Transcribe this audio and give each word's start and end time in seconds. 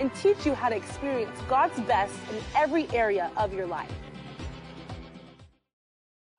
and 0.00 0.14
teach 0.14 0.44
you 0.44 0.54
how 0.54 0.68
to 0.68 0.76
experience 0.76 1.38
God's 1.48 1.78
best 1.80 2.14
in 2.30 2.38
every 2.56 2.88
area 2.90 3.30
of 3.36 3.52
your 3.52 3.66
life. 3.66 3.92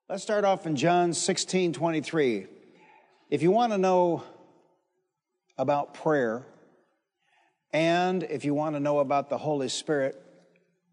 Let's 0.10 0.24
start 0.24 0.46
off 0.46 0.66
in 0.68 0.76
John 0.76 1.14
16 1.14 1.74
23. 1.74 2.48
If 3.30 3.42
you 3.42 3.52
want 3.52 3.72
to 3.72 3.78
know 3.78 4.24
about 5.58 5.94
prayer, 5.94 6.46
and 7.74 8.24
if 8.24 8.46
you 8.46 8.54
want 8.54 8.76
to 8.76 8.80
know 8.80 9.00
about 9.00 9.30
the 9.30 9.38
Holy 9.38 9.68
Spirit, 9.68 10.22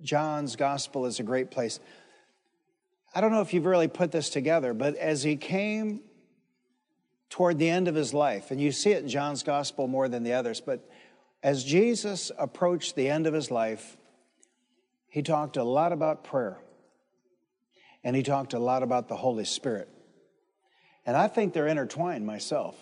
John's 0.01 0.56
Gospel 0.56 1.06
is 1.06 1.20
a 1.20 1.23
great 1.23 1.51
place. 1.51 1.79
I 3.15 3.20
don't 3.20 3.32
know 3.32 3.42
if 3.42 3.52
you've 3.52 3.66
really 3.66 3.88
put 3.88 4.10
this 4.10 4.30
together, 4.30 4.73
but 4.73 4.96
as 4.96 5.23
he 5.23 5.37
came 5.37 6.01
toward 7.29 7.59
the 7.59 7.68
end 7.68 7.88
of 7.88 7.95
his 7.95 8.15
life, 8.15 8.51
and 8.51 8.60
you 8.60 8.73
see 8.73 8.92
it 8.92 9.02
in 9.02 9.09
John's 9.09 9.42
Gospel 9.42 9.87
more 9.87 10.09
than 10.09 10.23
the 10.23 10.32
others, 10.32 10.60
but 10.60 10.88
as 11.42 11.64
Jesus 11.64 12.30
approached 12.38 12.95
the 12.95 13.09
end 13.09 13.27
of 13.27 13.34
his 13.34 13.51
life, 13.51 13.96
he 15.09 15.23
talked 15.23 15.56
a 15.56 15.65
lot 15.65 15.92
about 15.92 16.24
prayer 16.24 16.59
and 18.04 18.16
he 18.16 18.23
talked 18.23 18.54
a 18.54 18.59
lot 18.59 18.82
about 18.82 19.09
the 19.09 19.16
Holy 19.16 19.45
Spirit. 19.45 19.88
And 21.04 21.16
I 21.16 21.29
think 21.29 21.52
they're 21.52 21.66
intertwined 21.66 22.26
myself. 22.26 22.76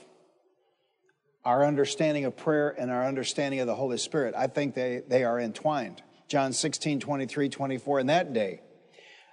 Our 1.45 1.65
understanding 1.65 2.27
of 2.27 2.37
prayer 2.37 2.75
and 2.79 2.91
our 2.91 3.07
understanding 3.07 3.61
of 3.61 3.67
the 3.67 3.75
Holy 3.75 3.97
Spirit, 3.97 4.35
I 4.37 4.47
think 4.47 4.75
they, 4.75 5.03
they 5.09 5.25
are 5.25 5.41
entwined. 5.41 6.03
John 6.29 6.53
16, 6.53 7.01
23, 7.01 7.49
24, 7.49 8.01
in 8.01 8.07
that 8.07 8.33
day. 8.33 8.61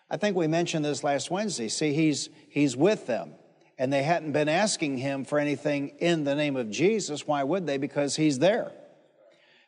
I 0.09 0.17
think 0.17 0.37
we 0.37 0.47
mentioned 0.47 0.85
this 0.85 1.03
last 1.03 1.29
Wednesday. 1.29 1.67
See, 1.67 1.93
he's, 1.93 2.29
he's 2.49 2.77
with 2.77 3.07
them, 3.07 3.33
and 3.77 3.91
they 3.91 4.03
hadn't 4.03 4.31
been 4.31 4.47
asking 4.47 4.97
him 4.97 5.25
for 5.25 5.37
anything 5.37 5.89
in 5.99 6.23
the 6.23 6.33
name 6.33 6.55
of 6.55 6.71
Jesus. 6.71 7.27
Why 7.27 7.43
would 7.43 7.67
they? 7.67 7.77
Because 7.77 8.15
he's 8.15 8.39
there. 8.39 8.71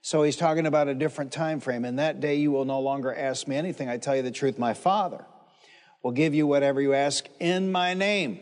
So 0.01 0.23
he's 0.23 0.37
talking 0.37 0.65
about 0.65 0.87
a 0.87 0.95
different 0.95 1.31
time 1.31 1.59
frame. 1.59 1.83
In 1.83 1.97
that 1.97 2.19
day, 2.19 2.35
you 2.35 2.51
will 2.51 2.65
no 2.65 2.79
longer 2.79 3.13
ask 3.13 3.47
me 3.47 3.55
anything. 3.55 3.89
I 3.89 3.97
tell 3.97 4.15
you 4.15 4.21
the 4.21 4.31
truth, 4.31 4.57
my 4.57 4.73
Father 4.73 5.25
will 6.03 6.11
give 6.11 6.33
you 6.33 6.47
whatever 6.47 6.81
you 6.81 6.93
ask 6.93 7.25
in 7.39 7.71
my 7.71 7.93
name. 7.93 8.39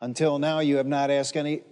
Until 0.00 0.38
now, 0.38 0.60
you 0.60 0.76
have 0.76 0.86
not 0.86 1.10
asked 1.10 1.36
any, 1.36 1.62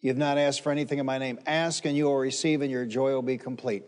you 0.00 0.10
have 0.10 0.16
not 0.16 0.38
asked 0.38 0.60
for 0.60 0.70
anything 0.70 0.98
in 0.98 1.06
my 1.06 1.18
name. 1.18 1.40
Ask 1.46 1.84
and 1.84 1.96
you 1.96 2.04
will 2.04 2.16
receive, 2.16 2.62
and 2.62 2.70
your 2.70 2.86
joy 2.86 3.12
will 3.12 3.22
be 3.22 3.38
complete. 3.38 3.82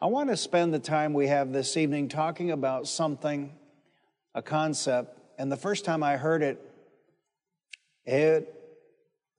I 0.00 0.06
want 0.06 0.30
to 0.30 0.36
spend 0.36 0.72
the 0.72 0.78
time 0.78 1.12
we 1.12 1.26
have 1.26 1.52
this 1.52 1.76
evening 1.76 2.08
talking 2.08 2.52
about 2.52 2.86
something, 2.86 3.52
a 4.34 4.42
concept, 4.42 5.18
and 5.38 5.50
the 5.50 5.56
first 5.56 5.84
time 5.84 6.04
I 6.04 6.16
heard 6.16 6.42
it, 6.42 6.60
it 8.04 8.52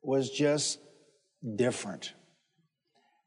was 0.01 0.29
just 0.29 0.79
different. 1.55 2.13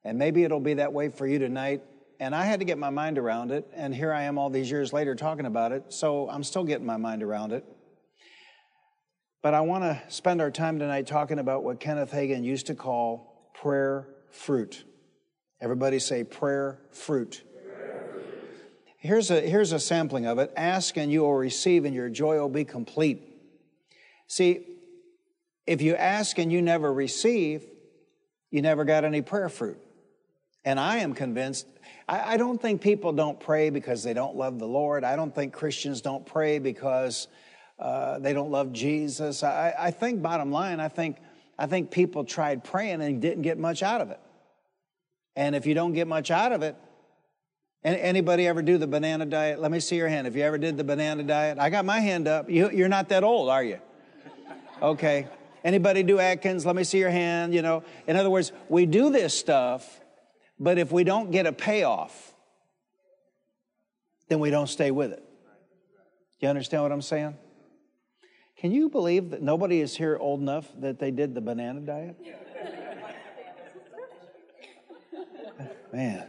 And 0.06 0.18
maybe 0.18 0.44
it'll 0.44 0.60
be 0.60 0.74
that 0.74 0.92
way 0.92 1.10
for 1.10 1.26
you 1.26 1.38
tonight 1.38 1.82
and 2.18 2.34
I 2.34 2.44
had 2.44 2.60
to 2.60 2.64
get 2.64 2.78
my 2.78 2.90
mind 2.90 3.18
around 3.18 3.50
it. 3.50 3.66
And 3.74 3.94
here 3.94 4.12
I 4.12 4.22
am 4.22 4.38
all 4.38 4.50
these 4.50 4.70
years 4.70 4.92
later 4.92 5.14
talking 5.14 5.46
about 5.46 5.72
it. 5.72 5.92
So 5.92 6.28
I'm 6.28 6.42
still 6.42 6.64
getting 6.64 6.86
my 6.86 6.96
mind 6.96 7.22
around 7.22 7.52
it. 7.52 7.64
But 9.42 9.54
I 9.54 9.60
want 9.60 9.84
to 9.84 10.00
spend 10.08 10.41
our 10.41 10.50
time 10.50 10.78
tonight 10.78 11.06
talking 11.06 11.38
about 11.38 11.62
what 11.62 11.78
Kenneth 11.78 12.10
Hagin 12.10 12.42
used 12.42 12.66
to 12.66 12.75
call 12.75 13.50
prayer 13.54 14.08
fruit. 14.31 14.84
Everybody 15.60 15.98
say 15.98 16.25
prayer 16.25 16.81
fruit. 16.91 17.42
Here's 18.98 19.31
a, 19.31 19.41
here's 19.41 19.72
a 19.72 19.78
sampling 19.78 20.26
of 20.26 20.38
it. 20.38 20.52
Ask 20.56 20.97
and 20.97 21.12
you 21.12 21.20
will 21.20 21.34
receive, 21.34 21.84
and 21.84 21.94
your 21.94 22.08
joy 22.08 22.38
will 22.38 22.48
be 22.48 22.64
complete. 22.64 23.22
See, 24.26 24.66
if 25.64 25.81
you 25.81 25.94
ask 25.94 26.38
and 26.38 26.50
you 26.50 26.60
never 26.60 26.92
receive, 26.92 27.64
you 28.50 28.62
never 28.62 28.84
got 28.84 29.04
any 29.04 29.22
prayer 29.22 29.48
fruit. 29.48 29.78
And 30.66 30.78
I 30.78 30.99
am 30.99 31.15
convinced 31.15 31.66
I, 32.09 32.34
I 32.34 32.37
don't 32.37 32.60
think 32.60 32.81
people 32.81 33.12
don't 33.12 33.38
pray 33.38 33.71
because 33.71 34.03
they 34.03 34.15
don't 34.15 34.37
love 34.37 34.59
the 34.59 34.66
Lord. 34.66 35.04
I 35.04 35.16
don't 35.16 35.34
think 35.34 35.53
Christians 35.53 36.00
don't 36.00 36.25
pray 36.25 36.59
because 36.59 37.28
uh, 37.78 38.19
they 38.19 38.32
don't 38.32 38.50
love 38.50 38.72
Jesus. 38.72 39.43
I, 39.43 39.75
I 39.78 39.91
think, 39.91 40.22
bottom 40.22 40.50
line, 40.50 40.81
I 40.81 40.88
think, 40.88 41.19
I 41.59 41.66
think 41.66 41.91
people 41.91 42.25
tried 42.25 42.65
praying 42.65 43.03
and 43.03 43.21
didn't 43.21 43.43
get 43.43 43.59
much 43.59 43.82
out 43.82 44.00
of 44.00 44.10
it. 44.10 44.21
And 45.34 45.55
if 45.55 45.66
you 45.66 45.75
don't 45.75 45.93
get 45.93 46.09
much 46.09 46.31
out 46.31 46.53
of 46.53 46.62
it, 46.62 46.76
anybody 47.84 48.47
ever 48.47 48.62
do 48.62 48.78
the 48.78 48.87
banana 48.87 49.26
diet? 49.26 49.60
Let 49.60 49.71
me 49.71 49.81
see 49.81 49.97
your 49.97 50.09
hand. 50.09 50.26
If 50.26 50.34
you 50.34 50.43
ever 50.43 50.59
did 50.59 50.76
the 50.76 50.84
banana 50.84 51.22
diet, 51.22 51.59
I 51.59 51.71
got 51.71 51.84
my 51.84 52.00
hand 52.00 52.26
up. 52.26 52.49
You, 52.49 52.71
you're 52.71 52.88
not 52.88 53.10
that 53.10 53.22
old, 53.22 53.50
are 53.50 53.62
you? 53.62 53.78
Okay. 54.81 55.26
Anybody 55.62 56.03
do 56.03 56.19
Atkins? 56.19 56.65
Let 56.65 56.76
me 56.76 56.84
see 56.84 56.99
your 56.99 57.10
hand. 57.10 57.53
You 57.55 57.62
know, 57.62 57.82
in 58.06 58.16
other 58.16 58.31
words, 58.31 58.53
we 58.69 58.87
do 58.87 59.10
this 59.10 59.38
stuff 59.38 60.00
but 60.59 60.78
if 60.78 60.91
we 60.91 61.05
don't 61.05 61.31
get 61.31 61.47
a 61.47 61.53
payoff, 61.53 62.34
then 64.28 64.41
we 64.41 64.50
don't 64.50 64.69
stay 64.69 64.91
with 64.91 65.12
it. 65.12 65.22
You 66.41 66.49
understand 66.49 66.83
what 66.83 66.93
I'm 66.93 67.03
saying? 67.03 67.37
Can 68.59 68.72
you 68.72 68.89
believe 68.89 69.31
that 69.31 69.43
nobody 69.43 69.81
is 69.81 69.97
here 69.97 70.17
old 70.19 70.41
enough 70.41 70.67
that 70.78 70.99
they 70.99 71.11
did 71.11 71.34
the 71.34 71.41
banana 71.41 71.81
diet? 71.81 72.17
Man. 75.93 76.27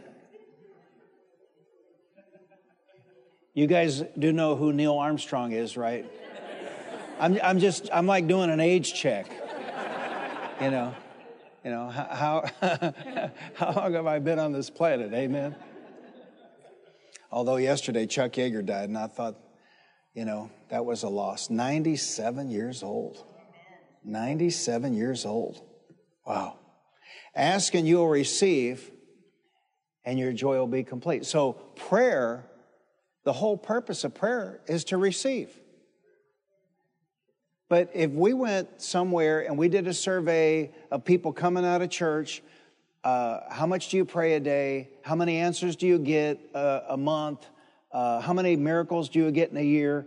You 3.54 3.66
guys 3.66 4.02
do 4.18 4.32
know 4.32 4.56
who 4.56 4.72
Neil 4.72 4.98
Armstrong 4.98 5.52
is, 5.52 5.76
right? 5.76 6.06
I'm, 7.18 7.38
I'm 7.42 7.58
just, 7.58 7.88
I'm 7.92 8.06
like 8.06 8.28
doing 8.28 8.50
an 8.50 8.60
age 8.60 8.94
check, 8.94 9.26
you 10.60 10.70
know. 10.70 10.94
You 11.64 11.70
know, 11.70 11.88
how, 11.88 12.44
how 13.54 13.72
long 13.72 13.94
have 13.94 14.06
I 14.06 14.20
been 14.20 14.38
on 14.38 14.52
this 14.52 14.70
planet? 14.70 15.12
Amen. 15.12 15.56
Although 17.30 17.56
yesterday 17.56 18.06
Chuck 18.06 18.32
Yeager 18.32 18.64
died, 18.64 18.88
and 18.88 18.96
I 18.96 19.08
thought, 19.08 19.36
you 20.14 20.24
know, 20.24 20.50
that 20.70 20.84
was 20.84 21.02
a 21.02 21.08
loss. 21.08 21.50
97 21.50 22.50
years 22.50 22.82
old. 22.82 23.24
97 24.04 24.94
years 24.94 25.26
old. 25.26 25.60
Wow. 26.26 26.58
Ask 27.34 27.74
and 27.74 27.86
you 27.86 27.98
will 27.98 28.08
receive, 28.08 28.90
and 30.04 30.18
your 30.18 30.32
joy 30.32 30.56
will 30.58 30.66
be 30.66 30.84
complete. 30.84 31.26
So, 31.26 31.52
prayer, 31.76 32.48
the 33.24 33.32
whole 33.32 33.56
purpose 33.56 34.04
of 34.04 34.14
prayer 34.14 34.60
is 34.66 34.84
to 34.84 34.96
receive. 34.96 35.50
But 37.68 37.90
if 37.92 38.10
we 38.10 38.32
went 38.32 38.80
somewhere 38.80 39.40
and 39.46 39.58
we 39.58 39.68
did 39.68 39.86
a 39.86 39.94
survey 39.94 40.70
of 40.90 41.04
people 41.04 41.32
coming 41.32 41.64
out 41.64 41.82
of 41.82 41.90
church, 41.90 42.42
uh, 43.04 43.40
how 43.50 43.66
much 43.66 43.90
do 43.90 43.96
you 43.96 44.04
pray 44.04 44.34
a 44.34 44.40
day? 44.40 44.88
How 45.02 45.14
many 45.14 45.36
answers 45.36 45.76
do 45.76 45.86
you 45.86 45.98
get 45.98 46.38
uh, 46.54 46.80
a 46.88 46.96
month? 46.96 47.46
Uh, 47.92 48.20
how 48.20 48.32
many 48.32 48.56
miracles 48.56 49.08
do 49.08 49.18
you 49.18 49.30
get 49.30 49.50
in 49.50 49.56
a 49.56 49.62
year? 49.62 50.06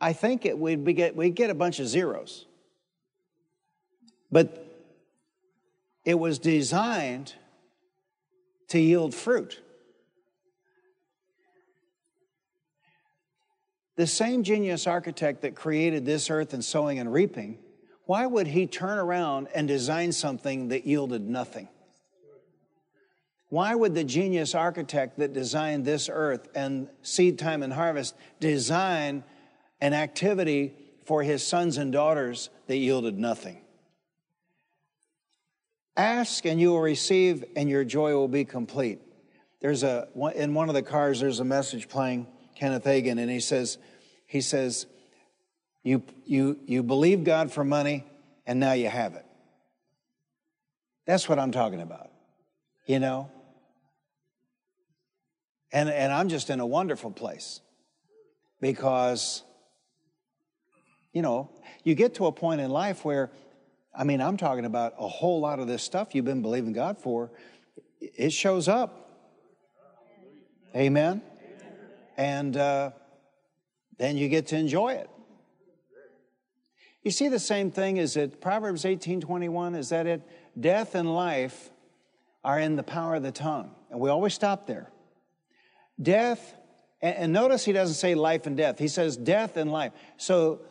I 0.00 0.12
think 0.12 0.46
it 0.46 0.56
would 0.58 0.84
be 0.84 0.92
get, 0.92 1.16
we'd 1.16 1.34
get 1.34 1.50
a 1.50 1.54
bunch 1.54 1.80
of 1.80 1.88
zeros. 1.88 2.46
But 4.30 4.66
it 6.04 6.18
was 6.18 6.38
designed 6.38 7.34
to 8.68 8.80
yield 8.80 9.14
fruit. 9.14 9.60
The 14.02 14.08
same 14.08 14.42
genius 14.42 14.88
architect 14.88 15.42
that 15.42 15.54
created 15.54 16.04
this 16.04 16.28
earth 16.28 16.54
and 16.54 16.64
sowing 16.64 16.98
and 16.98 17.12
reaping, 17.12 17.60
why 18.04 18.26
would 18.26 18.48
he 18.48 18.66
turn 18.66 18.98
around 18.98 19.46
and 19.54 19.68
design 19.68 20.10
something 20.10 20.70
that 20.70 20.84
yielded 20.84 21.22
nothing? 21.22 21.68
Why 23.48 23.76
would 23.76 23.94
the 23.94 24.02
genius 24.02 24.56
architect 24.56 25.20
that 25.20 25.32
designed 25.32 25.84
this 25.84 26.10
earth 26.12 26.48
and 26.52 26.88
seed 27.02 27.38
time 27.38 27.62
and 27.62 27.72
harvest 27.72 28.16
design 28.40 29.22
an 29.80 29.94
activity 29.94 30.74
for 31.04 31.22
his 31.22 31.46
sons 31.46 31.76
and 31.76 31.92
daughters 31.92 32.50
that 32.66 32.78
yielded 32.78 33.20
nothing? 33.20 33.60
Ask 35.96 36.44
and 36.44 36.60
you 36.60 36.70
will 36.70 36.80
receive, 36.80 37.44
and 37.54 37.68
your 37.68 37.84
joy 37.84 38.14
will 38.14 38.26
be 38.26 38.44
complete. 38.44 39.00
There's 39.60 39.84
a 39.84 40.08
in 40.34 40.54
one 40.54 40.68
of 40.68 40.74
the 40.74 40.82
cars. 40.82 41.20
There's 41.20 41.38
a 41.38 41.44
message 41.44 41.88
playing 41.88 42.26
Kenneth 42.56 42.84
Hagin, 42.84 43.20
and 43.20 43.30
he 43.30 43.38
says, 43.40 43.78
he 44.32 44.40
says, 44.40 44.86
you, 45.82 46.02
you, 46.24 46.58
you 46.64 46.82
believe 46.82 47.22
God 47.22 47.52
for 47.52 47.64
money, 47.64 48.06
and 48.46 48.58
now 48.58 48.72
you 48.72 48.88
have 48.88 49.12
it. 49.12 49.26
That's 51.06 51.28
what 51.28 51.38
I'm 51.38 51.52
talking 51.52 51.82
about, 51.82 52.10
you 52.86 52.98
know? 52.98 53.30
And, 55.70 55.90
and 55.90 56.10
I'm 56.10 56.30
just 56.30 56.48
in 56.48 56.60
a 56.60 56.66
wonderful 56.66 57.10
place 57.10 57.60
because, 58.58 59.42
you 61.12 61.20
know, 61.20 61.50
you 61.84 61.94
get 61.94 62.14
to 62.14 62.24
a 62.24 62.32
point 62.32 62.62
in 62.62 62.70
life 62.70 63.04
where, 63.04 63.30
I 63.94 64.04
mean, 64.04 64.22
I'm 64.22 64.38
talking 64.38 64.64
about 64.64 64.94
a 64.98 65.08
whole 65.08 65.40
lot 65.40 65.58
of 65.58 65.66
this 65.66 65.82
stuff 65.82 66.14
you've 66.14 66.24
been 66.24 66.40
believing 66.40 66.72
God 66.72 66.96
for, 66.96 67.30
it 68.00 68.32
shows 68.32 68.66
up. 68.66 69.10
Amen. 70.74 71.20
And 72.16 72.56
uh, 72.56 72.92
then 74.02 74.16
you 74.16 74.28
get 74.28 74.48
to 74.48 74.56
enjoy 74.56 74.94
it. 74.94 75.08
You 77.04 77.12
see 77.12 77.28
the 77.28 77.38
same 77.38 77.70
thing 77.70 77.98
is 77.98 78.16
it 78.16 78.40
Proverbs 78.40 78.84
18:21 78.84 79.76
is 79.76 79.90
that 79.90 80.08
it 80.08 80.22
death 80.58 80.96
and 80.96 81.14
life 81.14 81.70
are 82.42 82.58
in 82.58 82.74
the 82.74 82.82
power 82.82 83.14
of 83.14 83.22
the 83.22 83.30
tongue. 83.30 83.70
And 83.90 84.00
we 84.00 84.10
always 84.10 84.34
stop 84.34 84.66
there. 84.66 84.90
Death 86.02 86.54
and, 87.00 87.16
and 87.16 87.32
notice 87.32 87.64
he 87.64 87.72
doesn't 87.72 87.94
say 87.94 88.16
life 88.16 88.46
and 88.46 88.56
death. 88.56 88.80
He 88.80 88.88
says 88.88 89.16
death 89.16 89.56
and 89.56 89.70
life. 89.70 89.92
So 90.16 90.62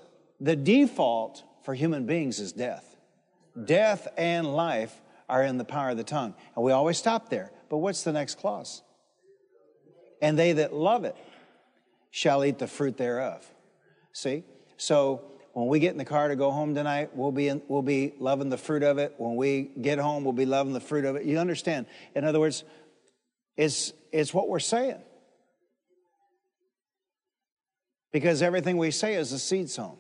the 0.42 0.57
default 0.57 1.44
for 1.63 1.74
human 1.74 2.06
beings 2.06 2.38
is 2.42 2.51
death. 2.51 2.98
Death 3.66 4.10
and 4.18 4.54
life 4.54 5.01
are 5.30 5.42
in 5.42 5.57
the 5.57 5.63
power 5.63 5.92
of 5.92 5.98
the 5.98 6.04
tongue. 6.04 6.36
And 6.56 6.66
we 6.66 6.74
always 6.74 6.98
stop 6.98 7.30
there. 7.30 7.50
But 7.69 7.77
what's 7.77 8.04
the 8.04 8.12
next 8.12 8.39
clause? 8.39 8.81
And 10.22 10.38
they 10.38 10.51
that 10.51 10.74
love 10.74 11.06
it 11.06 11.16
shall 12.12 12.46
eat 12.46 12.60
the 12.60 12.68
fruit 12.68 12.98
thereof. 12.98 13.50
See? 14.13 14.44
So 14.78 15.24
when 15.54 15.68
we 15.68 15.80
get 15.80 15.92
in 15.92 15.98
the 15.98 16.06
car 16.06 16.28
to 16.28 16.36
go 16.36 16.52
home 16.52 16.75
tonight, 16.75 17.16
we'll 17.16 17.31
be, 17.31 17.48
in, 17.48 17.62
we'll 17.68 17.81
be 17.81 18.13
loving 18.19 18.50
the 18.50 18.58
fruit 18.58 18.84
of 18.84 18.98
it. 18.98 19.16
When 19.18 19.36
we 19.36 19.72
get 19.81 19.98
home, 19.98 20.24
we'll 20.24 20.34
be 20.34 20.46
loving 20.46 20.74
the 20.74 20.80
fruit 20.80 21.06
of 21.06 21.16
it. 21.16 21.25
You 21.25 21.40
understand? 21.40 21.88
In 22.16 22.24
other 22.24 22.40
words, 22.40 22.63
it's, 23.58 23.94
it's 24.12 24.34
what 24.34 24.48
we're 24.48 24.60
saying. 24.60 25.02
Because 28.12 28.42
everything 28.42 28.78
we 28.78 28.92
say 28.92 29.16
is 29.16 29.31
a 29.31 29.40
seed 29.40 29.69
sown. 29.69 29.98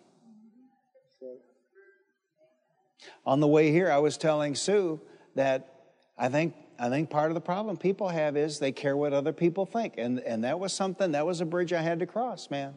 On 3.25 3.39
the 3.39 3.47
way 3.47 3.71
here, 3.71 3.91
I 3.91 3.99
was 3.99 4.17
telling 4.17 4.55
Sue 4.55 4.99
that 5.35 5.73
I 6.17 6.27
think 6.27 6.55
I 6.81 6.89
think 6.89 7.11
part 7.11 7.29
of 7.29 7.35
the 7.35 7.41
problem 7.41 7.77
people 7.77 8.09
have 8.09 8.35
is 8.35 8.57
they 8.57 8.71
care 8.71 8.97
what 8.97 9.13
other 9.13 9.31
people 9.31 9.67
think. 9.67 9.93
And, 9.99 10.19
and 10.19 10.43
that 10.45 10.59
was 10.59 10.73
something, 10.73 11.11
that 11.11 11.27
was 11.27 11.39
a 11.39 11.45
bridge 11.45 11.73
I 11.73 11.81
had 11.83 11.99
to 11.99 12.07
cross, 12.07 12.49
man. 12.49 12.73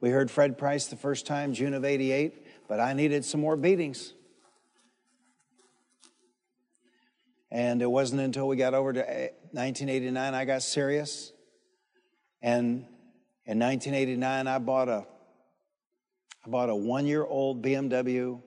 We 0.00 0.08
heard 0.08 0.30
Fred 0.30 0.56
Price 0.56 0.86
the 0.86 0.96
first 0.96 1.26
time, 1.26 1.52
June 1.52 1.74
of 1.74 1.84
88, 1.84 2.46
but 2.66 2.80
I 2.80 2.94
needed 2.94 3.26
some 3.26 3.42
more 3.42 3.56
beatings. 3.56 4.14
And 7.50 7.82
it 7.82 7.90
wasn't 7.90 8.22
until 8.22 8.48
we 8.48 8.56
got 8.56 8.72
over 8.72 8.94
to 8.94 9.00
1989 9.00 10.32
I 10.32 10.44
got 10.46 10.62
serious. 10.62 11.30
And 12.40 12.86
in 13.44 13.58
1989 13.58 14.46
I 14.46 14.58
bought 14.58 14.88
a 14.88 15.06
I 16.46 16.48
bought 16.48 16.70
a 16.70 16.74
1-year-old 16.74 17.60
BMW 17.60 18.40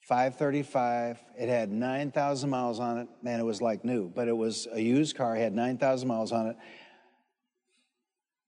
535. 0.00 1.22
It 1.38 1.48
had 1.48 1.70
9,000 1.70 2.50
miles 2.50 2.80
on 2.80 2.98
it. 2.98 3.08
Man, 3.22 3.40
it 3.40 3.44
was 3.44 3.62
like 3.62 3.84
new, 3.84 4.08
but 4.08 4.28
it 4.28 4.36
was 4.36 4.66
a 4.72 4.80
used 4.80 5.16
car. 5.16 5.36
It 5.36 5.40
had 5.40 5.54
9,000 5.54 6.08
miles 6.08 6.32
on 6.32 6.48
it. 6.48 6.56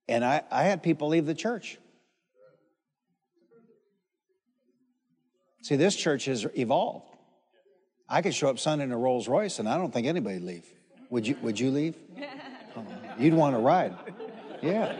And 0.08 0.24
I, 0.24 0.42
I 0.50 0.64
had 0.64 0.82
people 0.82 1.08
leave 1.08 1.26
the 1.26 1.34
church. 1.34 1.78
See, 5.62 5.76
this 5.76 5.94
church 5.94 6.24
has 6.24 6.44
evolved. 6.56 7.06
I 8.08 8.20
could 8.20 8.34
show 8.34 8.50
up 8.50 8.58
Sunday 8.58 8.84
in 8.84 8.92
a 8.92 8.98
Rolls 8.98 9.28
Royce, 9.28 9.58
and 9.60 9.68
I 9.68 9.78
don't 9.78 9.92
think 9.92 10.06
anybody 10.06 10.34
would 10.36 10.44
leave. 10.44 10.66
Would 11.10 11.26
you? 11.26 11.36
Would 11.42 11.58
you 11.58 11.70
leave? 11.70 11.96
Oh, 12.74 12.86
you'd 13.18 13.34
want 13.34 13.54
to 13.54 13.60
ride. 13.60 13.94
Yeah. 14.62 14.96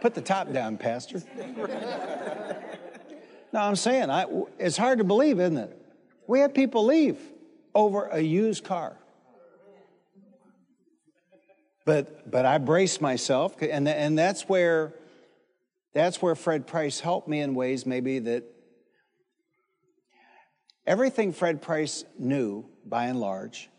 Put 0.00 0.12
the 0.12 0.20
top 0.20 0.52
down, 0.52 0.76
Pastor. 0.76 1.22
No, 3.54 3.60
I'm 3.60 3.76
saying 3.76 4.10
I, 4.10 4.26
it's 4.58 4.76
hard 4.76 4.98
to 4.98 5.04
believe, 5.04 5.38
isn't 5.38 5.56
it? 5.56 5.80
We 6.26 6.40
had 6.40 6.54
people 6.54 6.84
leave 6.86 7.16
over 7.72 8.06
a 8.06 8.20
used 8.20 8.64
car. 8.64 8.98
But 11.84 12.28
but 12.28 12.46
I 12.46 12.58
braced 12.58 13.00
myself, 13.00 13.54
and 13.62 13.86
and 13.88 14.18
that's 14.18 14.48
where 14.48 14.92
that's 15.92 16.20
where 16.20 16.34
Fred 16.34 16.66
Price 16.66 16.98
helped 16.98 17.28
me 17.28 17.40
in 17.40 17.54
ways 17.54 17.86
maybe 17.86 18.18
that 18.18 18.42
Everything 20.84 21.32
Fred 21.32 21.62
Price 21.62 22.04
knew, 22.18 22.66
by 22.84 23.04
and 23.04 23.20
large, 23.20 23.70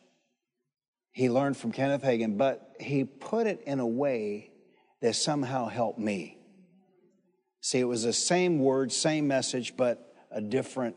he 1.12 1.30
learned 1.30 1.58
from 1.58 1.74
Kenneth 1.74 2.02
Hagin, 2.02 2.38
but 2.38 2.76
he 2.80 3.04
put 3.04 3.46
it 3.46 3.62
in 3.66 3.82
a 3.82 3.88
way 3.88 4.52
that 5.02 5.16
somehow 5.16 5.68
helped 5.68 6.00
me. 6.00 6.38
See, 7.66 7.80
it 7.80 7.86
was 7.86 8.04
the 8.04 8.14
same 8.14 8.60
word, 8.60 8.92
same 8.92 9.28
message, 9.28 9.76
but 9.76 10.14
a 10.30 10.40
different 10.40 10.96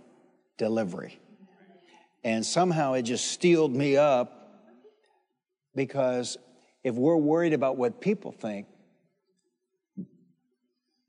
delivery. 0.59 1.19
And 2.23 2.45
somehow 2.45 2.93
it 2.93 3.05
just 3.05 3.29
steeled 3.29 3.75
me 3.75 3.97
up 3.97 4.69
because 5.75 6.37
if 6.85 6.95
we're 6.95 7.17
worried 7.17 7.55
about 7.55 7.79
what 7.79 8.03
people 8.03 8.33
think, 8.33 8.67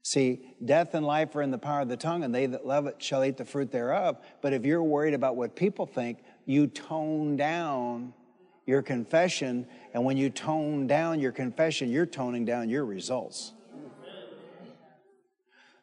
See, 0.02 0.56
death 0.64 0.94
and 0.94 1.06
life 1.06 1.36
are 1.36 1.42
in 1.42 1.52
the 1.52 1.58
power 1.58 1.82
of 1.82 1.90
the 1.90 1.98
tongue, 1.98 2.24
and 2.24 2.34
they 2.34 2.46
that 2.46 2.66
love 2.66 2.88
it 2.88 2.96
shall 3.04 3.24
eat 3.24 3.36
the 3.36 3.44
fruit 3.44 3.70
thereof. 3.70 4.18
But 4.42 4.54
if 4.54 4.66
you're 4.66 4.82
worried 4.82 5.14
about 5.14 5.36
what 5.36 5.58
people 5.58 5.86
think, 5.86 6.20
you 6.46 6.68
tone 6.68 7.36
down 7.36 8.14
your 8.66 8.82
confession. 8.82 9.68
And 9.94 10.06
when 10.06 10.16
you 10.16 10.30
tone 10.30 10.88
down 10.88 11.20
your 11.20 11.34
confession, 11.34 11.92
you're 11.92 12.08
toning 12.08 12.46
down 12.46 12.70
your 12.70 12.86
results. 12.86 13.54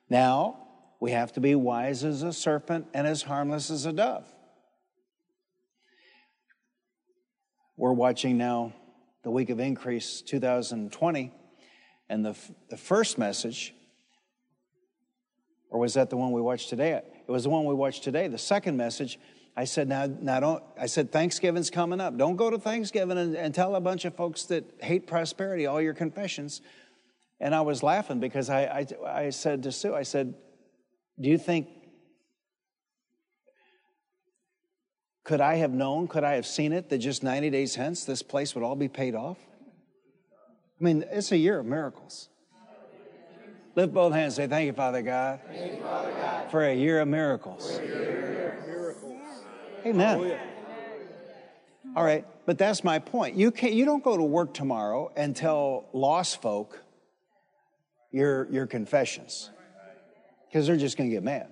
Now, 0.08 0.68
we 1.00 1.10
have 1.10 1.32
to 1.32 1.40
be 1.40 1.54
wise 1.54 2.04
as 2.04 2.22
a 2.22 2.32
serpent 2.32 2.86
and 2.94 3.06
as 3.06 3.22
harmless 3.22 3.70
as 3.70 3.86
a 3.86 3.92
dove. 3.92 4.24
We're 7.76 7.92
watching 7.92 8.38
now 8.38 8.72
the 9.22 9.30
Week 9.30 9.50
of 9.50 9.60
Increase 9.60 10.22
2020, 10.22 11.32
and 12.08 12.24
the, 12.24 12.36
the 12.70 12.76
first 12.76 13.18
message 13.18 13.74
or 15.70 15.80
was 15.80 15.94
that 15.94 16.10
the 16.10 16.16
one 16.16 16.32
we 16.32 16.40
watched 16.40 16.68
today? 16.68 16.92
It 16.92 17.30
was 17.30 17.44
the 17.44 17.50
one 17.50 17.64
we 17.64 17.74
watched 17.74 18.04
today. 18.04 18.28
The 18.28 18.38
second 18.38 18.76
message, 18.76 19.18
I 19.56 19.64
said, 19.64 19.88
now, 19.88 20.06
now 20.06 20.40
don't, 20.40 20.62
I 20.80 20.86
said, 20.86 21.10
Thanksgiving's 21.10 21.70
coming 21.70 22.00
up. 22.00 22.16
Don't 22.16 22.36
go 22.36 22.50
to 22.50 22.58
Thanksgiving 22.58 23.18
and, 23.18 23.36
and 23.36 23.54
tell 23.54 23.74
a 23.74 23.80
bunch 23.80 24.04
of 24.04 24.14
folks 24.14 24.44
that 24.44 24.64
hate 24.80 25.06
prosperity 25.06 25.66
all 25.66 25.80
your 25.80 25.94
confessions. 25.94 26.62
And 27.40 27.54
I 27.54 27.60
was 27.60 27.82
laughing 27.82 28.20
because 28.20 28.48
I, 28.48 28.62
I, 28.62 28.86
I 29.06 29.30
said 29.30 29.62
to 29.64 29.72
Sue, 29.72 29.94
I 29.94 30.02
said, 30.02 30.34
do 31.20 31.28
you 31.28 31.38
think, 31.38 31.68
could 35.24 35.40
I 35.40 35.56
have 35.56 35.72
known, 35.72 36.08
could 36.08 36.24
I 36.24 36.34
have 36.34 36.46
seen 36.46 36.72
it 36.72 36.88
that 36.88 36.98
just 36.98 37.22
90 37.22 37.50
days 37.50 37.74
hence 37.74 38.04
this 38.04 38.22
place 38.22 38.54
would 38.54 38.64
all 38.64 38.76
be 38.76 38.88
paid 38.88 39.14
off? 39.14 39.38
I 40.80 40.84
mean, 40.84 41.04
it's 41.10 41.32
a 41.32 41.36
year 41.36 41.58
of 41.58 41.66
miracles. 41.66 42.28
Lift 43.74 43.92
both 43.92 44.14
hands 44.14 44.36
say, 44.36 44.46
Thank 44.46 44.66
you, 44.66 44.72
Father 44.72 45.02
God, 45.02 45.40
you, 45.52 45.76
Father 45.82 46.12
God 46.12 46.50
for 46.50 46.64
a 46.64 46.74
year 46.74 47.00
of 47.00 47.08
miracles. 47.08 47.78
Year 47.80 48.58
of 48.60 48.66
miracles. 48.66 49.20
Amen. 49.84 50.38
All 51.94 52.04
right, 52.04 52.26
but 52.46 52.58
that's 52.58 52.84
my 52.84 52.98
point. 52.98 53.36
You, 53.36 53.50
can't, 53.50 53.72
you 53.72 53.84
don't 53.84 54.04
go 54.04 54.16
to 54.16 54.22
work 54.22 54.54
tomorrow 54.54 55.12
and 55.16 55.34
tell 55.34 55.84
lost 55.92 56.40
folk 56.42 56.82
your, 58.16 58.50
your 58.50 58.66
confessions 58.66 59.50
because 60.48 60.66
they're 60.66 60.76
just 60.76 60.96
going 60.96 61.10
to 61.10 61.14
get 61.14 61.22
mad 61.22 61.48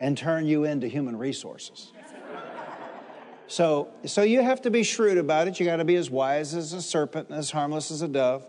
and 0.00 0.18
turn 0.18 0.46
you 0.46 0.64
into 0.64 0.88
human 0.88 1.16
resources. 1.16 1.92
So, 3.46 3.90
so 4.04 4.22
you 4.22 4.42
have 4.42 4.62
to 4.62 4.70
be 4.70 4.82
shrewd 4.82 5.18
about 5.18 5.46
it. 5.46 5.60
You 5.60 5.66
got 5.66 5.76
to 5.76 5.84
be 5.84 5.94
as 5.94 6.10
wise 6.10 6.54
as 6.54 6.72
a 6.72 6.82
serpent 6.82 7.28
and 7.28 7.38
as 7.38 7.52
harmless 7.52 7.92
as 7.92 8.02
a 8.02 8.08
dove. 8.08 8.44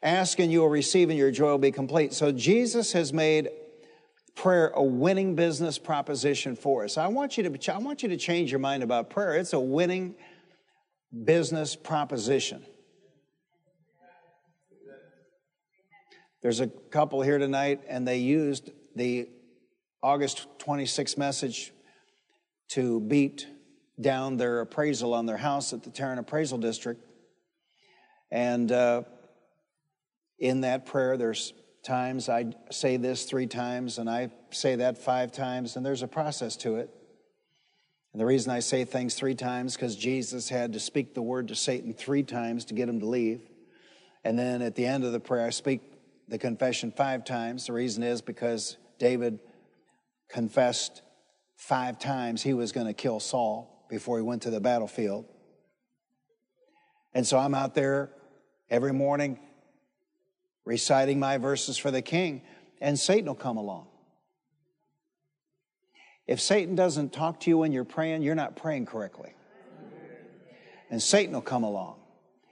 Ask 0.00 0.38
and 0.38 0.52
you 0.52 0.60
will 0.60 0.68
receive, 0.68 1.10
and 1.10 1.18
your 1.18 1.32
joy 1.32 1.50
will 1.50 1.58
be 1.58 1.72
complete. 1.72 2.14
So 2.14 2.30
Jesus 2.30 2.92
has 2.92 3.12
made 3.12 3.48
prayer 4.36 4.68
a 4.76 4.82
winning 4.82 5.34
business 5.34 5.76
proposition 5.76 6.54
for 6.54 6.84
us. 6.84 6.96
I 6.96 7.08
want 7.08 7.36
you 7.36 7.50
to, 7.50 7.74
I 7.74 7.78
want 7.78 8.04
you 8.04 8.08
to 8.10 8.16
change 8.16 8.52
your 8.52 8.60
mind 8.60 8.84
about 8.84 9.10
prayer. 9.10 9.34
It's 9.34 9.52
a 9.52 9.58
winning 9.58 10.14
business 11.24 11.74
proposition. 11.74 12.64
There's 16.40 16.60
a 16.60 16.68
couple 16.68 17.20
here 17.22 17.38
tonight, 17.38 17.80
and 17.88 18.06
they 18.06 18.18
used 18.18 18.70
the 18.94 19.28
August 20.02 20.46
26th 20.58 21.18
message 21.18 21.72
to 22.70 23.00
beat 23.00 23.46
down 24.00 24.36
their 24.36 24.60
appraisal 24.60 25.14
on 25.14 25.26
their 25.26 25.36
house 25.36 25.72
at 25.72 25.82
the 25.82 25.90
Tarrant 25.90 26.20
Appraisal 26.20 26.58
District. 26.58 27.04
And 28.30 28.70
uh, 28.70 29.02
in 30.38 30.60
that 30.60 30.86
prayer, 30.86 31.16
there's 31.16 31.52
times 31.82 32.28
I 32.28 32.52
say 32.70 32.98
this 32.98 33.24
three 33.24 33.46
times 33.46 33.98
and 33.98 34.10
I 34.10 34.30
say 34.50 34.76
that 34.76 34.98
five 34.98 35.32
times, 35.32 35.74
and 35.74 35.84
there's 35.84 36.02
a 36.02 36.08
process 36.08 36.56
to 36.58 36.76
it. 36.76 36.90
And 38.12 38.20
the 38.20 38.26
reason 38.26 38.52
I 38.52 38.60
say 38.60 38.84
things 38.84 39.14
three 39.14 39.34
times 39.34 39.74
because 39.74 39.96
Jesus 39.96 40.48
had 40.48 40.74
to 40.74 40.80
speak 40.80 41.14
the 41.14 41.22
word 41.22 41.48
to 41.48 41.56
Satan 41.56 41.92
three 41.94 42.22
times 42.22 42.66
to 42.66 42.74
get 42.74 42.88
him 42.88 43.00
to 43.00 43.06
leave. 43.06 43.40
And 44.22 44.38
then 44.38 44.62
at 44.62 44.76
the 44.76 44.86
end 44.86 45.04
of 45.04 45.10
the 45.10 45.20
prayer, 45.20 45.44
I 45.44 45.50
speak 45.50 45.80
the 46.28 46.38
confession 46.38 46.92
five 46.92 47.24
times. 47.24 47.66
The 47.66 47.72
reason 47.72 48.02
is 48.02 48.20
because 48.20 48.76
David 48.98 49.40
confessed 50.28 51.02
five 51.56 51.98
times 51.98 52.42
he 52.42 52.54
was 52.54 52.72
going 52.72 52.86
to 52.86 52.92
kill 52.92 53.20
Saul 53.20 53.86
before 53.88 54.18
he 54.18 54.22
went 54.22 54.42
to 54.42 54.50
the 54.50 54.60
battlefield. 54.60 55.24
And 57.14 57.26
so 57.26 57.38
I'm 57.38 57.54
out 57.54 57.74
there 57.74 58.10
every 58.70 58.92
morning 58.92 59.38
reciting 60.64 61.18
my 61.18 61.38
verses 61.38 61.78
for 61.78 61.90
the 61.90 62.02
king, 62.02 62.42
and 62.80 62.98
Satan 62.98 63.24
will 63.24 63.34
come 63.34 63.56
along. 63.56 63.86
If 66.26 66.42
Satan 66.42 66.74
doesn't 66.74 67.14
talk 67.14 67.40
to 67.40 67.50
you 67.50 67.56
when 67.56 67.72
you're 67.72 67.84
praying, 67.84 68.22
you're 68.22 68.34
not 68.34 68.54
praying 68.54 68.84
correctly. 68.84 69.32
And 70.90 71.02
Satan 71.02 71.34
will 71.34 71.40
come 71.40 71.64
along 71.64 71.96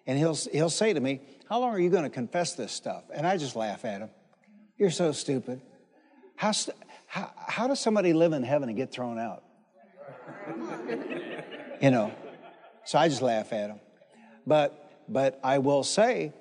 and 0.06 0.18
he'll, 0.18 0.35
he'll 0.35 0.71
say 0.71 0.92
to 0.92 1.00
me, 1.00 1.21
How 1.48 1.60
long 1.60 1.70
are 1.70 1.80
you 1.80 1.90
going 1.90 2.02
to 2.02 2.10
confess 2.10 2.54
this 2.54 2.72
stuff? 2.72 3.04
And 3.14 3.26
I 3.26 3.36
just 3.36 3.54
laugh 3.54 3.84
at 3.84 4.00
him. 4.00 4.10
You're 4.76 4.90
so 4.90 5.12
stupid. 5.12 5.60
How, 6.34 6.52
how, 7.06 7.32
how 7.36 7.66
does 7.68 7.80
somebody 7.80 8.12
live 8.12 8.32
in 8.32 8.42
heaven 8.42 8.68
and 8.68 8.76
get 8.76 8.92
thrown 8.92 9.18
out? 9.18 9.42
you 11.80 11.90
know, 11.90 12.12
so 12.84 12.98
I 12.98 13.08
just 13.08 13.22
laugh 13.22 13.52
at 13.52 13.70
him. 13.70 13.80
But, 14.46 15.04
but 15.08 15.40
I 15.42 15.58
will 15.58 15.82
say, 15.82 16.32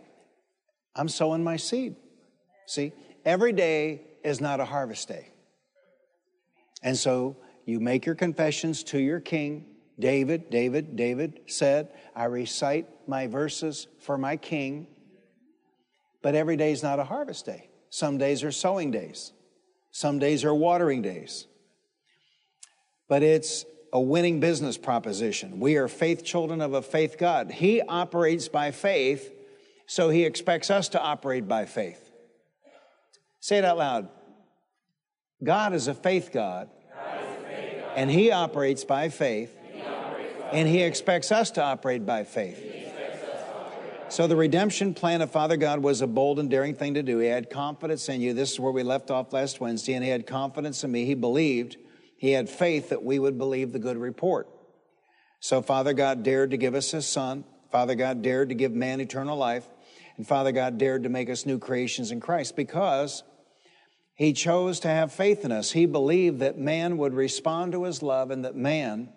I'm 0.96 1.10
sowing 1.10 1.44
my 1.44 1.58
seed. 1.58 1.96
See, 2.68 2.94
every 3.24 3.52
day 3.52 4.02
is 4.24 4.42
not 4.42 4.60
a 4.60 4.66
harvest 4.66 5.08
day. 5.08 5.30
And 6.82 6.98
so 6.98 7.38
you 7.66 7.80
make 7.80 8.06
your 8.06 8.16
confessions 8.16 8.84
to 8.86 9.00
your 9.00 9.20
king. 9.20 9.66
David, 10.00 10.50
David, 10.50 10.96
David 10.96 11.42
said, 11.48 11.90
I 12.16 12.26
recite 12.26 12.88
my 13.08 13.28
verses 13.28 13.88
for 14.00 14.18
my 14.18 14.36
king. 14.36 14.88
But 16.26 16.34
every 16.34 16.58
day 16.58 16.72
is 16.72 16.82
not 16.82 16.98
a 16.98 17.04
harvest 17.04 17.46
day. 17.46 17.70
Some 17.92 18.18
days 18.18 18.44
are 18.44 18.52
sowing 18.52 18.90
days, 18.90 19.32
some 19.92 20.18
days 20.18 20.44
are 20.44 20.56
watering 20.56 21.04
days. 21.04 21.46
But 23.08 23.22
it's 23.22 23.64
a 23.94 24.02
winning 24.02 24.40
business 24.40 24.76
proposition. 24.76 25.60
We 25.60 25.76
are 25.76 25.88
faith 25.88 26.24
children 26.24 26.62
of 26.62 26.74
a 26.74 26.82
faith 26.82 27.20
God. 27.20 27.52
He 27.52 27.80
operates 27.80 28.48
by 28.48 28.72
faith, 28.72 29.32
so 29.86 30.10
he 30.10 30.26
expects 30.26 30.72
us 30.72 30.90
to 30.90 31.00
operate 31.00 31.48
by 31.48 31.66
faith. 31.66 32.10
Say 33.40 33.60
it 33.60 33.64
out 33.64 33.78
loud. 33.78 34.10
God 35.44 35.76
is 35.76 35.88
a 35.88 35.94
faith 35.94 36.32
God, 36.34 36.72
and 37.96 38.10
He 38.10 38.32
operates 38.32 38.84
by 38.84 39.10
faith, 39.10 39.56
and 40.52 40.68
He 40.68 40.82
expects 40.82 41.32
us 41.32 41.52
to 41.52 41.62
operate 41.62 42.04
by 42.04 42.24
faith. 42.24 42.75
So 44.08 44.28
the 44.28 44.36
redemption 44.36 44.94
plan 44.94 45.22
of 45.22 45.32
Father 45.32 45.58
God 45.58 45.80
was 45.80 46.02
a 46.02 46.08
bold 46.08 46.40
and 46.40 46.50
daring 46.50 46.76
thing 46.76 46.94
to 46.94 47.04
do. 47.04 47.18
He 47.18 47.28
had 47.28 47.50
confidence 47.50 48.08
in 48.08 48.22
you. 48.22 48.34
This 48.34 48.54
is 48.54 48.60
where 48.60 48.72
we 48.72 48.84
left 48.84 49.12
off 49.12 49.34
last 49.34 49.60
Wednesday, 49.60 49.94
and 49.94 50.04
He 50.04 50.10
had 50.10 50.28
confidence 50.28 50.84
in 50.84 50.92
me. 50.92 51.06
He 51.06 51.16
believed, 51.16 51.78
He 52.18 52.32
had 52.32 52.50
faith 52.50 52.90
that 52.90 53.04
we 53.04 53.20
would 53.20 53.38
believe 53.38 53.74
the 53.74 53.80
good 53.80 53.98
report. 53.98 54.48
So 55.40 55.62
Father 55.62 55.94
God 55.94 56.24
dared 56.24 56.52
to 56.52 56.58
give 56.58 56.76
us 56.76 56.92
His 56.92 57.06
Son. 57.06 57.44
Father 57.72 57.96
God 57.96 58.22
dared 58.22 58.50
to 58.50 58.56
give 58.56 58.72
man 58.72 59.02
eternal 59.02 59.38
life. 59.38 59.68
And 60.18 60.26
Father 60.26 60.52
God 60.52 60.78
dared 60.78 61.04
to 61.04 61.10
make 61.10 61.30
us 61.30 61.46
new 61.46 61.60
creations 61.60 62.12
in 62.12 62.22
Christ 62.22 62.56
because 62.56 63.24
he 64.16 64.32
chose 64.32 64.80
to 64.80 64.88
have 64.88 65.12
faith 65.12 65.44
in 65.44 65.52
us. 65.52 65.74
He 65.74 65.86
believed 65.86 66.40
that 66.40 66.58
man 66.58 66.98
would 66.98 67.14
respond 67.14 67.74
to 67.74 67.84
his 67.84 68.02
love 68.02 68.32
and 68.32 68.46
that 68.46 68.56
man, 68.56 69.10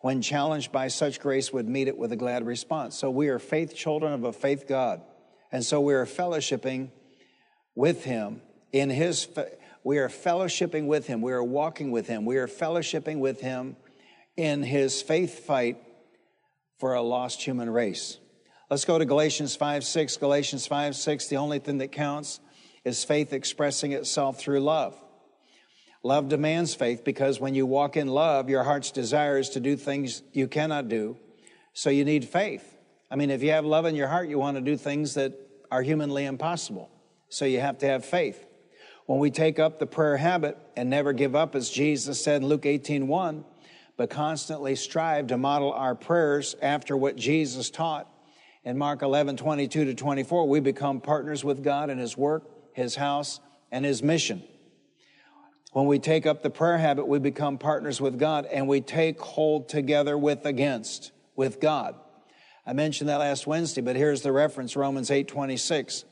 when 0.00 0.22
challenged 0.22 0.72
by 0.72 0.88
such 0.88 1.20
grace, 1.20 1.52
would 1.52 1.68
meet 1.68 1.88
it 1.88 1.96
with 1.96 2.12
a 2.12 2.16
glad 2.16 2.46
response. 2.46 2.96
So 2.98 3.10
we 3.10 3.28
are 3.28 3.38
faith 3.38 3.74
children 3.74 4.12
of 4.12 4.24
a 4.24 4.32
faith 4.32 4.66
God. 4.68 5.02
And 5.50 5.64
so 5.64 5.80
we 5.80 5.94
are 5.94 6.06
fellowshipping 6.06 6.90
with 7.74 8.04
him 8.04 8.42
in 8.72 8.90
his, 8.90 9.28
we 9.84 9.98
are 9.98 10.08
fellowshipping 10.08 10.86
with 10.86 11.06
him. 11.06 11.22
We 11.22 11.32
are 11.32 11.42
walking 11.42 11.90
with 11.90 12.06
him. 12.08 12.24
We 12.24 12.36
are 12.38 12.48
fellowshipping 12.48 13.18
with 13.18 13.40
him 13.40 13.76
in 14.36 14.62
his 14.62 15.00
faith 15.00 15.46
fight 15.46 15.78
for 16.78 16.94
a 16.94 17.02
lost 17.02 17.42
human 17.42 17.70
race. 17.70 18.18
Let's 18.70 18.84
go 18.84 18.98
to 18.98 19.04
Galatians 19.04 19.56
5 19.56 19.84
6. 19.84 20.16
Galatians 20.16 20.66
5 20.66 20.96
6, 20.96 21.28
the 21.28 21.36
only 21.36 21.58
thing 21.58 21.78
that 21.78 21.92
counts 21.92 22.40
is 22.84 23.04
faith 23.04 23.32
expressing 23.32 23.92
itself 23.92 24.38
through 24.38 24.60
love. 24.60 24.96
Love 26.06 26.28
demands 26.28 26.74
faith 26.74 27.02
because 27.04 27.40
when 27.40 27.54
you 27.54 27.66
walk 27.66 27.96
in 27.96 28.06
love, 28.06 28.48
your 28.48 28.62
heart's 28.62 28.90
desire 28.90 29.38
is 29.38 29.50
to 29.50 29.60
do 29.60 29.76
things 29.76 30.22
you 30.32 30.46
cannot 30.46 30.88
do. 30.88 31.16
So 31.72 31.90
you 31.90 32.04
need 32.04 32.24
faith. 32.24 32.76
I 33.10 33.16
mean, 33.16 33.30
if 33.30 33.42
you 33.42 33.50
have 33.50 33.64
love 33.64 33.86
in 33.86 33.96
your 33.96 34.08
heart, 34.08 34.28
you 34.28 34.38
want 34.38 34.56
to 34.56 34.60
do 34.60 34.76
things 34.76 35.14
that 35.14 35.32
are 35.70 35.82
humanly 35.82 36.24
impossible. 36.24 36.88
So 37.28 37.44
you 37.44 37.60
have 37.60 37.78
to 37.78 37.86
have 37.86 38.04
faith. 38.04 38.46
When 39.06 39.18
we 39.18 39.30
take 39.30 39.58
up 39.58 39.78
the 39.78 39.86
prayer 39.86 40.16
habit 40.16 40.56
and 40.76 40.88
never 40.88 41.12
give 41.12 41.34
up, 41.34 41.54
as 41.54 41.68
Jesus 41.68 42.22
said 42.22 42.42
in 42.42 42.48
Luke 42.48 42.66
18 42.66 43.08
1, 43.08 43.44
but 43.96 44.08
constantly 44.10 44.76
strive 44.76 45.26
to 45.28 45.36
model 45.36 45.72
our 45.72 45.94
prayers 45.94 46.54
after 46.62 46.96
what 46.96 47.16
Jesus 47.16 47.68
taught 47.70 48.08
in 48.64 48.78
Mark 48.78 49.02
11 49.02 49.36
22 49.36 49.86
to 49.86 49.94
24, 49.94 50.48
we 50.48 50.60
become 50.60 51.00
partners 51.00 51.44
with 51.44 51.62
God 51.62 51.90
in 51.90 51.98
His 51.98 52.16
work 52.16 52.44
his 52.76 52.94
house, 52.94 53.40
and 53.72 53.84
his 53.84 54.02
mission. 54.02 54.42
When 55.76 55.84
we 55.84 55.98
take 55.98 56.24
up 56.24 56.42
the 56.42 56.48
prayer 56.48 56.78
habit, 56.78 57.06
we 57.06 57.18
become 57.18 57.58
partners 57.58 58.00
with 58.00 58.18
God 58.18 58.46
and 58.46 58.66
we 58.66 58.80
take 58.80 59.20
hold 59.20 59.68
together 59.68 60.16
with 60.16 60.46
against, 60.46 61.12
with 61.34 61.60
God. 61.60 61.94
I 62.64 62.72
mentioned 62.72 63.10
that 63.10 63.18
last 63.18 63.46
Wednesday, 63.46 63.82
but 63.82 63.94
here's 63.94 64.22
the 64.22 64.32
reference, 64.32 64.74
Romans 64.74 65.10
8, 65.10 65.28
26. 65.28 66.06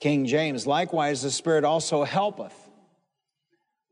King 0.00 0.26
James, 0.26 0.66
likewise 0.66 1.22
the 1.22 1.30
Spirit 1.30 1.62
also 1.62 2.02
helpeth. 2.02 2.52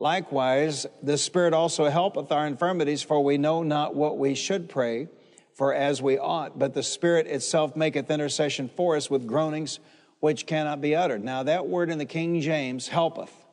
Likewise, 0.00 0.84
the 1.00 1.16
Spirit 1.16 1.54
also 1.54 1.88
helpeth 1.88 2.32
our 2.32 2.48
infirmities, 2.48 3.04
for 3.04 3.22
we 3.22 3.38
know 3.38 3.62
not 3.62 3.94
what 3.94 4.18
we 4.18 4.34
should 4.34 4.68
pray 4.68 5.06
for 5.54 5.72
as 5.72 6.02
we 6.02 6.18
ought, 6.18 6.58
but 6.58 6.74
the 6.74 6.82
Spirit 6.82 7.28
itself 7.28 7.76
maketh 7.76 8.10
intercession 8.10 8.68
for 8.68 8.96
us 8.96 9.08
with 9.08 9.28
groanings 9.28 9.78
which 10.18 10.44
cannot 10.44 10.80
be 10.80 10.96
uttered. 10.96 11.22
Now, 11.22 11.44
that 11.44 11.68
word 11.68 11.88
in 11.88 11.98
the 11.98 12.04
King 12.04 12.40
James, 12.40 12.88
helpeth, 12.88 13.43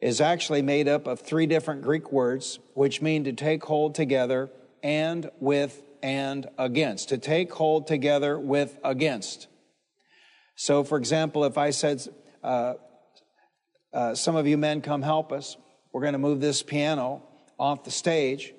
is 0.00 0.20
actually 0.20 0.62
made 0.62 0.88
up 0.88 1.06
of 1.06 1.20
three 1.20 1.46
different 1.46 1.82
Greek 1.82 2.10
words, 2.10 2.58
which 2.74 3.02
mean 3.02 3.24
to 3.24 3.32
take 3.32 3.64
hold 3.64 3.94
together 3.94 4.50
and 4.82 5.30
with 5.40 5.82
and 6.02 6.48
against. 6.58 7.10
To 7.10 7.18
take 7.18 7.52
hold 7.52 7.86
together 7.86 8.38
with 8.38 8.78
against. 8.82 9.48
So, 10.56 10.84
for 10.84 10.96
example, 10.96 11.44
if 11.44 11.58
I 11.58 11.70
said, 11.70 12.06
uh, 12.42 12.74
uh, 13.92 14.14
Some 14.14 14.36
of 14.36 14.46
you 14.46 14.56
men 14.56 14.82
come 14.82 15.02
help 15.02 15.32
us, 15.32 15.56
we're 15.92 16.02
going 16.02 16.12
to 16.12 16.18
move 16.18 16.40
this 16.40 16.62
piano 16.62 17.22
off 17.58 17.84
the 17.84 17.90
stage. 17.90 18.54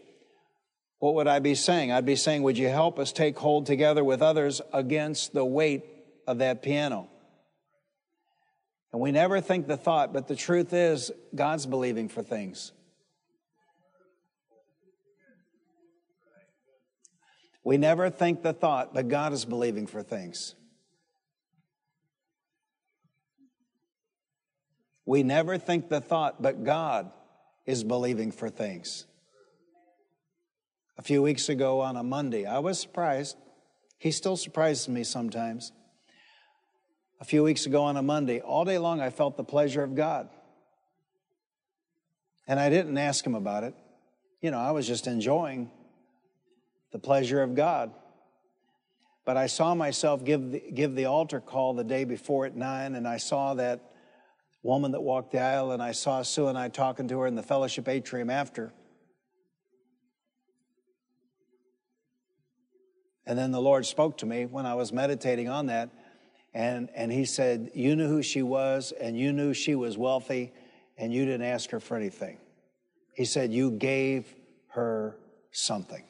What 0.99 1.15
would 1.15 1.27
I 1.27 1.39
be 1.39 1.55
saying? 1.55 1.91
I'd 1.91 2.05
be 2.05 2.15
saying, 2.15 2.43
Would 2.43 2.57
you 2.57 2.67
help 2.67 2.99
us 2.99 3.11
take 3.11 3.39
hold 3.39 3.65
together 3.65 4.03
with 4.03 4.21
others 4.21 4.61
against 4.73 5.33
the 5.33 5.45
weight 5.45 5.85
of 6.27 6.39
that 6.39 6.61
piano. 6.61 7.07
And 8.91 9.01
we 9.01 9.11
never 9.11 9.39
think 9.39 9.67
the 9.67 9.77
thought, 9.77 10.11
but 10.11 10.27
the 10.27 10.35
truth 10.35 10.73
is, 10.73 11.11
God's 11.33 11.65
believing 11.65 12.09
for 12.09 12.21
things. 12.21 12.73
We 17.63 17.77
never 17.77 18.09
think 18.09 18.41
the 18.41 18.53
thought, 18.53 18.93
but 18.93 19.07
God 19.07 19.33
is 19.33 19.45
believing 19.45 19.87
for 19.87 20.01
things. 20.01 20.55
We 25.05 25.23
never 25.23 25.57
think 25.57 25.89
the 25.89 26.01
thought, 26.01 26.41
but 26.41 26.63
God 26.63 27.11
is 27.65 27.83
believing 27.83 28.31
for 28.31 28.49
things. 28.49 29.05
A 30.97 31.01
few 31.01 31.21
weeks 31.21 31.49
ago 31.49 31.81
on 31.81 31.97
a 31.97 32.03
Monday, 32.03 32.45
I 32.45 32.59
was 32.59 32.79
surprised. 32.79 33.37
He 33.97 34.11
still 34.11 34.37
surprises 34.37 34.89
me 34.89 35.03
sometimes 35.03 35.71
a 37.21 37.23
few 37.23 37.43
weeks 37.43 37.67
ago 37.67 37.83
on 37.83 37.97
a 37.97 38.01
Monday, 38.01 38.41
all 38.41 38.65
day 38.65 38.79
long 38.79 38.99
I 38.99 39.11
felt 39.11 39.37
the 39.37 39.43
pleasure 39.43 39.83
of 39.83 39.93
God. 39.93 40.27
And 42.47 42.59
I 42.59 42.71
didn't 42.71 42.97
ask 42.97 43.23
him 43.23 43.35
about 43.35 43.63
it. 43.63 43.75
You 44.41 44.49
know, 44.49 44.57
I 44.57 44.71
was 44.71 44.87
just 44.87 45.05
enjoying 45.05 45.69
the 46.91 46.97
pleasure 46.97 47.43
of 47.43 47.53
God. 47.53 47.93
But 49.23 49.37
I 49.37 49.45
saw 49.45 49.75
myself 49.75 50.25
give 50.25 50.51
the, 50.51 50.63
give 50.73 50.95
the 50.95 51.05
altar 51.05 51.39
call 51.39 51.75
the 51.75 51.83
day 51.83 52.05
before 52.05 52.47
at 52.47 52.55
nine, 52.55 52.95
and 52.95 53.07
I 53.07 53.17
saw 53.17 53.53
that 53.53 53.91
woman 54.63 54.91
that 54.93 55.01
walked 55.01 55.31
the 55.31 55.41
aisle, 55.41 55.71
and 55.71 55.81
I 55.81 55.91
saw 55.91 56.23
Sue 56.23 56.47
and 56.47 56.57
I 56.57 56.69
talking 56.69 57.07
to 57.09 57.19
her 57.19 57.27
in 57.27 57.35
the 57.35 57.43
fellowship 57.43 57.87
atrium 57.87 58.31
after. 58.31 58.73
And 63.27 63.37
then 63.37 63.51
the 63.51 63.61
Lord 63.61 63.85
spoke 63.85 64.17
to 64.17 64.25
me 64.25 64.47
when 64.47 64.65
I 64.65 64.73
was 64.73 64.91
meditating 64.91 65.49
on 65.49 65.67
that. 65.67 65.91
And, 66.53 66.89
and 66.95 67.11
he 67.11 67.25
said, 67.25 67.71
You 67.73 67.95
knew 67.95 68.07
who 68.07 68.21
she 68.21 68.43
was, 68.43 68.91
and 68.99 69.17
you 69.17 69.31
knew 69.31 69.53
she 69.53 69.75
was 69.75 69.97
wealthy, 69.97 70.51
and 70.97 71.13
you 71.13 71.25
didn't 71.25 71.47
ask 71.47 71.69
her 71.71 71.79
for 71.79 71.95
anything. 71.95 72.37
He 73.13 73.25
said, 73.25 73.53
You 73.53 73.71
gave 73.71 74.33
her 74.69 75.17
something. 75.51 76.03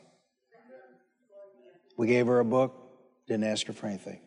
We 1.97 2.07
gave 2.07 2.25
her 2.27 2.39
a 2.39 2.45
book, 2.45 2.75
didn't 3.27 3.43
ask 3.43 3.67
her 3.67 3.73
for 3.73 3.85
anything. 3.85 4.19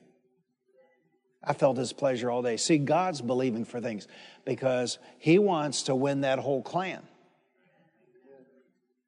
I 1.42 1.52
felt 1.52 1.76
his 1.76 1.92
pleasure 1.92 2.30
all 2.30 2.42
day. 2.42 2.56
See, 2.56 2.78
God's 2.78 3.20
believing 3.20 3.64
for 3.64 3.80
things 3.80 4.08
because 4.44 4.98
he 5.18 5.38
wants 5.38 5.82
to 5.84 5.94
win 5.94 6.22
that 6.22 6.38
whole 6.38 6.62
clan. 6.62 7.02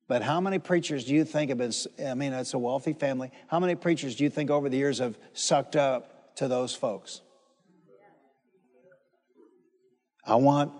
But 0.09 0.23
how 0.23 0.41
many 0.41 0.59
preachers 0.59 1.05
do 1.05 1.15
you 1.15 1.25
think 1.25 1.49
have 1.49 1.59
been, 1.59 1.73
I 2.05 2.15
mean, 2.15 2.33
it's 2.33 2.55
a 2.55 2.59
wealthy 2.59 2.93
family. 2.93 3.31
How 3.49 3.59
many 3.59 3.75
preachers 3.75 4.17
do 4.17 4.25
you 4.25 4.31
think 4.31 4.51
over 4.51 4.69
the 4.69 4.77
years 4.77 4.99
have 4.99 5.19
sucked 5.33 5.77
up 5.77 6.16
to 6.37 6.49
those 6.49 6.75
folks? 6.75 7.23
I 10.25 10.35
want, 10.37 10.73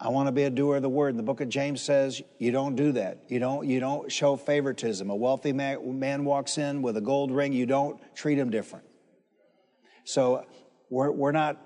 I 0.00 0.08
want 0.08 0.28
to 0.28 0.32
be 0.32 0.44
a 0.44 0.50
doer 0.50 0.76
of 0.76 0.82
the 0.82 0.88
word. 0.88 1.10
And 1.10 1.18
the 1.18 1.24
book 1.24 1.40
of 1.40 1.48
James 1.48 1.82
says 1.82 2.22
you 2.38 2.50
don't 2.50 2.76
do 2.76 2.92
that. 2.92 3.24
You 3.28 3.38
don't, 3.38 3.68
you 3.68 3.80
don't 3.80 4.10
show 4.10 4.36
favoritism. 4.36 5.10
A 5.10 5.16
wealthy 5.16 5.52
man, 5.52 5.98
man 5.98 6.24
walks 6.24 6.56
in 6.56 6.80
with 6.80 6.96
a 6.96 7.00
gold 7.02 7.30
ring, 7.30 7.52
you 7.52 7.66
don't 7.66 8.00
treat 8.14 8.38
him 8.38 8.50
different. 8.50 8.86
So 10.04 10.46
we're, 10.90 11.10
we're 11.10 11.32
not 11.32 11.60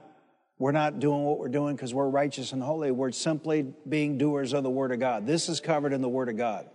we're 0.59 0.73
not 0.73 0.99
doing 0.99 1.23
what 1.23 1.39
we're 1.39 1.49
doing 1.49 1.77
because 1.77 1.95
we're 1.95 2.09
righteous 2.09 2.53
and 2.53 2.61
holy. 2.61 2.91
We're 2.91 3.13
simply 3.13 3.73
being 3.89 4.19
doers 4.19 4.53
of 4.53 4.65
the 4.65 4.71
Word 4.71 4.91
of 4.91 4.99
God. 4.99 5.25
This 5.25 5.49
is 5.49 5.61
covered 5.61 5.93
in 5.93 6.03
the 6.03 6.09
Word 6.09 6.29
of 6.29 6.37
God. 6.37 6.69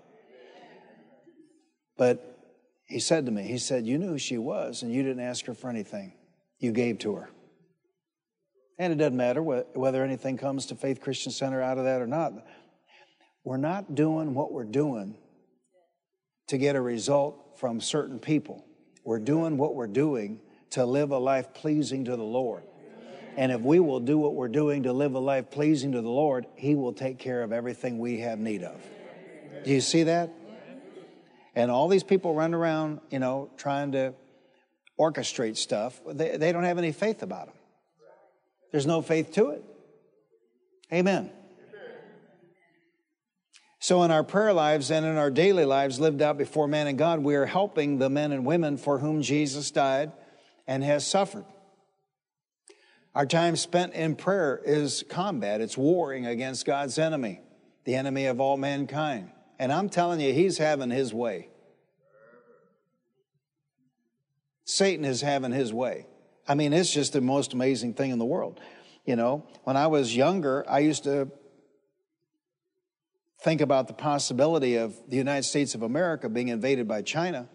But 1.98 2.33
he 2.94 3.00
said 3.00 3.26
to 3.26 3.32
me, 3.32 3.42
he 3.42 3.58
said, 3.58 3.88
You 3.88 3.98
knew 3.98 4.10
who 4.10 4.18
she 4.20 4.38
was 4.38 4.84
and 4.84 4.94
you 4.94 5.02
didn't 5.02 5.24
ask 5.24 5.48
her 5.48 5.56
for 5.56 5.68
anything. 5.68 6.14
You 6.60 6.72
gave 6.72 7.00
to 7.00 7.16
her. 7.16 7.30
And 8.78 8.94
it 8.94 8.98
doesn't 8.98 9.18
matter 9.18 9.42
whether 9.42 10.04
anything 10.04 10.38
comes 10.38 10.68
to 10.68 10.76
Faith 10.76 11.02
Christian 11.02 11.32
Center 11.32 11.60
out 11.60 11.80
of 11.80 11.86
that 11.86 12.02
or 12.02 12.08
not. 12.08 12.34
We're 13.44 13.58
not 13.58 13.96
doing 13.96 14.36
what 14.36 14.52
we're 14.52 14.64
doing 14.64 15.16
to 16.50 16.58
get 16.60 16.76
a 16.76 16.82
result 16.82 17.58
from 17.58 17.82
certain 17.82 18.20
people. 18.20 18.64
We're 19.04 19.20
doing 19.20 19.58
what 19.58 19.74
we're 19.74 19.88
doing 19.88 20.40
to 20.72 20.86
live 20.86 21.10
a 21.10 21.18
life 21.18 21.52
pleasing 21.56 22.06
to 22.06 22.16
the 22.16 22.24
Lord. 22.24 22.64
And 23.38 23.52
if 23.52 23.62
we 23.62 23.80
will 23.80 24.02
do 24.02 24.20
what 24.20 24.36
we're 24.36 24.48
doing 24.48 24.84
to 24.84 24.94
live 24.94 25.16
a 25.16 25.20
life 25.20 25.50
pleasing 25.50 25.94
to 25.94 26.02
the 26.02 26.10
Lord, 26.10 26.46
He 26.56 26.76
will 26.76 26.94
take 26.94 27.18
care 27.18 27.42
of 27.42 27.52
everything 27.52 27.98
we 27.98 28.20
have 28.20 28.38
need 28.38 28.62
of. 28.62 28.80
Do 29.66 29.72
you 29.72 29.82
see 29.82 30.04
that? 30.04 30.30
And 31.56 31.70
all 31.70 31.88
these 31.88 32.04
people 32.04 32.34
run 32.34 32.54
around, 32.54 33.00
you 33.12 33.20
know, 33.20 33.50
trying 33.58 33.92
to 33.92 34.14
orchestrate 35.00 35.58
stuff. 35.58 36.00
They, 36.08 36.38
they 36.38 36.52
don't 36.52 36.64
have 36.64 36.78
any 36.78 36.92
faith 36.92 37.24
about 37.24 37.48
them. 37.48 37.56
There's 38.72 38.88
no 38.88 39.02
faith 39.02 39.32
to 39.34 39.52
it. 39.52 39.64
Amen. 40.92 41.32
So, 43.80 44.04
in 44.04 44.12
our 44.12 44.24
prayer 44.24 44.54
lives 44.54 44.92
and 44.92 45.06
in 45.06 45.18
our 45.18 45.30
daily 45.30 45.66
lives 45.66 46.00
lived 46.00 46.22
out 46.22 46.38
before 46.38 46.70
man 46.70 46.88
and 46.88 46.98
God, 46.98 47.20
we 47.20 47.36
are 47.36 47.46
helping 47.46 47.98
the 47.98 48.10
men 48.10 48.32
and 48.32 48.46
women 48.46 48.78
for 48.78 49.00
whom 49.00 49.22
Jesus 49.22 49.72
died 49.72 50.14
and 50.66 50.84
has 50.84 51.06
suffered. 51.06 51.44
Our 53.14 53.26
time 53.26 53.58
spent 53.58 53.94
in 53.94 54.16
prayer 54.16 54.62
is 54.64 55.04
combat, 55.10 55.60
it's 55.60 55.78
warring 55.78 56.26
against 56.26 56.66
God's 56.66 56.98
enemy, 56.98 57.42
the 57.84 57.96
enemy 57.96 58.26
of 58.26 58.40
all 58.40 58.56
mankind. 58.56 59.33
And 59.60 59.72
I'm 59.72 59.90
telling 59.90 60.20
you, 60.20 60.34
he's 60.34 60.58
having 60.58 60.90
his 60.90 61.14
way. 61.14 61.50
Satan 64.66 65.06
is 65.06 65.22
having 65.22 65.52
his 65.52 65.74
way. 65.74 66.08
I 66.48 66.56
mean, 66.56 66.74
it's 66.74 66.92
just 66.92 67.14
the 67.14 67.22
most 67.22 67.54
amazing 67.54 67.94
thing 67.94 68.12
in 68.12 68.20
the 68.20 68.26
world. 68.26 68.60
You 69.06 69.16
know, 69.16 69.46
when 69.64 69.78
I 69.78 69.88
was 69.88 70.16
younger, 70.16 70.66
I 70.68 70.80
used 70.80 71.04
to 71.04 71.30
think 73.42 73.60
about 73.62 73.88
the 73.88 73.94
possibility 73.94 74.76
of 74.76 74.96
the 75.10 75.18
United 75.18 75.44
States 75.44 75.76
of 75.76 75.82
America 75.82 76.30
being 76.30 76.48
invaded 76.48 76.88
by 76.88 77.02
China. 77.02 77.50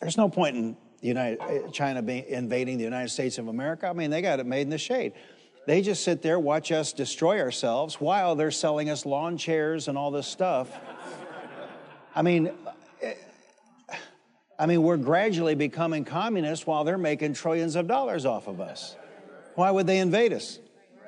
There's 0.00 0.16
no 0.16 0.30
point 0.30 0.56
in 0.56 0.76
United, 1.02 1.40
uh, 1.40 1.70
China 1.70 2.00
being, 2.00 2.24
invading 2.26 2.78
the 2.78 2.84
United 2.84 3.10
States 3.10 3.36
of 3.36 3.48
America. 3.48 3.86
I 3.86 3.92
mean, 3.92 4.10
they 4.10 4.22
got 4.22 4.40
it 4.40 4.46
made 4.46 4.62
in 4.62 4.70
the 4.70 4.78
shade. 4.78 5.12
They 5.66 5.82
just 5.82 6.02
sit 6.02 6.22
there, 6.22 6.38
watch 6.38 6.72
us 6.72 6.92
destroy 6.92 7.40
ourselves 7.40 8.00
while 8.00 8.34
they're 8.34 8.50
selling 8.50 8.90
us 8.90 9.04
lawn 9.04 9.36
chairs 9.36 9.88
and 9.88 9.96
all 9.96 10.10
this 10.10 10.26
stuff. 10.26 10.68
I 12.14 12.22
mean, 12.22 12.50
I 14.58 14.66
mean, 14.66 14.82
we're 14.82 14.96
gradually 14.96 15.54
becoming 15.54 16.04
communists 16.04 16.66
while 16.66 16.84
they're 16.84 16.98
making 16.98 17.34
trillions 17.34 17.76
of 17.76 17.86
dollars 17.86 18.26
off 18.26 18.46
of 18.46 18.60
us. 18.60 18.96
Why 19.54 19.70
would 19.70 19.86
they 19.86 19.98
invade 19.98 20.32
us? 20.32 20.58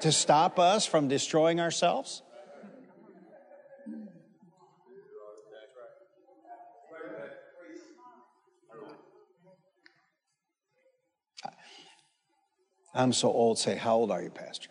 To 0.00 0.10
stop 0.10 0.58
us 0.58 0.86
from 0.86 1.08
destroying 1.08 1.60
ourselves? 1.60 2.22
I'm 12.94 13.12
so 13.12 13.32
old. 13.32 13.58
Say, 13.58 13.76
how 13.76 13.96
old 13.96 14.10
are 14.10 14.22
you, 14.22 14.30
Pastor? 14.30 14.68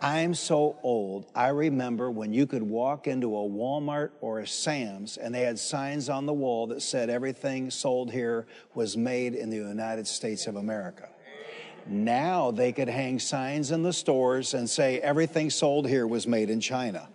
I'm 0.00 0.34
so 0.34 0.78
old. 0.82 1.26
I 1.34 1.48
remember 1.48 2.10
when 2.10 2.32
you 2.32 2.46
could 2.46 2.62
walk 2.62 3.08
into 3.08 3.36
a 3.36 3.40
Walmart 3.40 4.10
or 4.20 4.38
a 4.40 4.46
Sam's 4.46 5.16
and 5.16 5.34
they 5.34 5.42
had 5.42 5.58
signs 5.58 6.08
on 6.08 6.24
the 6.24 6.32
wall 6.32 6.68
that 6.68 6.82
said 6.82 7.10
everything 7.10 7.70
sold 7.70 8.12
here 8.12 8.46
was 8.74 8.96
made 8.96 9.34
in 9.34 9.50
the 9.50 9.56
United 9.56 10.06
States 10.06 10.46
of 10.46 10.54
America. 10.54 11.08
Now 11.86 12.52
they 12.52 12.70
could 12.72 12.88
hang 12.88 13.18
signs 13.18 13.72
in 13.72 13.82
the 13.82 13.92
stores 13.92 14.54
and 14.54 14.70
say 14.70 15.00
everything 15.00 15.50
sold 15.50 15.88
here 15.88 16.06
was 16.06 16.28
made 16.28 16.48
in 16.48 16.60
China. 16.60 17.08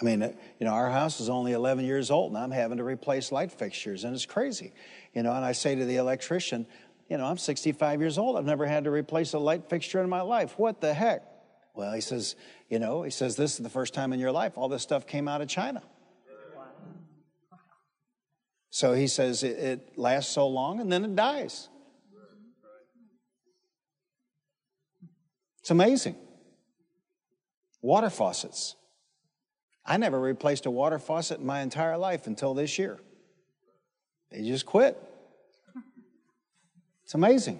I 0.00 0.04
mean, 0.04 0.22
uh, 0.22 0.32
you 0.60 0.66
know, 0.66 0.72
our 0.72 0.90
house 0.90 1.20
is 1.20 1.28
only 1.28 1.52
11 1.52 1.84
years 1.84 2.10
old 2.10 2.32
and 2.32 2.38
I'm 2.38 2.50
having 2.52 2.78
to 2.78 2.84
replace 2.84 3.32
light 3.32 3.50
fixtures 3.50 4.04
and 4.04 4.14
it's 4.14 4.26
crazy. 4.26 4.72
You 5.12 5.22
know, 5.22 5.32
and 5.32 5.44
I 5.44 5.52
say 5.52 5.74
to 5.74 5.84
the 5.84 5.96
electrician, 5.96 6.66
you 7.08 7.16
know, 7.18 7.26
I'm 7.26 7.38
65 7.38 8.00
years 8.00 8.18
old. 8.18 8.36
I've 8.36 8.44
never 8.44 8.66
had 8.66 8.84
to 8.84 8.90
replace 8.90 9.32
a 9.32 9.38
light 9.38 9.68
fixture 9.68 10.00
in 10.02 10.08
my 10.08 10.20
life. 10.20 10.58
What 10.58 10.80
the 10.80 10.94
heck? 10.94 11.22
Well, 11.74 11.92
he 11.92 12.00
says, 12.00 12.36
you 12.68 12.78
know, 12.78 13.02
he 13.02 13.10
says, 13.10 13.36
this 13.36 13.52
is 13.52 13.58
the 13.58 13.70
first 13.70 13.94
time 13.94 14.12
in 14.12 14.20
your 14.20 14.32
life 14.32 14.52
all 14.56 14.68
this 14.68 14.82
stuff 14.82 15.06
came 15.06 15.26
out 15.26 15.40
of 15.40 15.48
China. 15.48 15.82
So 18.70 18.92
he 18.92 19.08
says 19.08 19.42
it, 19.42 19.58
it 19.58 19.98
lasts 19.98 20.32
so 20.32 20.46
long 20.46 20.80
and 20.80 20.92
then 20.92 21.04
it 21.04 21.16
dies. 21.16 21.68
It's 25.60 25.70
amazing. 25.70 26.16
Water 27.82 28.10
faucets. 28.10 28.76
I 29.88 29.96
never 29.96 30.20
replaced 30.20 30.66
a 30.66 30.70
water 30.70 30.98
faucet 30.98 31.40
in 31.40 31.46
my 31.46 31.62
entire 31.62 31.96
life 31.96 32.26
until 32.26 32.52
this 32.52 32.78
year. 32.78 32.98
They 34.30 34.42
just 34.42 34.66
quit. 34.66 35.02
It's 37.04 37.14
amazing. 37.14 37.58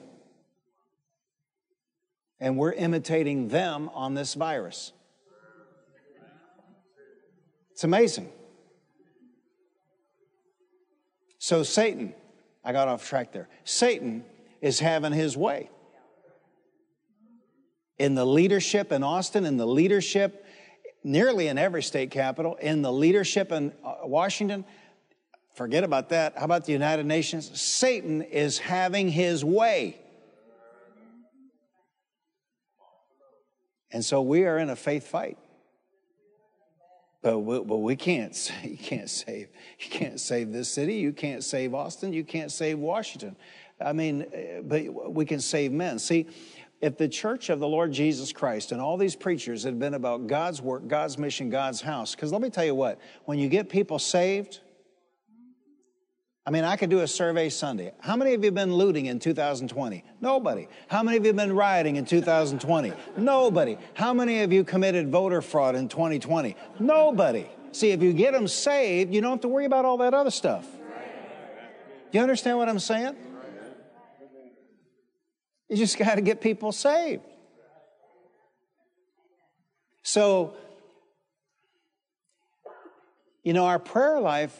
And 2.38 2.58
we're 2.58 2.74
imitating 2.74 3.48
them 3.48 3.88
on 3.94 4.12
this 4.12 4.34
virus. 4.34 4.92
It's 7.70 7.84
amazing. 7.84 8.28
So, 11.38 11.62
Satan, 11.62 12.12
I 12.62 12.72
got 12.72 12.88
off 12.88 13.08
track 13.08 13.32
there. 13.32 13.48
Satan 13.64 14.22
is 14.60 14.80
having 14.80 15.12
his 15.14 15.34
way. 15.34 15.70
In 17.96 18.14
the 18.14 18.26
leadership 18.26 18.92
in 18.92 19.02
Austin, 19.02 19.46
in 19.46 19.56
the 19.56 19.66
leadership 19.66 20.44
nearly 21.04 21.48
in 21.48 21.58
every 21.58 21.82
state 21.82 22.10
capital, 22.10 22.56
in 22.56 22.82
the 22.82 22.92
leadership 22.92 23.52
in 23.52 23.72
uh, 23.84 23.96
Washington. 24.04 24.64
Forget 25.54 25.84
about 25.84 26.10
that. 26.10 26.38
How 26.38 26.44
about 26.44 26.64
the 26.66 26.72
United 26.72 27.06
Nations? 27.06 27.60
Satan 27.60 28.22
is 28.22 28.58
having 28.58 29.08
his 29.08 29.44
way. 29.44 29.98
And 33.90 34.04
so 34.04 34.22
we 34.22 34.44
are 34.44 34.58
in 34.58 34.70
a 34.70 34.76
faith 34.76 35.06
fight. 35.06 35.38
But 37.22 37.40
we, 37.40 37.60
but 37.60 37.78
we 37.78 37.96
can't, 37.96 38.52
you 38.62 38.76
can't 38.76 39.10
save, 39.10 39.48
you 39.78 39.90
can't 39.90 40.20
save 40.20 40.52
this 40.52 40.70
city. 40.70 40.94
You 40.96 41.12
can't 41.12 41.42
save 41.42 41.74
Austin. 41.74 42.12
You 42.12 42.24
can't 42.24 42.52
save 42.52 42.78
Washington. 42.78 43.36
I 43.80 43.92
mean, 43.92 44.22
uh, 44.22 44.62
but 44.62 45.12
we 45.12 45.24
can 45.24 45.40
save 45.40 45.72
men. 45.72 45.98
See, 45.98 46.26
if 46.80 46.96
the 46.96 47.08
church 47.08 47.50
of 47.50 47.58
the 47.58 47.68
Lord 47.68 47.92
Jesus 47.92 48.32
Christ 48.32 48.72
and 48.72 48.80
all 48.80 48.96
these 48.96 49.16
preachers 49.16 49.64
had 49.64 49.78
been 49.78 49.94
about 49.94 50.26
God's 50.26 50.62
work, 50.62 50.86
God's 50.86 51.18
mission, 51.18 51.50
God's 51.50 51.80
house, 51.80 52.14
because 52.14 52.32
let 52.32 52.40
me 52.40 52.50
tell 52.50 52.64
you 52.64 52.74
what, 52.74 53.00
when 53.24 53.38
you 53.38 53.48
get 53.48 53.68
people 53.68 53.98
saved, 53.98 54.60
I 56.46 56.50
mean, 56.50 56.64
I 56.64 56.76
could 56.76 56.88
do 56.88 57.00
a 57.00 57.06
survey 57.06 57.50
Sunday. 57.50 57.92
How 58.00 58.16
many 58.16 58.32
of 58.32 58.42
you 58.42 58.46
have 58.46 58.54
been 58.54 58.72
looting 58.72 59.04
in 59.06 59.18
2020? 59.18 60.02
Nobody. 60.22 60.66
How 60.86 61.02
many 61.02 61.18
of 61.18 61.24
you 61.24 61.28
have 61.28 61.36
been 61.36 61.52
rioting 61.52 61.96
in 61.96 62.06
2020? 62.06 62.92
Nobody. 63.18 63.76
How 63.92 64.14
many 64.14 64.40
of 64.40 64.50
you 64.50 64.64
committed 64.64 65.10
voter 65.10 65.42
fraud 65.42 65.74
in 65.74 65.88
2020? 65.88 66.56
Nobody. 66.78 67.46
See, 67.72 67.90
if 67.90 68.02
you 68.02 68.14
get 68.14 68.32
them 68.32 68.48
saved, 68.48 69.12
you 69.12 69.20
don't 69.20 69.32
have 69.32 69.40
to 69.42 69.48
worry 69.48 69.66
about 69.66 69.84
all 69.84 69.98
that 69.98 70.14
other 70.14 70.30
stuff. 70.30 70.66
You 72.12 72.22
understand 72.22 72.56
what 72.56 72.70
I'm 72.70 72.78
saying? 72.78 73.14
You 75.68 75.76
just 75.76 75.98
got 75.98 76.14
to 76.14 76.20
get 76.20 76.40
people 76.40 76.72
saved. 76.72 77.22
So, 80.02 80.54
you 83.42 83.52
know, 83.52 83.66
our 83.66 83.78
prayer 83.78 84.20
life 84.20 84.58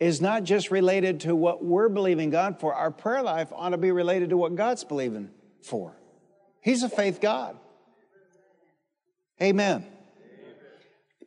is 0.00 0.20
not 0.20 0.42
just 0.42 0.70
related 0.70 1.20
to 1.20 1.36
what 1.36 1.64
we're 1.64 1.88
believing 1.88 2.30
God 2.30 2.58
for. 2.58 2.74
Our 2.74 2.90
prayer 2.90 3.22
life 3.22 3.52
ought 3.54 3.70
to 3.70 3.78
be 3.78 3.92
related 3.92 4.30
to 4.30 4.36
what 4.36 4.54
God's 4.54 4.84
believing 4.84 5.30
for. 5.62 5.96
He's 6.60 6.82
a 6.82 6.88
faith 6.88 7.20
God. 7.20 7.56
Amen. 9.40 9.86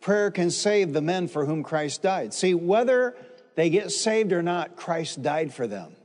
Prayer 0.02 0.32
can 0.32 0.52
save 0.52 0.94
the 0.94 1.02
men 1.02 1.28
for 1.28 1.46
whom 1.46 1.64
Christ 1.64 2.02
died. 2.02 2.34
See, 2.34 2.54
whether 2.54 3.16
they 3.56 3.70
get 3.70 3.92
saved 3.92 4.32
or 4.32 4.44
not, 4.44 4.76
Christ 4.76 5.22
died 5.22 5.54
for 5.54 5.68
them. 5.68 5.97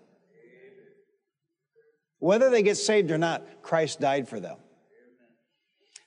Whether 2.23 2.51
they 2.51 2.63
get 2.63 2.77
saved 2.77 3.11
or 3.11 3.19
not, 3.19 3.43
Christ 3.63 3.99
died 3.99 4.29
for 4.29 4.39
them. 4.39 4.57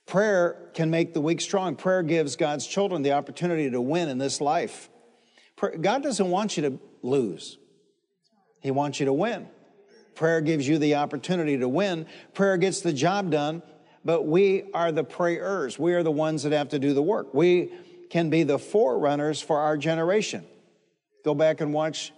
Prayer 0.06 0.70
can 0.72 0.90
make 0.90 1.12
the 1.12 1.20
weak 1.20 1.42
strong. 1.42 1.76
Prayer 1.76 2.02
gives 2.02 2.36
God's 2.36 2.66
children 2.66 3.02
the 3.02 3.12
opportunity 3.12 3.68
to 3.68 3.82
win 3.82 4.08
in 4.08 4.16
this 4.16 4.40
life. 4.40 4.88
God 5.78 6.02
doesn't 6.02 6.30
want 6.30 6.56
you 6.56 6.62
to 6.62 6.80
lose, 7.02 7.58
He 8.62 8.70
wants 8.70 8.98
you 8.98 9.04
to 9.04 9.12
win. 9.12 9.46
Prayer 10.14 10.40
gives 10.40 10.66
you 10.66 10.78
the 10.78 10.94
opportunity 10.94 11.58
to 11.58 11.68
win. 11.68 12.06
Prayer 12.32 12.56
gets 12.56 12.80
the 12.80 12.94
job 12.94 13.30
done, 13.30 13.62
but 14.02 14.22
we 14.26 14.70
are 14.72 14.92
the 14.92 15.04
prayers. 15.04 15.78
We 15.78 15.92
are 15.92 16.02
the 16.02 16.10
ones 16.10 16.44
that 16.44 16.52
have 16.52 16.70
to 16.70 16.78
do 16.78 16.94
the 16.94 17.02
work. 17.02 17.34
We 17.34 17.70
can 18.08 18.30
be 18.30 18.42
the 18.42 18.58
forerunners 18.58 19.42
for 19.42 19.58
our 19.58 19.76
generation. 19.76 20.46
Go 21.26 21.34
back 21.34 21.60
and 21.60 21.74
watch 21.74 22.14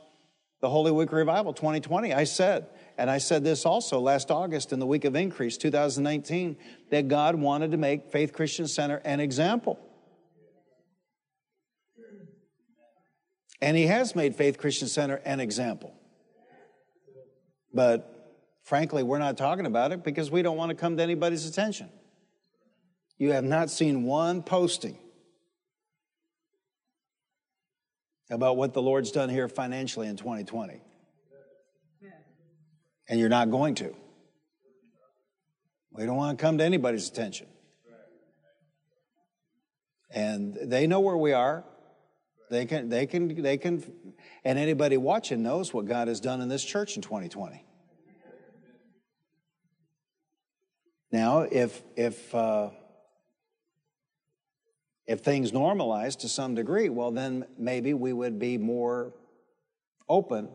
the 0.61 0.69
Holy 0.69 0.93
Week 0.93 1.11
Revival 1.11 1.53
2020. 1.53 2.15
I 2.15 2.23
said, 2.23 2.69
and 2.99 3.09
I 3.09 3.19
said 3.19 3.45
this 3.45 3.65
also 3.65 4.01
last 4.01 4.33
August 4.33 4.73
in 4.73 4.81
the 4.81 4.87
week 4.87 5.05
of 5.05 5.15
increase 5.15 5.57
2019, 5.57 6.57
that 6.91 7.07
God 7.07 7.37
wanted 7.37 7.71
to 7.71 7.77
make 7.77 8.11
Faith 8.11 8.33
Christian 8.33 8.67
Center 8.67 8.97
an 9.05 9.21
example. 9.21 9.79
And 13.63 13.77
He 13.77 13.87
has 13.87 14.17
made 14.17 14.35
Faith 14.35 14.59
Christian 14.59 14.89
Center 14.89 15.21
an 15.25 15.39
example. 15.39 15.95
But 17.73 18.35
frankly, 18.65 19.05
we're 19.05 19.19
not 19.19 19.39
talking 19.39 19.67
about 19.67 19.93
it 19.93 20.03
because 20.03 20.31
we 20.33 20.43
don't 20.43 20.57
want 20.57 20.71
to 20.71 20.75
come 20.75 20.97
to 20.97 21.03
anybody's 21.03 21.47
attention. 21.47 21.91
You 23.17 23.33
have 23.33 23.45
not 23.45 23.71
seen 23.71 24.03
one 24.03 24.43
posting 24.43 24.99
about 28.29 28.57
what 28.57 28.75
the 28.75 28.83
Lord's 28.83 29.13
done 29.13 29.29
here 29.29 29.49
financially 29.49 30.09
in 30.09 30.17
2020. 30.17 30.83
And 33.09 33.19
you're 33.19 33.29
not 33.29 33.51
going 33.51 33.75
to. 33.77 33.95
We 35.93 36.05
don't 36.07 36.17
want 36.17 36.39
to 36.39 36.43
come 36.43 36.59
to 36.59 36.65
anybody's 36.65 37.09
attention. 37.09 37.47
And 40.11 40.57
they 40.63 40.87
know 40.87 41.01
where 41.01 41.17
we 41.17 41.33
are. 41.33 41.65
They 42.51 42.65
can, 42.67 42.89
they 42.89 43.07
can, 43.07 43.43
they 43.43 43.59
can, 43.59 43.83
and 44.45 44.59
anybody 44.59 44.97
watching 44.97 45.43
knows 45.43 45.75
what 45.75 45.85
God 45.85 46.09
has 46.09 46.21
done 46.21 46.41
in 46.41 46.49
this 46.49 46.65
church 46.65 46.97
in 46.97 47.03
2020. 47.03 47.65
Now, 51.11 51.41
if, 51.41 51.83
if, 51.97 52.35
uh, 52.35 52.71
if 55.07 55.21
things 55.21 55.53
normalize 55.53 56.19
to 56.19 56.29
some 56.29 56.55
degree, 56.55 56.89
well, 56.91 57.11
then 57.11 57.47
maybe 57.59 57.95
we 57.95 58.13
would 58.13 58.39
be 58.39 58.59
more 58.59 59.15
open 60.09 60.49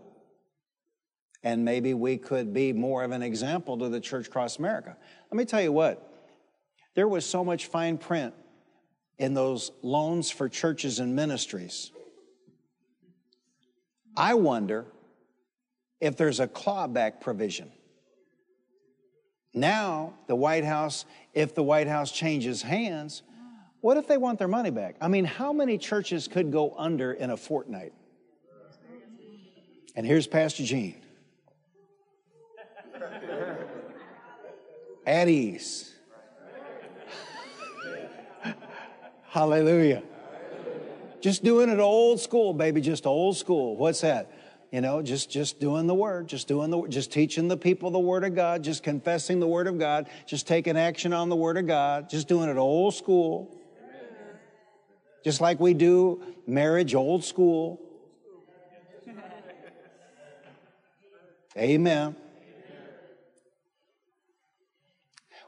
and 1.44 1.66
maybe 1.66 1.94
we 1.94 2.18
could 2.18 2.54
be 2.54 2.72
more 2.72 3.04
of 3.04 3.12
an 3.12 3.22
example 3.22 3.78
to 3.80 3.90
the 3.90 4.00
church 4.00 4.28
across 4.28 4.58
America. 4.58 4.96
Let 5.32 5.38
me 5.38 5.46
tell 5.46 5.62
you 5.62 5.72
what, 5.72 6.10
there 6.96 7.08
was 7.08 7.26
so 7.26 7.44
much 7.44 7.68
fine 7.68 7.98
print 7.98 8.34
in 9.18 9.34
those 9.34 9.72
loans 9.82 10.32
for 10.32 10.48
churches 10.48 11.00
and 11.00 11.16
ministries. 11.16 11.92
I 14.16 14.36
wonder 14.36 14.86
if 16.00 16.18
there's 16.18 16.40
a 16.40 16.48
clawback 16.48 17.22
provision. 17.22 17.72
Now, 19.54 20.14
the 20.28 20.36
White 20.36 20.66
House, 20.66 21.06
if 21.34 21.54
the 21.56 21.64
White 21.64 21.88
House 21.88 22.12
changes 22.12 22.62
hands, 22.62 23.22
what 23.82 23.98
if 23.98 24.08
they 24.08 24.18
want 24.18 24.40
their 24.40 24.48
money 24.48 24.72
back? 24.72 24.96
I 25.02 25.08
mean, 25.08 25.26
how 25.26 25.54
many 25.54 25.78
churches 25.78 26.28
could 26.28 26.52
go 26.52 26.74
under 26.78 27.14
in 27.14 27.30
a 27.30 27.38
fortnight? 27.38 27.94
And 29.96 30.06
here's 30.06 30.26
Pastor 30.26 30.64
Gene. 30.64 31.03
At 35.06 35.28
ease. 35.28 35.94
Hallelujah. 39.30 40.04
Just 41.20 41.44
doing 41.44 41.70
it 41.70 41.80
old 41.80 42.20
school, 42.20 42.54
baby, 42.54 42.82
just 42.82 43.08
old 43.08 43.38
school. 43.38 43.76
What's 43.76 44.02
that? 44.02 44.32
You 44.72 44.82
know, 44.82 45.02
just 45.02 45.30
just 45.30 45.60
doing 45.60 45.88
the 45.88 45.96
word, 45.96 46.28
just 46.28 46.48
doing 46.48 46.70
the 46.70 46.88
just 46.88 47.12
teaching 47.12 47.48
the 47.48 47.58
people 47.58 47.92
the 47.92 48.00
word 48.00 48.24
of 48.24 48.36
God, 48.36 48.64
just 48.64 48.84
confessing 48.84 49.40
the 49.40 49.48
word 49.48 49.68
of 49.68 49.80
God, 49.80 50.10
just 50.26 50.48
taking 50.48 50.78
action 50.78 51.14
on 51.14 51.30
the 51.30 51.36
word 51.36 51.58
of 51.58 51.68
God, 51.68 52.10
just 52.10 52.28
doing 52.28 52.50
it 52.50 52.58
old 52.58 52.94
school. 52.94 53.60
Just 55.24 55.42
like 55.42 55.60
we 55.60 55.74
do 55.74 56.22
marriage 56.46 56.96
old 56.96 57.24
school. 57.24 57.80
Amen. 61.58 62.16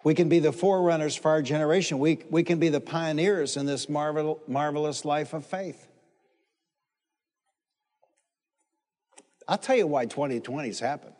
We 0.06 0.14
can 0.14 0.30
be 0.30 0.38
the 0.38 0.54
forerunners 0.54 1.16
for 1.16 1.32
our 1.32 1.42
generation. 1.42 1.98
We, 1.98 2.20
we 2.30 2.44
can 2.44 2.60
be 2.60 2.70
the 2.70 2.80
pioneers 2.80 3.58
in 3.58 3.66
this 3.66 3.90
marvel, 3.90 4.40
marvelous 4.48 5.04
life 5.04 5.34
of 5.34 5.44
faith. 5.44 5.88
I'll 9.48 9.58
tell 9.58 9.76
you 9.76 9.88
why 9.88 10.06
2020's 10.06 10.80
happened. 10.80 11.16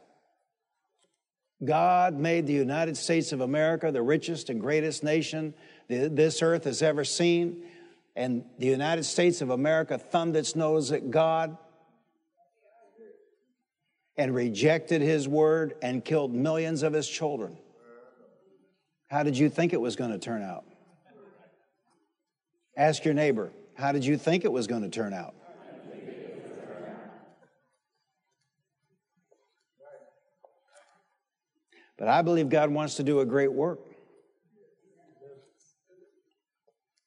God 1.64 2.14
made 2.14 2.46
the 2.46 2.54
United 2.54 2.96
States 2.96 3.32
of 3.32 3.42
America 3.42 3.92
the 3.92 4.04
richest 4.04 4.52
and 4.52 4.62
greatest 4.62 5.04
nation 5.04 5.56
this 5.88 6.44
earth 6.44 6.66
has 6.66 6.84
ever 6.84 7.04
seen. 7.04 7.64
And 8.16 8.46
the 8.60 8.68
United 8.68 9.06
States 9.06 9.42
of 9.42 9.50
America 9.50 9.98
thumbed 9.98 10.36
its 10.36 10.56
nose 10.56 10.92
at 10.92 11.10
God 11.10 11.58
and 14.16 14.36
rejected 14.36 15.02
his 15.02 15.28
word 15.28 15.74
and 15.82 16.06
killed 16.06 16.36
millions 16.36 16.84
of 16.84 16.94
his 16.94 17.08
children. 17.08 17.58
How 19.08 19.24
did 19.24 19.38
you 19.38 19.50
think 19.50 19.74
it 19.74 19.82
was 19.82 19.96
going 19.96 20.12
to 20.12 20.18
turn 20.18 20.42
out? 20.42 20.66
Ask 22.78 23.06
your 23.06 23.14
neighbor, 23.14 23.52
how 23.76 23.92
did 23.92 24.06
you 24.06 24.18
think 24.18 24.44
it 24.44 24.52
was 24.52 24.68
going 24.68 24.82
to 24.82 24.90
turn 24.90 25.14
out? 25.14 25.34
But 31.98 32.10
I 32.10 32.22
believe 32.22 32.50
God 32.50 32.72
wants 32.72 32.96
to 32.96 33.04
do 33.04 33.22
a 33.22 33.26
great 33.26 33.54
work. 33.54 33.80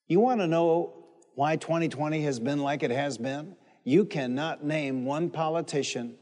You 0.07 0.21
want 0.21 0.41
to 0.41 0.47
know 0.47 0.95
why 1.35 1.57
2020 1.57 2.23
has 2.23 2.41
been 2.41 2.61
like 2.61 2.83
it 2.83 2.91
has 2.91 3.19
been? 3.19 3.55
You 3.85 4.07
cannot 4.07 4.65
name 4.65 5.05
one 5.05 5.29
politician 5.29 6.17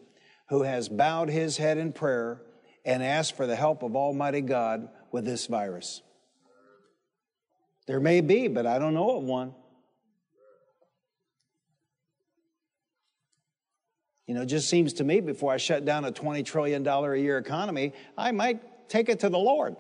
who 0.49 0.63
has 0.63 0.89
bowed 0.89 1.29
his 1.29 1.57
head 1.57 1.79
in 1.79 1.93
prayer 1.93 2.43
and 2.85 3.03
asked 3.03 3.37
for 3.37 3.47
the 3.47 3.55
help 3.55 3.85
of 3.85 3.95
Almighty 3.95 4.41
God 4.41 4.89
with 5.13 5.25
this 5.25 5.47
virus. 5.47 6.03
There 7.87 8.01
may 8.01 8.21
be, 8.21 8.49
but 8.49 8.67
I 8.67 8.79
don't 8.79 8.95
know 8.95 9.17
of 9.17 9.25
one. 9.25 9.55
You 14.27 14.35
know, 14.35 14.43
it 14.43 14.47
just 14.47 14.69
seems 14.69 14.93
to 14.95 15.05
me 15.05 15.21
before 15.21 15.53
I 15.53 15.57
shut 15.57 15.85
down 15.85 16.05
a 16.05 16.11
$20 16.11 16.45
trillion 16.45 16.87
a 16.87 17.17
year 17.17 17.39
economy, 17.39 17.93
I 18.19 18.33
might 18.33 18.89
take 18.89 19.09
it 19.09 19.21
to 19.21 19.29
the 19.29 19.39
Lord. 19.39 19.77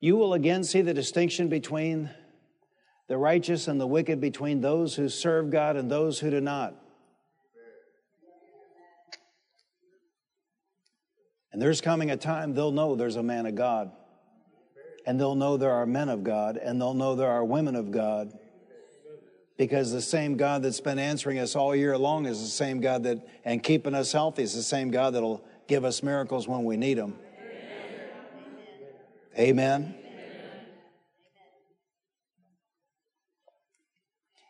You 0.00 0.16
will 0.16 0.34
again 0.34 0.64
see 0.64 0.80
the 0.80 0.94
distinction 0.94 1.48
between 1.48 2.10
the 3.06 3.16
righteous 3.16 3.68
and 3.68 3.80
the 3.80 3.86
wicked, 3.86 4.20
between 4.20 4.60
those 4.60 4.96
who 4.96 5.08
serve 5.08 5.50
God 5.50 5.76
and 5.76 5.88
those 5.88 6.18
who 6.18 6.30
do 6.30 6.40
not. 6.40 6.81
And 11.52 11.60
there's 11.60 11.80
coming 11.80 12.10
a 12.10 12.16
time 12.16 12.54
they'll 12.54 12.72
know 12.72 12.96
there's 12.96 13.16
a 13.16 13.22
man 13.22 13.46
of 13.46 13.54
God. 13.54 13.92
And 15.04 15.20
they'll 15.20 15.34
know 15.34 15.56
there 15.56 15.72
are 15.72 15.86
men 15.86 16.08
of 16.08 16.24
God. 16.24 16.56
And 16.56 16.80
they'll 16.80 16.94
know 16.94 17.14
there 17.14 17.30
are 17.30 17.44
women 17.44 17.76
of 17.76 17.90
God. 17.90 18.32
Because 19.58 19.92
the 19.92 20.00
same 20.00 20.36
God 20.36 20.62
that's 20.62 20.80
been 20.80 20.98
answering 20.98 21.38
us 21.38 21.54
all 21.54 21.76
year 21.76 21.96
long 21.98 22.26
is 22.26 22.40
the 22.40 22.46
same 22.46 22.80
God 22.80 23.02
that, 23.04 23.26
and 23.44 23.62
keeping 23.62 23.94
us 23.94 24.12
healthy 24.12 24.42
is 24.42 24.54
the 24.54 24.62
same 24.62 24.90
God 24.90 25.14
that'll 25.14 25.44
give 25.68 25.84
us 25.84 26.02
miracles 26.02 26.48
when 26.48 26.64
we 26.64 26.76
need 26.76 26.94
them. 26.94 27.16
Amen. 29.38 29.94
Amen. 29.94 29.94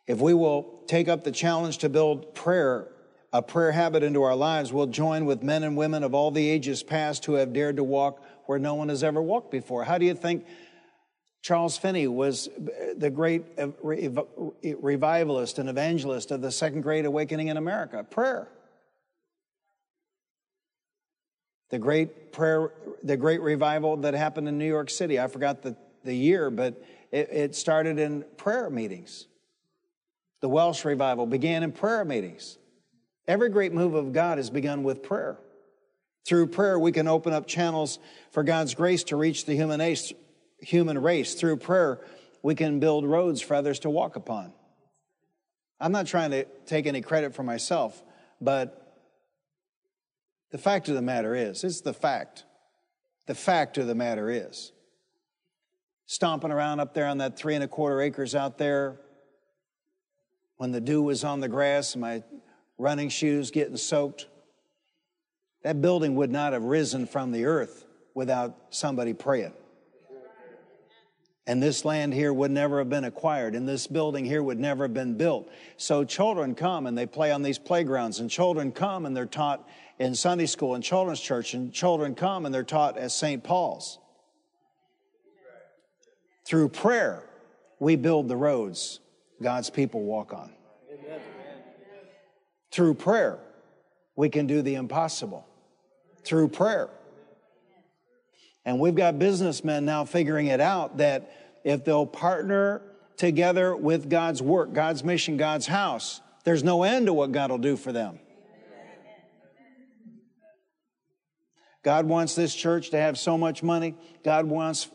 If 0.07 0.21
we 0.21 0.35
will 0.35 0.83
take 0.87 1.09
up 1.09 1.25
the 1.25 1.33
challenge 1.33 1.79
to 1.79 1.89
build 1.89 2.35
prayer, 2.35 2.89
a 3.33 3.41
prayer 3.41 3.73
habit 3.73 4.03
into 4.03 4.23
our 4.23 4.37
lives, 4.37 4.73
we'll 4.73 4.87
join 4.87 5.25
with 5.25 5.43
men 5.43 5.63
and 5.63 5.77
women 5.77 6.05
of 6.05 6.15
all 6.15 6.31
the 6.31 6.49
ages 6.49 6.83
past 6.83 7.25
who 7.25 7.35
have 7.35 7.53
dared 7.53 7.77
to 7.77 7.85
walk 7.85 8.23
where 8.47 8.59
no 8.59 8.75
one 8.75 8.89
has 8.89 9.03
ever 9.03 9.23
walked 9.23 9.51
before. 9.51 9.85
How 9.85 9.99
do 9.99 10.05
you 10.05 10.15
think 10.15 10.47
Charles 11.41 11.79
Finney 11.79 12.07
was 12.07 12.49
the 12.97 13.11
great 13.11 13.45
revivalist 13.83 15.59
and 15.59 15.69
evangelist 15.69 16.31
of 16.31 16.43
the 16.43 16.51
Second 16.51 16.83
Great 16.83 17.05
Awakening 17.05 17.49
in 17.49 17.57
America? 17.57 18.05
Prayer. 18.05 18.49
The 21.71 21.79
great 21.79 22.33
prayer, 22.33 22.71
the 23.03 23.17
great 23.17 23.41
revival 23.41 23.97
that 23.99 24.13
happened 24.13 24.47
in 24.47 24.59
New 24.59 24.67
York 24.67 24.91
City. 24.91 25.19
I 25.19 25.27
forgot 25.27 25.63
the, 25.63 25.75
the 26.05 26.15
year, 26.15 26.51
but 26.51 26.83
it, 27.11 27.31
it 27.33 27.55
started 27.55 27.99
in 27.99 28.27
prayer 28.37 28.69
meetings. 28.69 29.27
The 30.43 30.51
Welsh 30.51 30.85
revival 30.85 31.25
began 31.27 31.63
in 31.63 31.73
prayer 31.73 32.05
meetings. 32.05 32.59
Every 33.29 33.49
great 33.49 33.73
move 33.73 33.95
of 33.95 34.13
God 34.13 34.39
has 34.39 34.51
begun 34.51 34.83
with 34.83 35.03
prayer. 35.03 35.39
Through 36.25 36.49
prayer, 36.49 36.79
we 36.79 36.93
can 36.93 37.09
open 37.09 37.33
up 37.33 37.47
channels 37.47 37.99
for 38.31 38.43
God's 38.43 38.75
grace 38.75 39.05
to 39.05 39.17
reach 39.17 39.45
the 39.45 39.55
human 39.55 39.81
race. 39.81 40.13
Human 40.61 40.99
race. 41.01 41.35
Through 41.35 41.57
prayer, 41.57 42.01
we 42.43 42.55
can 42.55 42.79
build 42.79 43.05
roads 43.05 43.41
for 43.41 43.55
others 43.55 43.81
to 43.81 43.91
walk 43.91 44.17
upon. 44.17 44.53
I'm 45.81 45.91
not 45.91 46.07
trying 46.07 46.31
to 46.31 46.45
take 46.67 46.87
any 46.87 47.01
credit 47.01 47.35
for 47.35 47.43
myself, 47.43 48.01
but 48.41 48.79
the 50.53 50.59
fact 50.59 50.89
of 50.89 50.95
the 50.95 51.03
matter 51.03 51.35
is, 51.35 51.65
it's 51.65 51.81
the 51.81 51.93
fact. 51.93 52.45
The 53.27 53.35
fact 53.35 53.79
of 53.79 53.87
the 53.87 53.95
matter 53.95 54.31
is, 54.31 54.73
stomping 56.07 56.53
around 56.53 56.79
up 56.81 56.95
there 56.95 57.07
on 57.07 57.19
that 57.19 57.37
three 57.37 57.55
and 57.55 57.65
a 57.65 57.69
quarter 57.69 58.01
acres 58.01 58.35
out 58.35 58.59
there, 58.59 59.01
when 60.57 60.71
the 60.71 60.81
dew 60.81 61.03
was 61.03 61.25
on 61.25 61.41
the 61.41 61.49
grass 61.49 61.95
and 61.95 62.03
my 62.03 62.23
running 62.83 63.09
shoes 63.09 63.51
getting 63.51 63.77
soaked. 63.77 64.27
That 65.63 65.81
building 65.81 66.17
would 66.17 66.31
not 66.31 66.53
have 66.53 66.65
risen 66.65 67.07
from 67.07 67.31
the 67.31 67.45
earth 67.45 67.87
without 68.13 68.57
somebody 68.71 69.15
praying. 69.15 69.53
And 71.47 71.63
this 71.63 71.85
land 71.85 72.13
here 72.15 72.33
would 72.33 72.51
never 72.51 72.79
have 72.79 72.89
been 72.89 73.05
acquired, 73.05 73.55
and 73.55 73.69
this 73.69 73.87
building 73.87 74.25
here 74.25 74.43
would 74.43 74.61
never 74.61 74.85
have 74.85 74.95
been 74.95 75.17
built. 75.17 75.51
So 75.77 76.05
children 76.05 76.55
come 76.55 76.87
and 76.87 76.97
they 76.97 77.07
play 77.07 77.33
on 77.33 77.43
these 77.43 77.59
playgrounds, 77.59 78.21
and 78.21 78.31
children 78.31 78.71
come 78.71 79.07
and 79.07 79.17
they're 79.17 79.27
taught 79.27 79.69
in 79.99 80.15
Sunday 80.15 80.47
school 80.47 80.75
and 80.75 80.83
children's 80.83 81.21
church, 81.21 81.55
and 81.55 81.73
children 81.73 82.15
come 82.15 82.47
and 82.47 82.55
they're 82.55 82.63
taught 82.63 82.97
at 82.97 83.11
St. 83.11 83.43
Paul's. 83.43 83.99
Through 86.45 86.71
prayer, 86.71 87.25
we 87.79 87.97
build 87.97 88.29
the 88.29 88.37
roads 88.37 89.01
God's 89.41 89.71
people 89.71 90.03
walk 90.03 90.33
on. 90.33 90.53
Through 92.73 92.95
prayer, 92.95 93.39
we 94.17 94.29
can 94.29 94.47
do 94.47 94.63
the 94.63 94.75
impossible. 94.75 95.47
Through 96.25 96.49
prayer. 96.49 96.89
And 98.65 98.81
we've 98.81 98.95
got 98.95 99.19
businessmen 99.19 99.85
now 99.85 100.05
figuring 100.05 100.47
it 100.47 100.61
out 100.61 100.99
that 100.99 101.31
if 101.65 101.85
they'll 101.85 102.07
partner 102.07 102.83
together 103.17 103.77
with 103.77 104.09
God's 104.09 104.41
work, 104.41 104.73
God's 104.73 105.05
mission, 105.05 105.37
God's 105.37 105.67
house, 105.67 106.21
there's 106.45 106.65
no 106.65 106.83
end 106.83 107.07
to 107.07 107.13
what 107.13 107.33
God 107.33 107.51
will 107.51 107.59
do 107.59 107.77
for 107.77 107.93
them. 107.93 108.19
God 111.83 112.07
wants 112.07 112.35
this 112.37 112.55
church 112.55 112.91
to 112.91 112.97
have 112.97 113.19
so 113.19 113.37
much 113.37 113.63
money. 113.63 113.97
God 114.25 114.47
wants 114.47 114.89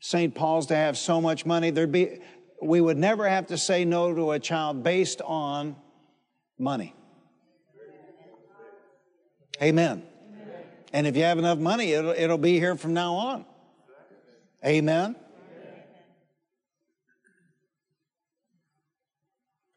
St. 0.00 0.32
Paul's 0.32 0.66
to 0.66 0.76
have 0.76 0.96
so 0.96 1.20
much 1.20 1.44
money. 1.44 1.70
There'd 1.70 1.90
be 1.90 2.20
we 2.62 2.80
would 2.80 2.96
never 2.96 3.28
have 3.28 3.48
to 3.48 3.58
say 3.58 3.84
no 3.84 4.14
to 4.14 4.32
a 4.32 4.38
child 4.38 4.82
based 4.82 5.20
on 5.22 5.76
money. 6.58 6.94
Amen. 9.62 10.02
And 10.92 11.06
if 11.06 11.16
you 11.16 11.24
have 11.24 11.38
enough 11.38 11.58
money, 11.58 11.92
it'll, 11.92 12.12
it'll 12.12 12.38
be 12.38 12.58
here 12.58 12.76
from 12.76 12.94
now 12.94 13.14
on. 13.14 13.44
Amen. 14.64 15.16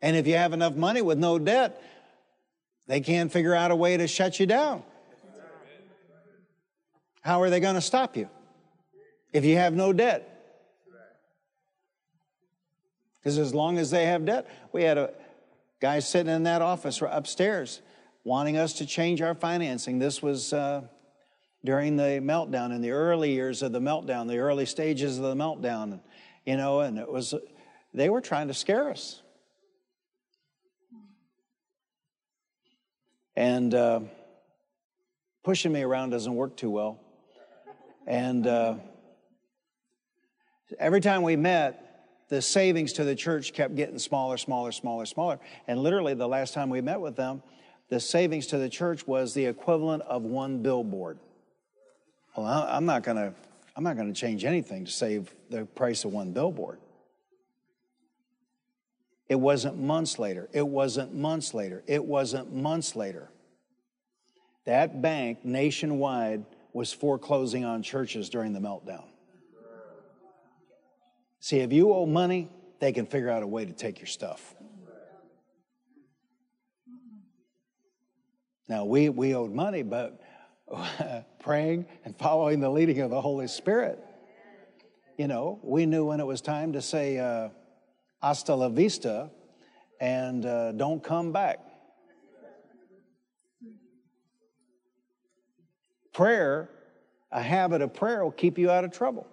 And 0.02 0.16
if 0.16 0.26
you 0.26 0.36
have 0.36 0.54
enough 0.54 0.76
money 0.76 1.02
with 1.02 1.20
no 1.20 1.38
debt, 1.38 1.82
they 2.88 3.02
can't 3.02 3.32
figure 3.32 3.54
out 3.54 3.72
a 3.72 3.76
way 3.76 3.98
to 3.98 4.08
shut 4.08 4.40
you 4.40 4.46
down. 4.46 4.84
How 7.22 7.42
are 7.42 7.50
they 7.52 7.60
going 7.60 7.76
to 7.76 7.82
stop 7.82 8.18
you 8.18 8.30
if 9.32 9.46
you 9.46 9.58
have 9.58 9.74
no 9.74 9.94
debt? 9.94 10.28
Because 13.20 13.38
as 13.38 13.54
long 13.54 13.78
as 13.78 13.92
they 13.92 14.08
have 14.08 14.26
debt, 14.26 14.48
we 14.72 14.82
had 14.82 14.98
a 14.98 15.14
guy 15.82 16.00
sitting 16.00 16.32
in 16.32 16.44
that 16.44 16.62
office 16.62 17.02
were 17.02 17.08
upstairs 17.08 17.82
wanting 18.24 18.56
us 18.56 18.74
to 18.74 18.86
change 18.86 19.22
our 19.22 19.34
financing. 19.34 19.98
This 19.98 20.22
was 20.22 20.54
uh, 20.54 20.84
during 21.66 21.98
the 21.98 22.22
meltdown, 22.24 22.74
in 22.74 22.82
the 22.82 22.92
early 22.92 23.34
years 23.34 23.64
of 23.64 23.72
the 23.72 23.80
meltdown, 23.80 24.28
the 24.28 24.38
early 24.38 24.68
stages 24.68 25.18
of 25.18 25.24
the 25.24 25.36
meltdown, 25.36 26.00
you 26.46 26.56
know, 26.56 26.82
and 26.82 27.00
it 27.00 27.12
was, 27.12 27.34
they 27.96 28.10
were 28.10 28.22
trying 28.22 28.48
to 28.48 28.54
scare 28.54 28.92
us. 28.92 29.24
And 33.36 33.74
uh, 33.74 34.02
pushing 35.44 35.72
me 35.72 35.82
around 35.82 36.12
doesn't 36.12 36.36
work 36.36 36.58
too 36.58 36.70
well. 36.70 37.00
And 38.06 38.46
uh, 38.46 38.76
every 40.80 41.02
time 41.02 41.24
we 41.24 41.36
met, 41.38 41.91
the 42.32 42.42
savings 42.42 42.94
to 42.94 43.04
the 43.04 43.14
church 43.14 43.52
kept 43.52 43.76
getting 43.76 44.00
smaller, 44.00 44.38
smaller, 44.38 44.72
smaller, 44.72 45.06
smaller. 45.06 45.38
And 45.68 45.84
literally, 45.84 46.14
the 46.14 46.30
last 46.30 46.54
time 46.54 46.70
we 46.70 46.80
met 46.80 47.02
with 47.02 47.18
them, 47.18 47.44
the 47.90 48.00
savings 48.00 48.48
to 48.48 48.58
the 48.58 48.70
church 48.70 49.06
was 49.06 49.34
the 49.34 49.46
equivalent 49.46 50.02
of 50.04 50.24
one 50.24 50.64
billboard. 50.64 51.20
Well, 52.38 52.48
I'm 52.48 52.86
not 52.86 53.04
going 53.04 53.18
to. 53.18 53.34
I'm 53.76 53.84
not 53.84 53.98
going 53.98 54.08
to 54.14 54.20
change 54.20 54.46
anything 54.46 54.86
to 54.86 54.92
save 54.92 55.34
the 55.50 55.66
price 55.66 56.06
of 56.06 56.14
one 56.14 56.32
billboard. 56.32 56.80
It 59.28 59.36
wasn't 59.36 59.78
months 59.78 60.18
later. 60.18 60.48
It 60.54 60.66
wasn't 60.66 61.14
months 61.14 61.54
later. 61.54 61.84
It 61.86 62.04
wasn't 62.04 62.54
months 62.54 62.96
later. 62.96 63.30
That 64.66 65.02
bank 65.02 65.44
nationwide 65.44 66.46
was 66.72 66.94
foreclosing 66.94 67.66
on 67.66 67.84
churches 67.84 68.30
during 68.30 68.54
the 68.54 68.60
meltdown. 68.60 69.11
See, 71.42 71.58
if 71.58 71.74
you 71.74 71.92
owe 71.92 72.06
money, 72.06 72.50
they 72.80 72.92
can 72.92 73.08
figure 73.08 73.30
out 73.30 73.42
a 73.42 73.48
way 73.48 73.66
to 73.66 73.74
take 73.74 74.00
your 74.00 74.08
stuff. 74.08 74.56
Now, 78.70 78.86
we, 78.86 79.10
we 79.10 79.34
owed 79.36 79.52
money, 79.52 79.82
but 79.82 80.22
praying 81.40 81.88
and 82.06 82.16
following 82.18 82.60
the 82.60 82.70
leading 82.70 83.02
of 83.02 83.10
the 83.10 83.20
Holy 83.20 83.48
Spirit, 83.48 84.00
you 85.18 85.28
know, 85.28 85.60
we 85.64 85.88
knew 85.88 86.06
when 86.06 86.20
it 86.20 86.26
was 86.26 86.42
time 86.42 86.74
to 86.74 86.82
say, 86.82 87.18
uh, 87.18 87.50
hasta 88.22 88.54
la 88.54 88.70
vista 88.70 89.32
and 90.00 90.46
uh, 90.46 90.72
don't 90.74 91.04
come 91.04 91.32
back. 91.32 91.60
Prayer, 96.14 96.70
a 97.32 97.42
habit 97.42 97.82
of 97.82 97.96
prayer, 97.96 98.24
will 98.24 98.32
keep 98.32 98.60
you 98.60 98.70
out 98.70 98.84
of 98.84 98.92
trouble. 98.92 99.28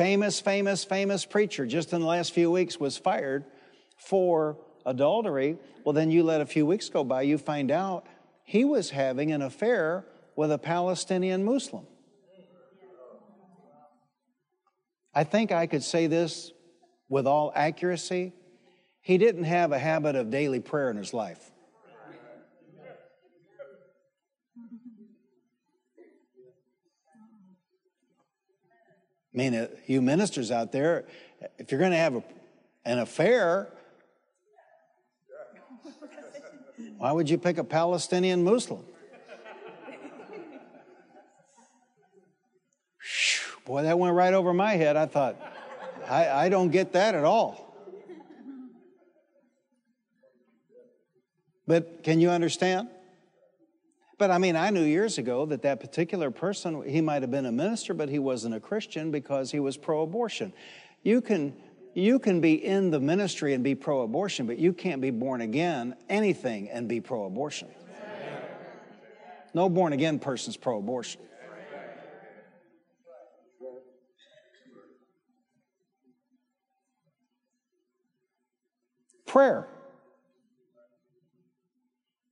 Famous, 0.00 0.40
famous, 0.40 0.82
famous 0.82 1.26
preacher 1.26 1.66
just 1.66 1.92
in 1.92 2.00
the 2.00 2.06
last 2.06 2.32
few 2.32 2.50
weeks 2.50 2.80
was 2.80 2.96
fired 2.96 3.44
for 3.98 4.56
adultery. 4.86 5.58
Well, 5.84 5.92
then 5.92 6.10
you 6.10 6.22
let 6.22 6.40
a 6.40 6.46
few 6.46 6.64
weeks 6.64 6.88
go 6.88 7.04
by, 7.04 7.20
you 7.20 7.36
find 7.36 7.70
out 7.70 8.06
he 8.42 8.64
was 8.64 8.88
having 8.88 9.30
an 9.30 9.42
affair 9.42 10.06
with 10.36 10.52
a 10.52 10.56
Palestinian 10.56 11.44
Muslim. 11.44 11.86
I 15.12 15.24
think 15.24 15.52
I 15.52 15.66
could 15.66 15.82
say 15.82 16.06
this 16.06 16.50
with 17.10 17.26
all 17.26 17.52
accuracy. 17.54 18.32
He 19.02 19.18
didn't 19.18 19.44
have 19.44 19.70
a 19.70 19.78
habit 19.78 20.16
of 20.16 20.30
daily 20.30 20.60
prayer 20.60 20.90
in 20.90 20.96
his 20.96 21.12
life. 21.12 21.50
I 29.32 29.36
mean, 29.36 29.68
you 29.86 30.02
ministers 30.02 30.50
out 30.50 30.72
there, 30.72 31.06
if 31.58 31.70
you're 31.70 31.78
going 31.78 31.92
to 31.92 31.96
have 31.96 32.16
a, 32.16 32.24
an 32.84 32.98
affair, 32.98 33.68
why 36.98 37.12
would 37.12 37.30
you 37.30 37.38
pick 37.38 37.58
a 37.58 37.64
Palestinian 37.64 38.42
Muslim? 38.42 38.84
Boy, 43.64 43.82
that 43.84 43.98
went 43.98 44.14
right 44.16 44.34
over 44.34 44.52
my 44.52 44.72
head. 44.72 44.96
I 44.96 45.06
thought, 45.06 45.36
I, 46.08 46.28
I 46.28 46.48
don't 46.48 46.70
get 46.70 46.92
that 46.94 47.14
at 47.14 47.24
all. 47.24 47.72
But 51.68 52.02
can 52.02 52.20
you 52.20 52.30
understand? 52.30 52.88
But 54.20 54.30
I 54.30 54.36
mean, 54.36 54.54
I 54.54 54.68
knew 54.68 54.82
years 54.82 55.16
ago 55.16 55.46
that 55.46 55.62
that 55.62 55.80
particular 55.80 56.30
person, 56.30 56.86
he 56.86 57.00
might 57.00 57.22
have 57.22 57.30
been 57.30 57.46
a 57.46 57.52
minister, 57.52 57.94
but 57.94 58.10
he 58.10 58.18
wasn't 58.18 58.54
a 58.54 58.60
Christian 58.60 59.10
because 59.10 59.50
he 59.50 59.60
was 59.60 59.78
pro 59.78 60.02
abortion. 60.02 60.52
You 61.02 61.22
can 61.22 61.54
You 61.94 62.18
can 62.18 62.40
be 62.40 62.62
in 62.64 62.90
the 62.90 63.00
ministry 63.00 63.54
and 63.54 63.64
be 63.64 63.74
pro 63.74 64.02
abortion, 64.02 64.46
but 64.46 64.58
you 64.58 64.74
can't 64.74 65.00
be 65.00 65.10
born 65.10 65.40
again, 65.40 65.96
anything, 66.10 66.68
and 66.68 66.86
be 66.86 67.00
pro 67.00 67.24
abortion. 67.24 67.68
No 69.54 69.70
born 69.70 69.94
again 69.94 70.18
person's 70.18 70.56
pro 70.56 70.78
abortion. 70.78 71.22
Prayer. 79.26 79.66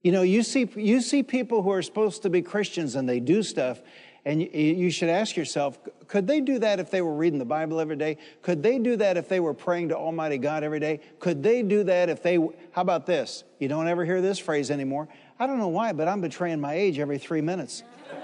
You 0.09 0.13
know, 0.13 0.23
you 0.23 0.43
see, 0.43 0.67
you 0.75 1.03
see 1.03 1.23
people 1.23 1.61
who 1.61 1.71
are 1.71 1.83
supposed 1.83 2.23
to 2.23 2.31
be 2.31 2.41
Christians 2.41 2.95
and 2.95 3.07
they 3.07 3.21
do 3.21 3.43
stuff, 3.43 3.83
and 4.25 4.41
you, 4.41 4.49
you 4.49 4.91
should 4.91 5.11
ask 5.11 5.37
yourself 5.37 5.79
could 6.07 6.27
they 6.27 6.41
do 6.41 6.59
that 6.61 6.81
if 6.81 6.91
they 6.91 7.03
were 7.03 7.13
reading 7.13 7.39
the 7.39 7.45
Bible 7.45 7.79
every 7.79 7.97
day? 7.97 8.17
Could 8.41 8.63
they 8.63 8.79
do 8.79 8.97
that 8.97 9.19
if 9.19 9.29
they 9.29 9.39
were 9.39 9.53
praying 9.53 9.91
to 9.91 9.99
Almighty 9.99 10.39
God 10.39 10.65
every 10.65 10.81
day? 10.81 11.01
Could 11.19 11.43
they 11.43 11.63
do 11.63 11.85
that 11.85 12.09
if 12.09 12.23
they, 12.23 12.37
how 12.37 12.81
about 12.81 13.05
this? 13.05 13.45
You 13.59 13.69
don't 13.69 13.87
ever 13.87 14.03
hear 14.03 14.23
this 14.23 14.39
phrase 14.39 14.71
anymore. 14.71 15.09
I 15.39 15.47
don't 15.47 15.59
know 15.59 15.69
why, 15.69 15.93
but 15.93 16.09
I'm 16.09 16.23
betraying 16.23 16.59
my 16.59 16.73
age 16.73 16.99
every 16.99 17.19
three 17.19 17.43
minutes. 17.43 17.83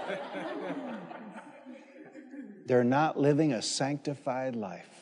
They're 2.64 2.82
not 2.82 3.20
living 3.20 3.52
a 3.52 3.60
sanctified 3.60 4.56
life. 4.56 4.93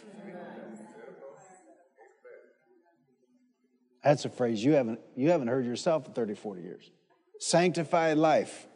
That's 4.03 4.25
a 4.25 4.29
phrase 4.29 4.63
you 4.63 4.73
haven't, 4.73 5.01
you 5.17 5.31
haven't 5.31 5.49
heard 5.49 5.65
yourself 5.65 6.07
in 6.07 6.13
30, 6.13 6.35
40 6.35 6.63
years. 6.63 6.91
Sanctified 7.39 8.19
life. 8.19 8.67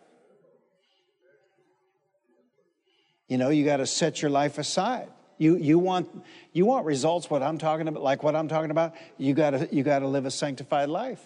You 3.29 3.39
know, 3.39 3.51
you 3.51 3.65
got 3.65 3.79
to 3.79 3.87
set 3.87 4.23
your 4.23 4.31
life 4.31 4.59
aside. 4.59 5.09
You, 5.39 5.57
you, 5.57 5.79
want, 5.79 6.09
you 6.53 6.65
want 6.65 6.87
results, 6.87 7.29
what 7.29 7.43
I'm 7.43 7.59
talking 7.59 7.89
about, 7.89 8.03
like 8.03 8.23
what 8.23 8.37
I'm 8.37 8.49
talking 8.49 8.71
about, 8.71 8.95
you 9.19 9.35
got 9.35 9.73
you 9.73 9.83
got 9.83 9.99
to 9.99 10.07
live 10.07 10.25
a 10.25 10.31
sanctified 10.31 10.89
life. 10.89 11.21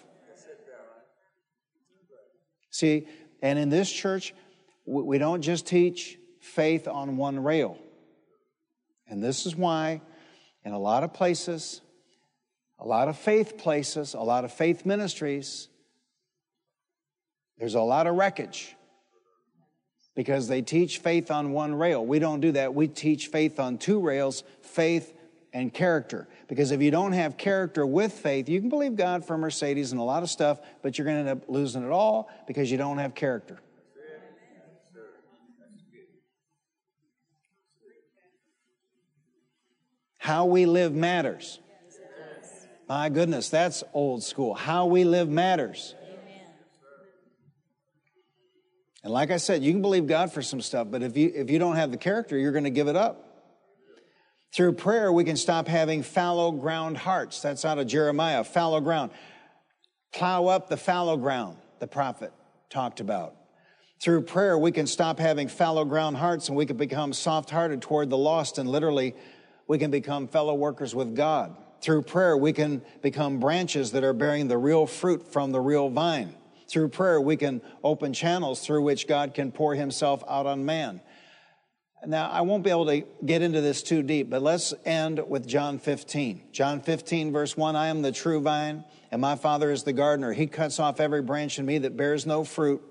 See, 2.71 3.07
and 3.43 3.59
in 3.59 3.69
this 3.69 3.91
church, 3.91 4.35
we 4.87 5.19
don't 5.19 5.43
just 5.43 5.67
teach 5.67 6.19
faith 6.41 6.89
on 6.89 7.17
one 7.17 7.43
rail. 7.43 7.79
And 9.09 9.23
this 9.23 9.47
is 9.47 9.55
why, 9.55 10.01
in 10.65 10.73
a 10.73 10.79
lot 10.79 11.05
of 11.05 11.13
places, 11.13 11.81
a 12.81 12.87
lot 12.87 13.09
of 13.09 13.19
faith 13.19 13.59
places, 13.59 14.15
a 14.15 14.21
lot 14.21 14.45
of 14.45 14.53
faith 14.53 14.87
ministries, 14.87 15.69
there's 17.59 17.75
a 17.75 17.81
lot 17.81 18.07
of 18.07 18.15
wreckage 18.15 18.75
because 20.17 20.49
they 20.49 20.63
teach 20.63 20.99
faith 20.99 21.31
on 21.31 21.53
one 21.53 21.75
rail. 21.75 22.05
We 22.05 22.19
don't 22.19 22.41
do 22.41 22.53
that. 22.53 22.75
We 22.75 22.89
teach 22.89 23.27
faith 23.29 23.61
on 23.61 23.77
two 23.77 24.01
rails 24.01 24.45
faith 24.63 25.15
and 25.53 25.73
character. 25.73 26.27
Because 26.49 26.71
if 26.71 26.81
you 26.81 26.91
don't 26.91 27.13
have 27.13 27.37
character 27.37 27.87
with 27.87 28.13
faith, 28.13 28.49
you 28.49 28.61
can 28.61 28.71
believe 28.71 28.97
God 28.97 29.25
for 29.25 29.37
Mercedes 29.37 29.93
and 29.93 30.01
a 30.01 30.05
lot 30.05 30.23
of 30.23 30.31
stuff, 30.31 30.61
but 30.83 30.97
you're 30.97 31.05
going 31.05 31.25
to 31.25 31.31
end 31.31 31.43
up 31.43 31.49
losing 31.49 31.85
it 31.85 31.91
all 31.91 32.31
because 32.47 32.71
you 32.71 32.79
don't 32.79 32.99
have 32.99 33.15
character. 33.15 33.59
How 40.17 40.47
we 40.47 40.67
live 40.67 40.95
matters. 40.95 41.61
My 42.91 43.09
goodness, 43.09 43.51
that's 43.51 43.85
old 43.95 44.25
school. 44.25 44.53
How 44.53 44.87
we 44.87 45.05
live 45.05 45.29
matters. 45.29 45.95
And 49.05 49.13
like 49.13 49.31
I 49.31 49.37
said, 49.37 49.63
you 49.63 49.71
can 49.71 49.81
believe 49.81 50.09
God 50.09 50.33
for 50.33 50.43
some 50.43 50.61
stuff, 50.61 50.89
but 50.91 51.01
if 51.01 51.17
you, 51.17 51.31
if 51.33 51.51
you 51.51 51.61
don't 51.61 51.77
have 51.77 51.93
the 51.93 51.97
character, 51.97 52.37
you're 52.37 52.51
going 52.51 52.65
to 52.65 52.71
give 52.71 52.89
it 52.89 52.97
up. 52.97 53.47
Through 54.53 54.73
prayer, 54.73 55.13
we 55.13 55.23
can 55.23 55.37
stop 55.37 55.69
having 55.69 56.03
fallow 56.03 56.51
ground 56.51 56.99
hearts. 56.99 57.41
That's 57.41 57.65
out 57.65 57.79
of 57.79 57.87
Jeremiah, 57.87 58.43
fallow 58.43 58.81
ground. 58.81 59.13
Plow 60.13 60.49
up 60.49 60.69
the 60.69 60.77
fallow 60.77 61.17
ground, 61.17 61.59
the 61.79 61.87
prophet 61.87 62.33
talked 62.71 62.99
about. 62.99 63.37
Through 64.03 64.23
prayer, 64.23 64.59
we 64.59 64.73
can 64.73 64.89
stop 64.89 65.21
having 65.21 65.47
fallow 65.47 65.85
ground 65.85 66.17
hearts 66.17 66.49
and 66.49 66.59
we 66.59 66.67
can 66.67 66.77
become 66.77 67.13
soft 67.13 67.51
hearted 67.51 67.83
toward 67.83 68.11
the 68.11 68.19
lost, 68.19 68.59
and 68.59 68.69
literally, 68.69 69.15
we 69.69 69.79
can 69.79 69.93
become 69.93 70.27
fellow 70.27 70.55
workers 70.55 70.93
with 70.93 71.15
God. 71.15 71.57
Through 71.81 72.03
prayer, 72.03 72.37
we 72.37 72.53
can 72.53 72.83
become 73.01 73.41
branches 73.41 73.93
that 73.93 74.05
are 74.05 74.13
bearing 74.13 74.49
the 74.49 74.59
real 74.59 74.87
fruit 74.87 75.33
from 75.33 75.53
the 75.53 75.61
real 75.61 75.89
vine. 75.89 76.35
Through 76.69 76.91
prayer, 76.91 77.21
we 77.21 77.37
can 77.37 77.63
open 77.83 78.13
channels 78.13 78.65
through 78.65 78.83
which 78.83 79.09
God 79.09 79.35
can 79.35 79.51
pour 79.51 79.75
himself 79.75 80.23
out 80.29 80.47
on 80.47 80.65
man. 80.65 81.01
Now, 82.07 82.31
I 82.31 82.41
won't 82.43 82.65
be 82.65 82.71
able 82.71 82.87
to 82.87 83.05
get 83.25 83.43
into 83.43 83.61
this 83.61 83.83
too 83.83 84.03
deep, 84.03 84.31
but 84.31 84.41
let's 84.41 84.73
end 84.87 85.21
with 85.29 85.47
John 85.47 85.79
15. 85.79 86.49
John 86.51 86.81
15, 86.81 87.33
verse 87.33 87.57
1 87.57 87.77
I 87.77 87.89
am 87.89 88.01
the 88.01 88.13
true 88.13 88.41
vine, 88.41 88.85
and 89.11 89.21
my 89.21 89.37
Father 89.37 89.71
is 89.71 89.83
the 89.83 89.93
gardener. 89.93 90.33
He 90.33 90.47
cuts 90.47 90.79
off 90.79 90.99
every 90.99 91.21
branch 91.21 91.59
in 91.59 91.67
me 91.67 91.79
that 91.79 91.97
bears 91.97 92.25
no 92.25 92.45
fruit, 92.45 92.83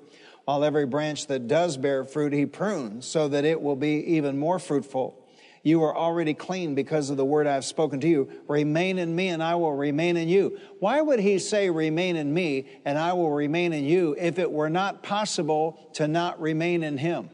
while 0.45 0.63
every 0.63 0.85
branch 0.85 1.27
that 1.27 1.47
does 1.47 1.77
bear 1.77 2.03
fruit, 2.05 2.33
he 2.33 2.45
prunes, 2.45 3.07
so 3.07 3.27
that 3.27 3.45
it 3.45 3.61
will 3.61 3.75
be 3.75 4.15
even 4.15 4.37
more 4.37 4.59
fruitful. 4.59 5.18
You 5.63 5.83
are 5.83 5.95
already 5.95 6.33
clean 6.33 6.75
because 6.75 7.09
of 7.09 7.17
the 7.17 7.25
word 7.25 7.47
I've 7.47 7.65
spoken 7.65 7.99
to 8.01 8.07
you. 8.07 8.29
Remain 8.47 8.97
in 8.97 9.15
me 9.15 9.27
and 9.27 9.43
I 9.43 9.55
will 9.55 9.75
remain 9.75 10.17
in 10.17 10.29
you. 10.29 10.59
Why 10.79 11.01
would 11.01 11.19
he 11.19 11.39
say, 11.39 11.69
remain 11.69 12.15
in 12.15 12.33
me 12.33 12.67
and 12.85 12.97
I 12.97 13.13
will 13.13 13.31
remain 13.31 13.73
in 13.73 13.83
you 13.83 14.15
if 14.17 14.39
it 14.39 14.51
were 14.51 14.69
not 14.69 15.03
possible 15.03 15.89
to 15.93 16.07
not 16.07 16.39
remain 16.41 16.83
in 16.83 16.97
him? 16.97 17.29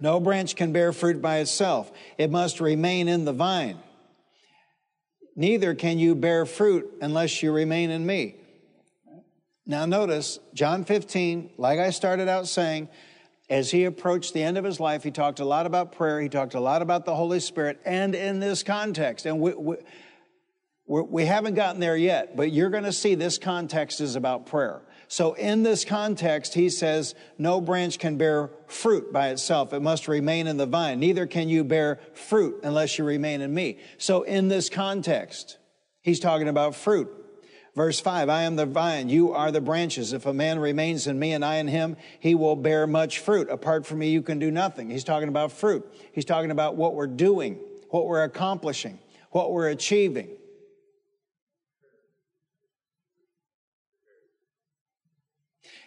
No 0.00 0.20
branch 0.20 0.54
can 0.54 0.72
bear 0.72 0.92
fruit 0.92 1.20
by 1.20 1.38
itself. 1.38 1.90
It 2.18 2.30
must 2.30 2.60
remain 2.60 3.08
in 3.08 3.24
the 3.24 3.32
vine. 3.32 3.78
Neither 5.34 5.74
can 5.74 5.98
you 5.98 6.14
bear 6.14 6.46
fruit 6.46 6.92
unless 7.00 7.42
you 7.42 7.52
remain 7.52 7.90
in 7.90 8.04
me. 8.04 8.36
Now 9.66 9.86
notice, 9.86 10.38
John 10.54 10.84
15, 10.84 11.50
like 11.58 11.78
I 11.78 11.90
started 11.90 12.26
out 12.26 12.48
saying, 12.48 12.88
as 13.50 13.70
he 13.70 13.84
approached 13.84 14.34
the 14.34 14.42
end 14.42 14.58
of 14.58 14.64
his 14.64 14.78
life, 14.78 15.02
he 15.02 15.10
talked 15.10 15.40
a 15.40 15.44
lot 15.44 15.66
about 15.66 15.92
prayer. 15.92 16.20
He 16.20 16.28
talked 16.28 16.54
a 16.54 16.60
lot 16.60 16.82
about 16.82 17.04
the 17.04 17.14
Holy 17.14 17.40
Spirit. 17.40 17.80
And 17.84 18.14
in 18.14 18.40
this 18.40 18.62
context, 18.62 19.24
and 19.24 19.40
we, 19.40 19.54
we, 19.54 19.76
we 20.86 21.24
haven't 21.24 21.54
gotten 21.54 21.80
there 21.80 21.96
yet, 21.96 22.36
but 22.36 22.52
you're 22.52 22.70
going 22.70 22.84
to 22.84 22.92
see 22.92 23.14
this 23.14 23.38
context 23.38 24.00
is 24.00 24.16
about 24.16 24.46
prayer. 24.46 24.82
So 25.10 25.32
in 25.32 25.62
this 25.62 25.86
context, 25.86 26.52
he 26.52 26.68
says, 26.68 27.14
no 27.38 27.62
branch 27.62 27.98
can 27.98 28.18
bear 28.18 28.50
fruit 28.66 29.10
by 29.10 29.28
itself. 29.28 29.72
It 29.72 29.80
must 29.80 30.06
remain 30.06 30.46
in 30.46 30.58
the 30.58 30.66
vine. 30.66 31.00
Neither 31.00 31.26
can 31.26 31.48
you 31.48 31.64
bear 31.64 32.00
fruit 32.12 32.60
unless 32.62 32.98
you 32.98 33.04
remain 33.04 33.40
in 33.40 33.52
me. 33.52 33.78
So 33.96 34.22
in 34.24 34.48
this 34.48 34.68
context, 34.68 35.56
he's 36.02 36.20
talking 36.20 36.48
about 36.48 36.74
fruit. 36.74 37.08
Verse 37.78 38.00
5 38.00 38.28
I 38.28 38.42
am 38.42 38.56
the 38.56 38.66
vine, 38.66 39.08
you 39.08 39.32
are 39.32 39.52
the 39.52 39.60
branches. 39.60 40.12
If 40.12 40.26
a 40.26 40.32
man 40.32 40.58
remains 40.58 41.06
in 41.06 41.16
me 41.16 41.32
and 41.32 41.44
I 41.44 41.58
in 41.58 41.68
him, 41.68 41.96
he 42.18 42.34
will 42.34 42.56
bear 42.56 42.88
much 42.88 43.20
fruit. 43.20 43.48
Apart 43.48 43.86
from 43.86 44.00
me, 44.00 44.10
you 44.10 44.20
can 44.20 44.40
do 44.40 44.50
nothing. 44.50 44.90
He's 44.90 45.04
talking 45.04 45.28
about 45.28 45.52
fruit. 45.52 45.88
He's 46.10 46.24
talking 46.24 46.50
about 46.50 46.74
what 46.74 46.96
we're 46.96 47.06
doing, 47.06 47.60
what 47.90 48.08
we're 48.08 48.24
accomplishing, 48.24 48.98
what 49.30 49.52
we're 49.52 49.68
achieving. 49.68 50.28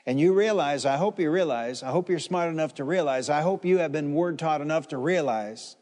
And 0.05 0.17
you 0.17 0.33
realize, 0.33 0.85
I 0.85 0.95
hope 0.95 1.19
you 1.19 1.29
realize, 1.29 1.83
I 1.83 1.89
hope 1.89 2.07
you're 2.07 2.19
smart 2.19 2.49
enough 2.49 2.75
to 2.75 2.85
realize, 2.85 3.29
I 3.29 3.41
hope 3.41 3.65
you 3.65 3.79
have 3.79 3.91
been 3.91 4.13
word 4.13 4.39
taught 4.39 4.61
enough 4.61 4.87
to 4.87 4.97
realize 4.97 5.75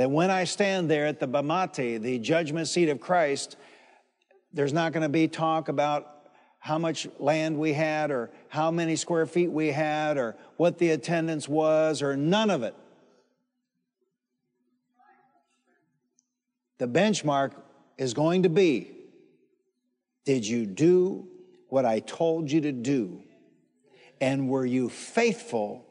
that 0.00 0.10
when 0.10 0.30
I 0.30 0.44
stand 0.44 0.90
there 0.90 1.04
at 1.04 1.20
the 1.20 1.26
Bema 1.26 1.68
seat, 1.74 1.98
the 1.98 2.18
judgment 2.18 2.68
seat 2.68 2.88
of 2.88 3.02
Christ, 3.02 3.58
there's 4.50 4.72
not 4.72 4.94
going 4.94 5.02
to 5.02 5.10
be 5.10 5.28
talk 5.28 5.68
about 5.68 6.22
how 6.58 6.78
much 6.78 7.06
land 7.18 7.58
we 7.58 7.74
had 7.74 8.10
or 8.10 8.30
how 8.48 8.70
many 8.70 8.96
square 8.96 9.26
feet 9.26 9.52
we 9.52 9.66
had 9.66 10.16
or 10.16 10.36
what 10.56 10.78
the 10.78 10.92
attendance 10.92 11.46
was 11.46 12.00
or 12.00 12.16
none 12.16 12.48
of 12.48 12.62
it. 12.62 12.74
The 16.78 16.88
benchmark 16.88 17.52
is 17.98 18.14
going 18.14 18.44
to 18.44 18.48
be 18.48 18.92
Did 20.24 20.46
you 20.46 20.64
do 20.64 21.28
what 21.68 21.84
I 21.84 22.00
told 22.00 22.50
you 22.50 22.62
to 22.62 22.72
do? 22.72 23.22
And 24.18 24.48
were 24.48 24.64
you 24.64 24.88
faithful? 24.88 25.84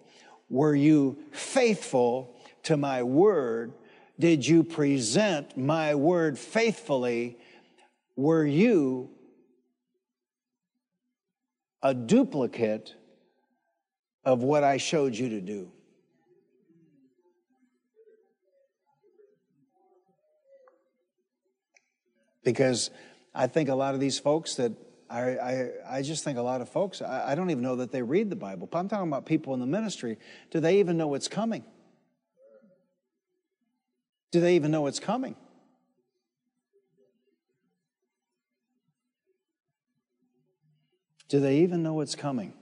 Were 0.49 0.73
you 0.73 1.19
faithful 1.31 2.35
to 2.63 2.75
my 2.75 3.03
word 3.03 3.73
did 4.19 4.45
you 4.45 4.63
present 4.63 5.57
my 5.57 5.95
word 5.95 6.37
faithfully? 6.37 7.37
Were 8.17 8.45
you 8.45 9.09
a 11.81 11.93
duplicate 11.93 12.93
of 14.25 14.43
what 14.43 14.63
I 14.63 14.77
showed 14.77 15.15
you 15.15 15.29
to 15.29 15.41
do? 15.41 15.71
Because 22.43 22.89
I 23.33 23.47
think 23.47 23.69
a 23.69 23.75
lot 23.75 23.93
of 23.93 24.01
these 24.01 24.19
folks 24.19 24.55
that 24.55 24.73
I, 25.09 25.21
I, 25.21 25.69
I 25.89 26.01
just 26.01 26.23
think 26.23 26.37
a 26.37 26.41
lot 26.41 26.61
of 26.61 26.69
folks, 26.69 27.01
I, 27.01 27.31
I 27.31 27.35
don't 27.35 27.49
even 27.49 27.63
know 27.63 27.77
that 27.77 27.91
they 27.91 28.01
read 28.01 28.29
the 28.29 28.35
Bible. 28.35 28.69
I'm 28.73 28.89
talking 28.89 29.07
about 29.07 29.25
people 29.25 29.53
in 29.53 29.59
the 29.59 29.65
ministry. 29.65 30.17
Do 30.51 30.59
they 30.59 30.79
even 30.79 30.97
know 30.97 31.07
what's 31.07 31.27
coming? 31.27 31.63
Do 34.31 34.39
they 34.41 34.55
even 34.55 34.71
know 34.71 34.87
it's 34.87 34.99
coming? 34.99 35.35
Do 41.29 41.39
they 41.39 41.59
even 41.59 41.83
know 41.83 42.01
it's 42.01 42.15
coming? 42.15 42.53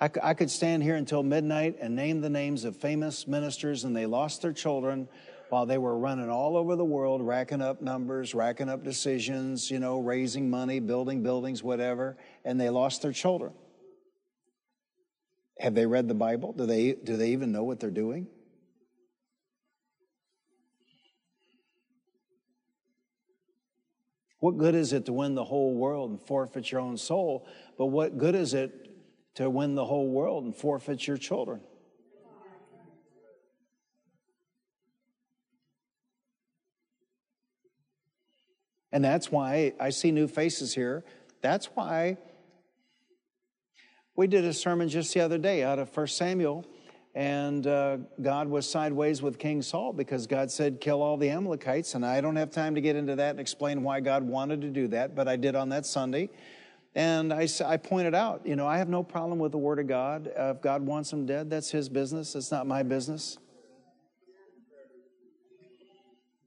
I, 0.00 0.10
I 0.22 0.34
could 0.34 0.50
stand 0.50 0.82
here 0.82 0.96
until 0.96 1.22
midnight 1.22 1.76
and 1.80 1.94
name 1.94 2.20
the 2.20 2.30
names 2.30 2.64
of 2.64 2.76
famous 2.76 3.26
ministers, 3.26 3.84
and 3.84 3.94
they 3.94 4.06
lost 4.06 4.42
their 4.42 4.52
children 4.52 5.08
while 5.50 5.66
they 5.66 5.78
were 5.78 5.96
running 5.96 6.30
all 6.30 6.56
over 6.56 6.74
the 6.74 6.84
world, 6.84 7.20
racking 7.20 7.60
up 7.60 7.80
numbers, 7.80 8.34
racking 8.34 8.68
up 8.68 8.82
decisions, 8.82 9.70
you 9.70 9.78
know, 9.78 10.00
raising 10.00 10.50
money, 10.50 10.80
building 10.80 11.22
buildings, 11.22 11.62
whatever, 11.62 12.16
and 12.44 12.60
they 12.60 12.70
lost 12.70 13.02
their 13.02 13.12
children. 13.12 13.52
Have 15.60 15.74
they 15.74 15.86
read 15.86 16.08
the 16.08 16.14
Bible? 16.14 16.52
Do 16.52 16.66
they, 16.66 16.92
do 16.92 17.16
they 17.16 17.30
even 17.30 17.52
know 17.52 17.62
what 17.62 17.78
they're 17.78 17.90
doing? 17.90 18.26
What 24.44 24.58
good 24.58 24.74
is 24.74 24.92
it 24.92 25.06
to 25.06 25.12
win 25.14 25.34
the 25.34 25.44
whole 25.44 25.72
world 25.72 26.10
and 26.10 26.20
forfeit 26.20 26.70
your 26.70 26.82
own 26.82 26.98
soul? 26.98 27.46
But 27.78 27.86
what 27.86 28.18
good 28.18 28.34
is 28.34 28.52
it 28.52 28.94
to 29.36 29.48
win 29.48 29.74
the 29.74 29.86
whole 29.86 30.10
world 30.10 30.44
and 30.44 30.54
forfeit 30.54 31.06
your 31.06 31.16
children? 31.16 31.62
And 38.92 39.02
that's 39.02 39.32
why 39.32 39.72
I 39.80 39.88
see 39.88 40.10
new 40.10 40.28
faces 40.28 40.74
here. 40.74 41.04
That's 41.40 41.70
why 41.72 42.18
we 44.14 44.26
did 44.26 44.44
a 44.44 44.52
sermon 44.52 44.90
just 44.90 45.14
the 45.14 45.20
other 45.20 45.38
day 45.38 45.62
out 45.62 45.78
of 45.78 45.96
1 45.96 46.06
Samuel 46.08 46.66
and 47.14 47.64
uh, 47.66 47.98
God 48.20 48.48
was 48.48 48.68
sideways 48.68 49.22
with 49.22 49.38
King 49.38 49.62
Saul 49.62 49.92
because 49.92 50.26
God 50.26 50.50
said, 50.50 50.80
kill 50.80 51.00
all 51.00 51.16
the 51.16 51.30
Amalekites. 51.30 51.94
And 51.94 52.04
I 52.04 52.20
don't 52.20 52.34
have 52.36 52.50
time 52.50 52.74
to 52.74 52.80
get 52.80 52.96
into 52.96 53.14
that 53.16 53.30
and 53.30 53.40
explain 53.40 53.84
why 53.84 54.00
God 54.00 54.24
wanted 54.24 54.62
to 54.62 54.68
do 54.68 54.88
that, 54.88 55.14
but 55.14 55.28
I 55.28 55.36
did 55.36 55.54
on 55.54 55.68
that 55.68 55.86
Sunday. 55.86 56.30
And 56.96 57.32
I, 57.32 57.48
I 57.64 57.76
pointed 57.76 58.14
out, 58.14 58.42
you 58.44 58.56
know, 58.56 58.66
I 58.66 58.78
have 58.78 58.88
no 58.88 59.02
problem 59.02 59.38
with 59.38 59.52
the 59.52 59.58
Word 59.58 59.78
of 59.78 59.86
God. 59.86 60.28
Uh, 60.28 60.54
if 60.56 60.60
God 60.60 60.82
wants 60.82 61.10
them 61.10 61.26
dead, 61.26 61.50
that's 61.50 61.70
His 61.70 61.88
business. 61.88 62.34
It's 62.34 62.50
not 62.50 62.66
my 62.66 62.82
business. 62.82 63.38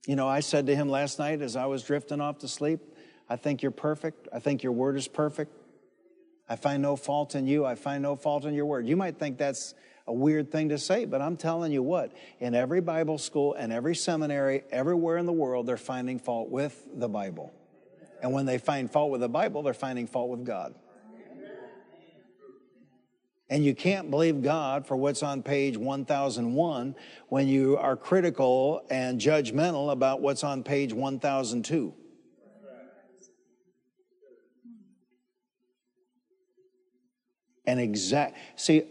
You 0.05 0.15
know, 0.15 0.27
I 0.27 0.39
said 0.39 0.67
to 0.67 0.75
him 0.75 0.87
last 0.87 1.19
night 1.19 1.41
as 1.41 1.57
I 1.57 1.65
was 1.65 1.83
drifting 1.83 2.21
off 2.21 2.37
to 2.39 2.47
sleep, 2.47 2.79
I 3.27 3.35
think 3.35 3.61
you're 3.61 3.71
perfect. 3.71 4.29
I 4.33 4.39
think 4.39 4.63
your 4.63 4.71
Word 4.71 4.95
is 4.95 5.05
perfect. 5.05 5.51
I 6.47 6.55
find 6.55 6.81
no 6.81 6.95
fault 6.95 7.35
in 7.35 7.45
you. 7.45 7.65
I 7.65 7.75
find 7.75 8.03
no 8.03 8.15
fault 8.15 8.45
in 8.45 8.53
your 8.53 8.65
Word. 8.65 8.87
You 8.87 8.95
might 8.95 9.19
think 9.19 9.37
that's 9.37 9.73
a 10.07 10.13
weird 10.13 10.51
thing 10.51 10.69
to 10.69 10.77
say, 10.77 11.05
but 11.05 11.21
I'm 11.21 11.35
telling 11.35 11.71
you 11.71 11.83
what, 11.83 12.13
in 12.39 12.55
every 12.55 12.79
Bible 12.79 13.17
school 13.17 13.53
and 13.53 13.73
every 13.73 13.95
seminary, 13.95 14.63
everywhere 14.71 15.17
in 15.17 15.25
the 15.25 15.33
world, 15.33 15.65
they're 15.67 15.75
finding 15.75 16.17
fault 16.17 16.49
with 16.49 16.87
the 16.93 17.09
Bible. 17.09 17.53
And 18.21 18.31
when 18.33 18.45
they 18.45 18.57
find 18.57 18.89
fault 18.89 19.11
with 19.11 19.21
the 19.21 19.29
Bible, 19.29 19.63
they're 19.63 19.73
finding 19.73 20.07
fault 20.07 20.29
with 20.29 20.45
God. 20.45 20.73
And 23.49 23.63
you 23.63 23.73
can't 23.75 24.09
believe 24.09 24.41
God 24.41 24.85
for 24.85 24.97
what's 24.97 25.23
on 25.23 25.41
page 25.41 25.77
1001 25.77 26.95
when 27.29 27.47
you 27.47 27.77
are 27.77 27.95
critical 27.95 28.85
and 28.89 29.21
judgmental 29.21 29.91
about 29.91 30.21
what's 30.21 30.43
on 30.43 30.63
page 30.63 30.91
1002. 30.91 31.93
And 37.65 37.79
exact, 37.81 38.37
see, 38.55 38.83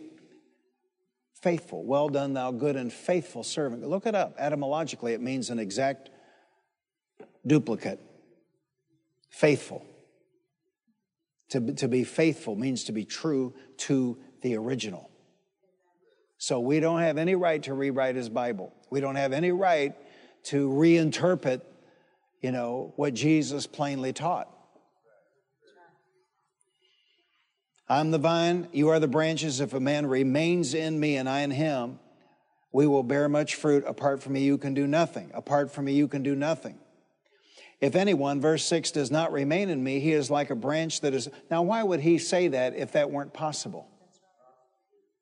faithful. 1.47 1.84
Well 1.84 2.09
done, 2.09 2.34
thou 2.34 2.51
good 2.51 2.74
and 2.74 2.92
faithful 2.92 3.44
servant. 3.44 3.88
Look 3.88 4.05
it 4.05 4.16
up. 4.16 4.34
Etymologically, 4.36 5.12
it 5.12 5.20
means 5.20 5.49
an 5.49 5.61
exact 5.61 6.11
duplicate. 7.47 8.01
Faithful. 9.30 9.86
To, 11.51 11.72
to 11.74 11.86
be 11.86 12.03
faithful 12.03 12.57
means 12.57 12.82
to 12.84 12.92
be 12.92 13.05
true 13.05 13.55
to 13.76 14.18
the 14.42 14.57
original. 14.57 15.09
So 16.36 16.59
we 16.59 16.80
don't 16.80 16.99
have 17.03 17.16
any 17.16 17.36
right 17.36 17.62
to 17.62 17.74
rewrite 17.74 18.16
his 18.16 18.28
Bible. 18.28 18.74
We 18.90 18.99
don't 18.99 19.14
have 19.14 19.32
any 19.32 19.53
right 19.53 19.94
to 20.47 20.68
reinterpret, 20.68 21.61
you 22.42 22.51
know, 22.51 22.92
what 22.97 23.14
Jesus 23.14 23.68
plainly 23.68 24.12
taught. 24.12 24.51
I'm 27.89 28.11
the 28.11 28.18
vine, 28.18 28.68
you 28.72 28.89
are 28.89 28.99
the 28.99 29.09
branches. 29.09 29.61
If 29.61 29.72
a 29.72 29.80
man 29.80 30.07
remains 30.07 30.74
in 30.74 30.99
me 30.99 31.16
and 31.16 31.28
I 31.28 31.41
in 31.41 31.53
him, 31.53 32.01
we 32.72 32.87
will 32.87 33.05
bear 33.05 33.28
much 33.28 33.55
fruit. 33.55 33.84
Apart 33.87 34.22
from 34.22 34.32
me, 34.32 34.43
you 34.43 34.59
can 34.59 34.74
do 34.74 34.87
nothing. 34.87 35.30
Apart 35.32 35.70
from 35.70 35.84
me, 35.84 35.93
you 35.93 36.09
can 36.09 36.22
do 36.22 36.34
nothing. 36.34 36.78
If 37.80 37.95
anyone, 37.95 38.41
verse 38.41 38.64
6, 38.64 38.91
does 38.91 39.11
not 39.11 39.32
remain 39.32 39.68
in 39.68 39.84
me, 39.84 40.01
he 40.01 40.12
is 40.12 40.30
like 40.30 40.51
a 40.51 40.57
branch 40.57 41.01
that 41.03 41.14
is. 41.14 41.28
Now, 41.51 41.62
why 41.62 41.82
would 41.82 42.01
he 42.01 42.18
say 42.18 42.49
that 42.49 42.74
if 42.74 42.93
that 42.93 43.11
weren't 43.11 43.32
possible? 43.32 43.87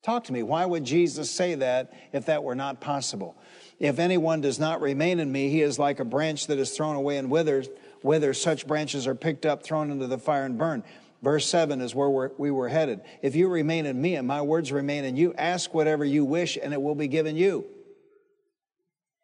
Talk 0.02 0.24
to 0.24 0.32
me. 0.32 0.42
Why 0.42 0.64
would 0.64 0.84
Jesus 0.84 1.30
say 1.30 1.54
that 1.56 1.92
if 2.12 2.26
that 2.26 2.44
were 2.44 2.54
not 2.54 2.80
possible? 2.80 3.36
If 3.78 3.98
anyone 3.98 4.40
does 4.40 4.58
not 4.58 4.80
remain 4.80 5.18
in 5.18 5.32
me, 5.32 5.48
he 5.48 5.62
is 5.62 5.78
like 5.78 5.98
a 5.98 6.04
branch 6.04 6.46
that 6.46 6.58
is 6.58 6.70
thrown 6.70 6.94
away 6.94 7.16
and 7.16 7.30
withers. 7.30 7.68
Withers, 8.02 8.40
such 8.40 8.66
branches 8.66 9.06
are 9.06 9.14
picked 9.14 9.46
up, 9.46 9.64
thrown 9.64 9.90
into 9.90 10.06
the 10.06 10.18
fire, 10.18 10.44
and 10.44 10.58
burned. 10.58 10.84
Verse 11.24 11.46
7 11.46 11.80
is 11.80 11.94
where 11.94 12.10
we're, 12.10 12.30
we 12.36 12.50
were 12.50 12.68
headed. 12.68 13.00
If 13.22 13.34
you 13.34 13.48
remain 13.48 13.86
in 13.86 13.98
me 13.98 14.14
and 14.16 14.28
my 14.28 14.42
words 14.42 14.70
remain 14.70 15.06
in 15.06 15.16
you, 15.16 15.32
ask 15.38 15.72
whatever 15.72 16.04
you 16.04 16.22
wish 16.22 16.58
and 16.62 16.74
it 16.74 16.82
will 16.82 16.94
be 16.94 17.08
given 17.08 17.34
you. 17.34 17.64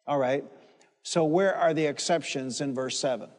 All 0.07 0.17
right. 0.17 0.43
So, 1.03 1.23
where 1.23 1.55
are 1.55 1.75
the 1.75 1.85
exceptions 1.85 2.59
in 2.59 2.73
verse 2.73 2.97
7? 2.97 3.29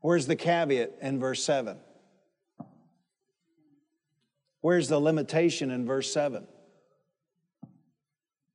Where's 0.00 0.26
the 0.26 0.34
caveat 0.34 0.94
in 1.00 1.20
verse 1.20 1.44
7? 1.44 1.76
Where's 4.60 4.88
the 4.88 4.98
limitation 4.98 5.70
in 5.70 5.86
verse 5.86 6.12
7? 6.12 6.48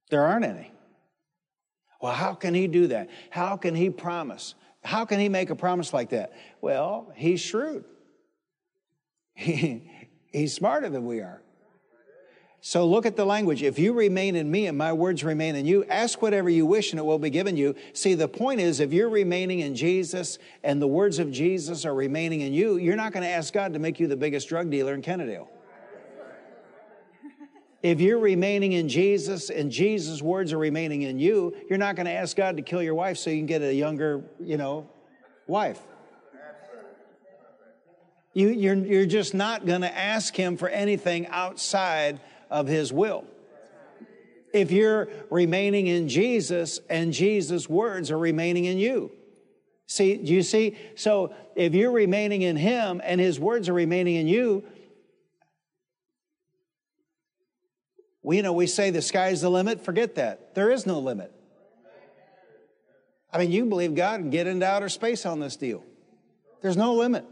There 0.09 0.25
aren't 0.25 0.43
any. 0.43 0.71
Well, 2.01 2.13
how 2.13 2.33
can 2.33 2.53
he 2.53 2.67
do 2.67 2.87
that? 2.87 3.09
How 3.29 3.55
can 3.55 3.75
he 3.75 3.89
promise? 3.89 4.55
How 4.83 5.05
can 5.05 5.21
he 5.21 5.29
make 5.29 5.51
a 5.51 5.55
promise 5.55 5.93
like 5.93 6.09
that? 6.09 6.33
Well, 6.59 7.13
he's 7.15 7.39
shrewd. 7.39 7.85
He, 9.39 9.89
he's 10.31 10.53
smarter 10.53 10.89
than 10.89 11.05
we 11.05 11.21
are. 11.21 11.41
So 12.61 12.85
look 12.85 13.05
at 13.05 13.15
the 13.15 13.23
language. 13.25 13.63
If 13.63 13.79
you 13.79 13.93
remain 13.93 14.35
in 14.35 14.51
me 14.51 14.67
and 14.67 14.77
my 14.77 14.91
words 14.91 15.23
remain 15.23 15.55
in 15.55 15.65
you, 15.65 15.85
ask 15.85 16.21
whatever 16.21 16.49
you 16.49 16.65
wish 16.65 16.91
and 16.91 16.99
it 16.99 17.05
will 17.05 17.17
be 17.17 17.29
given 17.29 17.55
you. 17.55 17.73
See, 17.93 18.15
the 18.15 18.27
point 18.27 18.59
is 18.59 18.81
if 18.81 18.91
you're 18.91 19.09
remaining 19.09 19.61
in 19.61 19.75
Jesus 19.75 20.39
and 20.61 20.81
the 20.81 20.87
words 20.87 21.19
of 21.19 21.31
Jesus 21.31 21.85
are 21.85 21.93
remaining 21.93 22.41
in 22.41 22.53
you, 22.53 22.75
you're 22.75 22.97
not 22.97 23.13
going 23.13 23.23
to 23.23 23.29
ask 23.29 23.53
God 23.53 23.71
to 23.73 23.79
make 23.79 23.97
you 23.97 24.07
the 24.07 24.17
biggest 24.17 24.49
drug 24.49 24.69
dealer 24.69 24.93
in 24.93 25.01
Kennedale. 25.01 25.47
If 27.81 28.01
you're 28.01 28.19
remaining 28.19 28.73
in 28.73 28.89
Jesus 28.89 29.49
and 29.49 29.71
Jesus' 29.71 30.21
words 30.21 30.51
are 30.51 30.57
remaining 30.57 31.03
in 31.03 31.17
you, 31.17 31.55
you're 31.69 31.77
not 31.77 31.95
going 31.95 32.07
to 32.07 32.11
ask 32.11 32.35
God 32.35 32.57
to 32.57 32.61
kill 32.61 32.83
your 32.83 32.95
wife 32.95 33.17
so 33.17 33.29
you 33.29 33.37
can 33.37 33.45
get 33.45 33.61
a 33.61 33.73
younger, 33.73 34.21
you 34.37 34.57
know, 34.57 34.89
wife. 35.47 35.79
You, 38.39 38.51
you're, 38.51 38.75
you're 38.75 39.05
just 39.05 39.33
not 39.33 39.65
going 39.65 39.81
to 39.81 39.93
ask 39.93 40.33
him 40.33 40.55
for 40.55 40.69
anything 40.69 41.27
outside 41.27 42.21
of 42.49 42.67
his 42.67 42.93
will. 42.93 43.25
If 44.53 44.71
you're 44.71 45.09
remaining 45.29 45.87
in 45.87 46.07
Jesus 46.07 46.79
and 46.89 47.11
Jesus' 47.11 47.67
words 47.67 48.11
are 48.11 48.17
remaining 48.17 48.63
in 48.63 48.77
you. 48.77 49.11
See, 49.87 50.15
do 50.15 50.33
you 50.33 50.41
see? 50.41 50.77
So 50.95 51.33
if 51.57 51.73
you're 51.73 51.91
remaining 51.91 52.41
in 52.43 52.55
him 52.55 53.01
and 53.03 53.19
his 53.19 53.41
words 53.41 53.67
are 53.67 53.73
remaining 53.73 54.15
in 54.15 54.29
you, 54.29 54.63
we 58.23 58.37
you 58.37 58.41
know 58.41 58.53
we 58.53 58.67
say 58.67 58.89
the 58.89 59.01
sky's 59.01 59.41
the 59.41 59.49
limit. 59.49 59.83
Forget 59.83 60.15
that. 60.15 60.55
There 60.55 60.71
is 60.71 60.85
no 60.85 60.99
limit. 60.99 61.33
I 63.33 63.39
mean, 63.39 63.51
you 63.51 63.65
believe 63.65 63.95
God 63.95 64.21
and 64.21 64.31
get 64.31 64.47
into 64.47 64.65
outer 64.65 64.87
space 64.87 65.25
on 65.25 65.41
this 65.41 65.57
deal. 65.57 65.83
There's 66.61 66.77
no 66.77 66.93
limit. 66.93 67.25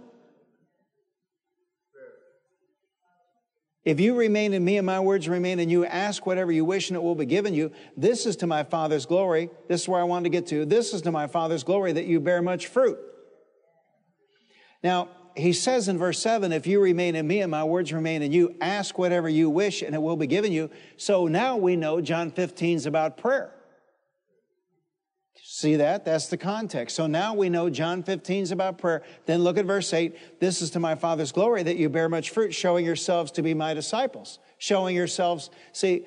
If 3.88 4.02
you 4.02 4.16
remain 4.16 4.54
in 4.54 4.66
me 4.66 4.76
and 4.76 4.86
my 4.86 5.00
words 5.00 5.30
remain 5.30 5.62
in 5.62 5.70
you, 5.70 5.86
ask 5.86 6.26
whatever 6.26 6.52
you 6.52 6.66
wish 6.66 6.90
and 6.90 6.98
it 6.98 7.02
will 7.02 7.16
be 7.16 7.26
given 7.26 7.54
you. 7.54 7.72
This 7.96 8.26
is 8.26 8.36
to 8.38 8.46
my 8.46 8.64
Father's 8.64 9.06
glory. 9.06 9.50
This 9.70 9.84
is 9.84 9.88
where 9.88 10.02
I 10.02 10.04
wanted 10.04 10.26
to 10.26 10.30
get 10.30 10.48
to. 10.48 10.66
This 10.66 10.94
is 10.94 11.04
to 11.04 11.12
my 11.14 11.28
Father's 11.28 11.64
glory 11.64 11.94
that 11.94 12.06
you 12.06 12.20
bear 12.20 12.42
much 12.42 12.68
fruit. 12.68 13.00
Now, 14.84 15.08
he 15.38 15.54
says 15.54 15.88
in 15.88 15.98
verse 15.98 16.20
7 16.20 16.52
if 16.52 16.68
you 16.68 16.82
remain 16.82 17.16
in 17.16 17.26
me 17.26 17.40
and 17.40 17.50
my 17.50 17.64
words 17.64 17.94
remain 17.94 18.24
in 18.24 18.34
you, 18.34 18.58
ask 18.60 18.98
whatever 18.98 19.30
you 19.30 19.50
wish 19.50 19.82
and 19.82 19.96
it 19.96 20.02
will 20.02 20.18
be 20.18 20.28
given 20.28 20.52
you. 20.52 20.70
So 20.98 21.28
now 21.28 21.56
we 21.56 21.78
know 21.78 22.02
John 22.02 22.30
15 22.30 22.76
is 22.76 22.88
about 22.88 23.16
prayer. 23.16 23.56
See 25.58 25.78
that? 25.78 26.06
That's 26.06 26.28
the 26.28 26.38
context. 26.38 26.96
So 26.96 27.08
now 27.08 27.34
we 27.34 27.50
know 27.50 27.68
John 27.68 28.04
15 28.04 28.44
is 28.44 28.52
about 28.52 28.78
prayer. 28.78 29.02
Then 29.26 29.44
look 29.44 29.58
at 29.58 29.66
verse 29.66 29.92
8. 29.92 30.40
This 30.40 30.62
is 30.62 30.70
to 30.70 30.80
my 30.80 30.94
Father's 30.94 31.32
glory 31.32 31.64
that 31.64 31.78
you 31.78 31.90
bear 31.90 32.10
much 32.10 32.30
fruit, 32.30 32.54
showing 32.54 32.86
yourselves 32.86 33.32
to 33.32 33.42
be 33.42 33.56
my 33.56 33.74
disciples. 33.74 34.38
Showing 34.60 34.96
yourselves. 34.96 35.50
See, 35.72 36.06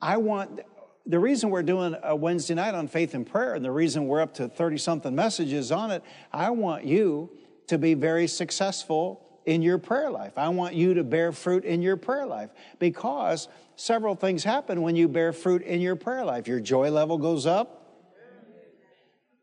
I 0.00 0.18
want 0.18 0.60
the 1.06 1.18
reason 1.18 1.50
we're 1.50 1.64
doing 1.64 1.96
a 2.04 2.14
Wednesday 2.14 2.54
night 2.54 2.76
on 2.76 2.86
faith 2.86 3.14
and 3.14 3.26
prayer, 3.26 3.54
and 3.54 3.64
the 3.64 3.72
reason 3.72 4.06
we're 4.06 4.20
up 4.20 4.34
to 4.34 4.46
30 4.46 4.78
something 4.78 5.12
messages 5.12 5.72
on 5.72 5.90
it, 5.90 6.04
I 6.32 6.50
want 6.50 6.84
you 6.84 7.36
to 7.66 7.78
be 7.78 7.94
very 7.94 8.28
successful 8.28 9.28
in 9.44 9.60
your 9.60 9.78
prayer 9.78 10.10
life. 10.10 10.34
I 10.36 10.50
want 10.50 10.74
you 10.74 10.94
to 10.94 11.02
bear 11.02 11.32
fruit 11.32 11.64
in 11.64 11.82
your 11.82 11.96
prayer 11.96 12.26
life 12.26 12.50
because 12.78 13.48
several 13.74 14.14
things 14.14 14.44
happen 14.44 14.82
when 14.82 14.94
you 14.94 15.08
bear 15.08 15.32
fruit 15.32 15.62
in 15.62 15.80
your 15.80 15.96
prayer 15.96 16.24
life. 16.24 16.46
Your 16.46 16.60
joy 16.60 16.90
level 16.90 17.18
goes 17.18 17.46
up, 17.46 17.77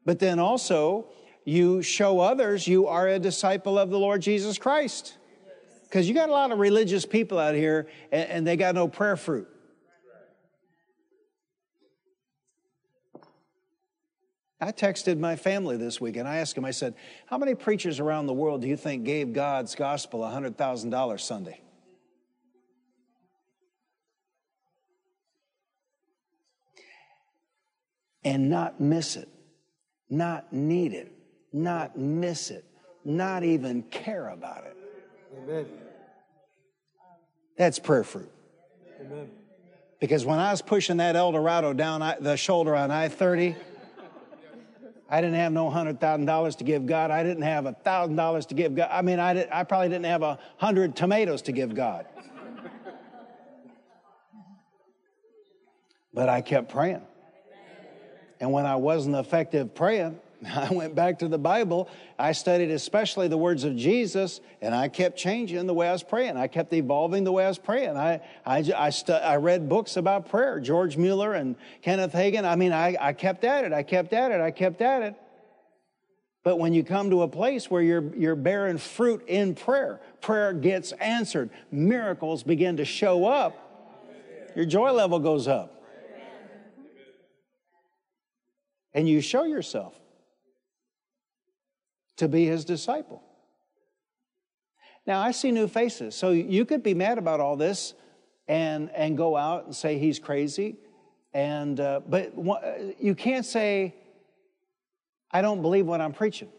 but 0.05 0.19
then 0.19 0.39
also 0.39 1.07
you 1.43 1.81
show 1.81 2.19
others 2.19 2.67
you 2.67 2.87
are 2.87 3.07
a 3.07 3.19
disciple 3.19 3.77
of 3.77 3.89
the 3.89 3.99
Lord 3.99 4.21
Jesus 4.21 4.57
Christ. 4.57 5.17
Because 5.83 6.07
you 6.07 6.15
got 6.15 6.29
a 6.29 6.31
lot 6.31 6.51
of 6.51 6.59
religious 6.59 7.05
people 7.05 7.39
out 7.39 7.55
here 7.55 7.87
and, 8.11 8.29
and 8.29 8.47
they 8.47 8.57
got 8.57 8.75
no 8.75 8.87
prayer 8.87 9.15
fruit. 9.15 9.47
I 14.59 14.71
texted 14.71 15.19
my 15.19 15.35
family 15.35 15.77
this 15.77 15.99
week 16.01 16.15
and 16.15 16.27
I 16.27 16.37
asked 16.37 16.55
them, 16.55 16.65
I 16.65 16.71
said, 16.71 16.95
How 17.27 17.37
many 17.37 17.55
preachers 17.55 17.99
around 17.99 18.25
the 18.25 18.33
world 18.33 18.61
do 18.61 18.67
you 18.67 18.77
think 18.77 19.03
gave 19.03 19.33
God's 19.33 19.75
gospel 19.75 20.21
$100,000 20.21 21.19
Sunday? 21.19 21.61
And 28.23 28.49
not 28.49 28.81
miss 28.81 29.17
it, 29.17 29.29
not 30.09 30.51
need 30.53 30.93
it, 30.93 31.11
not 31.51 31.97
miss 31.97 32.51
it, 32.51 32.65
not 33.03 33.43
even 33.43 33.83
care 33.83 34.29
about 34.29 34.65
it. 34.65 34.77
Amen. 35.37 35.65
That's 37.57 37.79
prayer 37.79 38.03
fruit. 38.03 38.31
Amen. 38.99 39.29
Because 39.99 40.25
when 40.25 40.39
I 40.39 40.51
was 40.51 40.61
pushing 40.61 40.97
that 40.97 41.15
Eldorado 41.15 41.73
down 41.73 42.15
the 42.19 42.35
shoulder 42.35 42.75
on 42.75 42.91
I 42.91 43.07
30, 43.07 43.55
I 45.09 45.21
didn't 45.21 45.35
have 45.35 45.51
no 45.51 45.69
hundred 45.69 45.99
thousand 45.99 46.25
dollars 46.25 46.55
to 46.57 46.63
give 46.63 46.85
God. 46.85 47.11
I 47.11 47.23
didn't 47.23 47.43
have 47.43 47.65
a 47.65 47.73
thousand 47.73 48.15
dollars 48.15 48.47
to 48.47 48.55
give 48.55 48.75
God. 48.75 48.89
I 48.91 49.01
mean, 49.01 49.19
I, 49.19 49.33
did, 49.33 49.49
I 49.51 49.63
probably 49.63 49.89
didn't 49.89 50.05
have 50.05 50.23
a 50.23 50.39
hundred 50.57 50.95
tomatoes 50.95 51.43
to 51.43 51.51
give 51.51 51.75
God. 51.75 52.07
but 56.13 56.27
I 56.27 56.41
kept 56.41 56.69
praying. 56.69 57.05
And 58.39 58.51
when 58.51 58.65
I 58.65 58.75
wasn't 58.75 59.15
effective 59.15 59.73
praying, 59.73 60.19
I 60.55 60.71
went 60.71 60.95
back 60.95 61.19
to 61.19 61.27
the 61.27 61.37
Bible. 61.37 61.89
I 62.19 62.31
studied 62.31 62.71
especially 62.71 63.27
the 63.27 63.37
words 63.37 63.63
of 63.63 63.75
Jesus, 63.75 64.41
and 64.61 64.75
I 64.75 64.87
kept 64.87 65.17
changing 65.17 65.65
the 65.67 65.73
way 65.73 65.87
I 65.89 65.91
was 65.91 66.03
praying. 66.03 66.37
I 66.37 66.47
kept 66.47 66.73
evolving 66.73 67.23
the 67.23 67.31
way 67.31 67.45
I 67.45 67.47
was 67.47 67.57
praying. 67.57 67.97
I, 67.97 68.21
I, 68.45 68.63
I, 68.75 68.89
stu- 68.89 69.13
I 69.13 69.37
read 69.37 69.69
books 69.69 69.97
about 69.97 70.29
prayer, 70.29 70.59
George 70.59 70.97
Mueller 70.97 71.33
and 71.33 71.55
Kenneth 71.81 72.13
Hagin. 72.13 72.45
I 72.45 72.55
mean, 72.55 72.71
I, 72.71 72.95
I 72.99 73.13
kept 73.13 73.43
at 73.43 73.65
it, 73.65 73.73
I 73.73 73.83
kept 73.83 74.13
at 74.13 74.31
it, 74.31 74.41
I 74.41 74.51
kept 74.51 74.81
at 74.81 75.01
it. 75.03 75.15
But 76.43 76.59
when 76.59 76.75
you 76.75 76.83
come 76.83 77.09
to 77.09 77.23
a 77.23 77.27
place 77.27 77.71
where 77.71 77.81
you're, 77.81 78.15
you're 78.15 78.35
bearing 78.35 78.77
fruit 78.77 79.23
in 79.27 79.55
prayer, 79.55 79.99
prayer 80.21 80.53
gets 80.53 80.91
answered, 80.93 81.49
miracles 81.71 82.43
begin 82.43 82.77
to 82.77 82.85
show 82.85 83.25
up, 83.25 83.57
your 84.55 84.65
joy 84.65 84.91
level 84.91 85.17
goes 85.17 85.47
up. 85.47 85.74
And 88.95 89.07
you 89.07 89.21
show 89.21 89.43
yourself 89.43 89.93
to 92.15 92.29
be 92.29 92.45
his 92.45 92.63
disciple. 92.63 93.21
Now, 95.05 95.19
I 95.19 95.31
see 95.31 95.51
new 95.51 95.67
faces. 95.67 96.15
So 96.15 96.31
you 96.31 96.65
could 96.65 96.81
be 96.81 96.93
mad 96.93 97.17
about 97.17 97.41
all 97.41 97.57
this 97.57 97.93
and, 98.47 98.89
and 98.91 99.17
go 99.17 99.35
out 99.35 99.65
and 99.65 99.75
say 99.75 99.99
he's 99.99 100.17
crazy. 100.17 100.77
And, 101.33 101.79
uh, 101.79 101.99
but 102.07 102.33
you 102.99 103.13
can't 103.13 103.45
say, 103.45 103.93
I 105.29 105.41
don't 105.41 105.61
believe 105.61 105.85
what 105.85 105.99
I'm 105.99 106.13
preaching. 106.13 106.49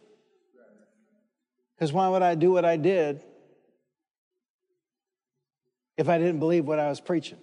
Because 1.74 1.92
why 1.92 2.08
would 2.08 2.22
I 2.22 2.34
do 2.34 2.52
what 2.52 2.66
I 2.66 2.76
did 2.76 3.24
if 5.96 6.08
I 6.10 6.18
didn't 6.18 6.38
believe 6.38 6.66
what 6.66 6.78
I 6.78 6.90
was 6.90 7.00
preaching? 7.00 7.38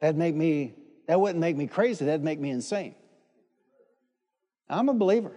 That'd 0.00 0.16
make 0.16 0.36
me, 0.36 0.74
that 1.08 1.20
wouldn't 1.20 1.40
make 1.40 1.56
me 1.56 1.66
crazy. 1.66 2.04
That'd 2.04 2.22
make 2.22 2.38
me 2.38 2.50
insane. 2.50 2.94
I'm 4.68 4.88
a 4.88 4.94
believer. 4.94 5.32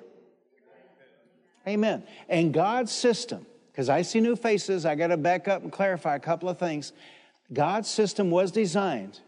Amen. 1.67 2.03
And 2.27 2.53
God's 2.53 2.91
system, 2.91 3.45
because 3.71 3.89
I 3.89 4.01
see 4.01 4.19
new 4.19 4.35
faces, 4.35 4.85
I 4.85 4.95
got 4.95 5.07
to 5.07 5.17
back 5.17 5.47
up 5.47 5.61
and 5.61 5.71
clarify 5.71 6.15
a 6.15 6.19
couple 6.19 6.49
of 6.49 6.57
things. 6.57 6.93
God's 7.51 7.89
system 7.89 8.31
was 8.31 8.51
designed 8.51 9.19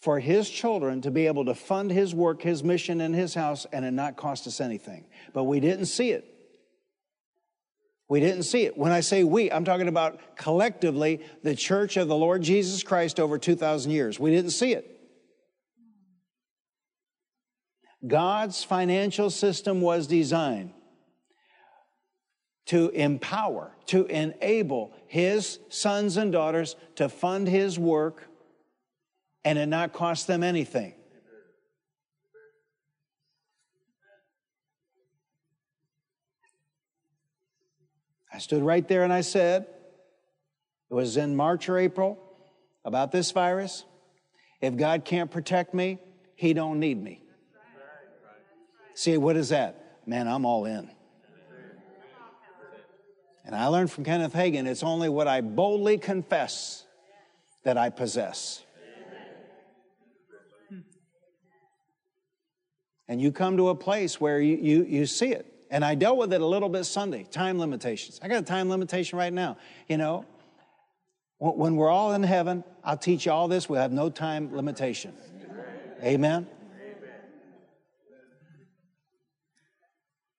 for 0.00 0.20
his 0.20 0.48
children 0.48 1.00
to 1.02 1.10
be 1.10 1.26
able 1.26 1.44
to 1.46 1.54
fund 1.54 1.90
his 1.90 2.14
work, 2.14 2.42
his 2.42 2.62
mission 2.62 3.00
and 3.00 3.14
his 3.14 3.34
house, 3.34 3.66
and 3.72 3.84
it 3.84 3.90
not 3.90 4.16
cost 4.16 4.46
us 4.46 4.60
anything. 4.60 5.04
But 5.32 5.44
we 5.44 5.60
didn't 5.60 5.86
see 5.86 6.10
it. 6.10 6.32
We 8.08 8.20
didn't 8.20 8.44
see 8.44 8.64
it. 8.64 8.78
When 8.78 8.92
I 8.92 9.00
say 9.00 9.24
we, 9.24 9.50
I'm 9.50 9.64
talking 9.64 9.88
about 9.88 10.36
collectively 10.36 11.20
the 11.42 11.56
church 11.56 11.96
of 11.96 12.06
the 12.08 12.16
Lord 12.16 12.42
Jesus 12.42 12.82
Christ 12.84 13.18
over 13.18 13.36
2,000 13.36 13.90
years. 13.90 14.20
We 14.20 14.30
didn't 14.30 14.52
see 14.52 14.74
it. 14.74 14.95
God's 18.06 18.62
financial 18.62 19.30
system 19.30 19.80
was 19.80 20.06
designed 20.06 20.72
to 22.66 22.90
empower, 22.90 23.72
to 23.86 24.04
enable 24.06 24.92
his 25.06 25.58
sons 25.68 26.16
and 26.16 26.32
daughters 26.32 26.76
to 26.96 27.08
fund 27.08 27.48
his 27.48 27.78
work 27.78 28.28
and 29.44 29.58
it 29.58 29.66
not 29.66 29.92
cost 29.92 30.26
them 30.26 30.42
anything. 30.42 30.92
I 38.32 38.38
stood 38.38 38.62
right 38.62 38.86
there 38.86 39.02
and 39.02 39.12
I 39.12 39.22
said, 39.22 39.66
it 40.90 40.94
was 40.94 41.16
in 41.16 41.34
March 41.34 41.68
or 41.68 41.78
April 41.78 42.18
about 42.84 43.10
this 43.10 43.30
virus. 43.30 43.84
If 44.60 44.76
God 44.76 45.04
can't 45.04 45.30
protect 45.30 45.72
me, 45.72 45.98
he 46.34 46.52
don't 46.52 46.78
need 46.78 47.02
me. 47.02 47.22
See, 48.96 49.18
what 49.18 49.36
is 49.36 49.50
that? 49.50 49.98
Man, 50.06 50.26
I'm 50.26 50.46
all 50.46 50.64
in. 50.64 50.90
And 53.44 53.54
I 53.54 53.66
learned 53.66 53.92
from 53.92 54.04
Kenneth 54.04 54.32
Hagin 54.32 54.66
it's 54.66 54.82
only 54.82 55.10
what 55.10 55.28
I 55.28 55.42
boldly 55.42 55.98
confess 55.98 56.86
that 57.62 57.76
I 57.76 57.90
possess. 57.90 58.64
And 63.06 63.20
you 63.20 63.32
come 63.32 63.58
to 63.58 63.68
a 63.68 63.74
place 63.74 64.18
where 64.18 64.40
you, 64.40 64.56
you, 64.56 64.84
you 64.84 65.06
see 65.06 65.28
it. 65.32 65.46
And 65.70 65.84
I 65.84 65.94
dealt 65.94 66.16
with 66.16 66.32
it 66.32 66.40
a 66.40 66.46
little 66.46 66.70
bit 66.70 66.84
Sunday 66.84 67.24
time 67.24 67.58
limitations. 67.58 68.18
I 68.22 68.28
got 68.28 68.38
a 68.38 68.46
time 68.46 68.70
limitation 68.70 69.18
right 69.18 69.32
now. 69.32 69.58
You 69.88 69.98
know, 69.98 70.24
when 71.38 71.76
we're 71.76 71.90
all 71.90 72.14
in 72.14 72.22
heaven, 72.22 72.64
I'll 72.82 72.96
teach 72.96 73.26
you 73.26 73.32
all 73.32 73.46
this. 73.46 73.68
We'll 73.68 73.82
have 73.82 73.92
no 73.92 74.08
time 74.08 74.56
limitation. 74.56 75.12
Amen. 76.02 76.46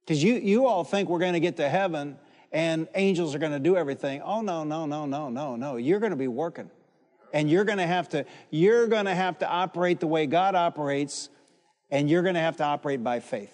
Because 0.08 0.24
you, 0.24 0.36
you 0.36 0.68
all 0.68 0.86
think 0.86 1.10
we're 1.10 1.20
going 1.20 1.34
to 1.34 1.41
get 1.41 1.58
to 1.58 1.68
heaven 1.68 2.18
and 2.53 2.88
angels 2.95 3.36
are 3.36 3.39
going 3.39 3.51
to 3.51 3.60
do 3.60 3.76
everything. 3.76 4.22
Oh, 4.22 4.39
no, 4.39 4.64
no, 4.64 4.86
no, 4.86 5.05
no, 5.05 5.28
no, 5.28 5.58
no. 5.58 5.76
You're 5.76 5.99
going 5.99 6.12
to 6.12 6.18
be 6.18 6.30
working. 6.30 6.72
And 7.34 7.49
you're 7.49 7.66
going 7.66 7.80
to 7.80 7.86
have 7.86 8.08
to, 8.10 8.26
you're 8.49 8.88
going 8.88 9.03
to 9.03 9.14
have 9.14 9.39
to 9.39 9.49
operate 9.49 9.99
the 9.99 10.08
way 10.08 10.26
God 10.26 10.55
operates, 10.55 11.28
and 11.91 12.10
you're 12.10 12.22
going 12.22 12.36
to 12.36 12.41
have 12.41 12.55
to 12.58 12.64
operate 12.64 13.03
by 13.03 13.20
faith. 13.20 13.53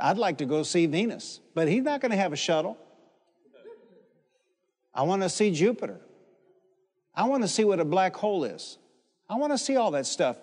I'd 0.00 0.18
like 0.18 0.38
to 0.38 0.44
go 0.44 0.64
see 0.64 0.86
Venus, 0.86 1.40
but 1.54 1.68
he's 1.68 1.84
not 1.84 2.00
going 2.00 2.10
to 2.10 2.16
have 2.16 2.32
a 2.32 2.36
shuttle. 2.36 2.76
I 4.92 5.02
want 5.02 5.22
to 5.22 5.28
see 5.28 5.52
Jupiter. 5.52 6.00
I 7.14 7.24
want 7.28 7.44
to 7.44 7.48
see 7.48 7.62
what 7.62 7.78
a 7.78 7.84
black 7.84 8.16
hole 8.16 8.42
is. 8.42 8.78
I 9.30 9.36
want 9.36 9.52
to 9.52 9.58
see 9.58 9.76
all 9.76 9.92
that 9.92 10.06
stuff. 10.06 10.38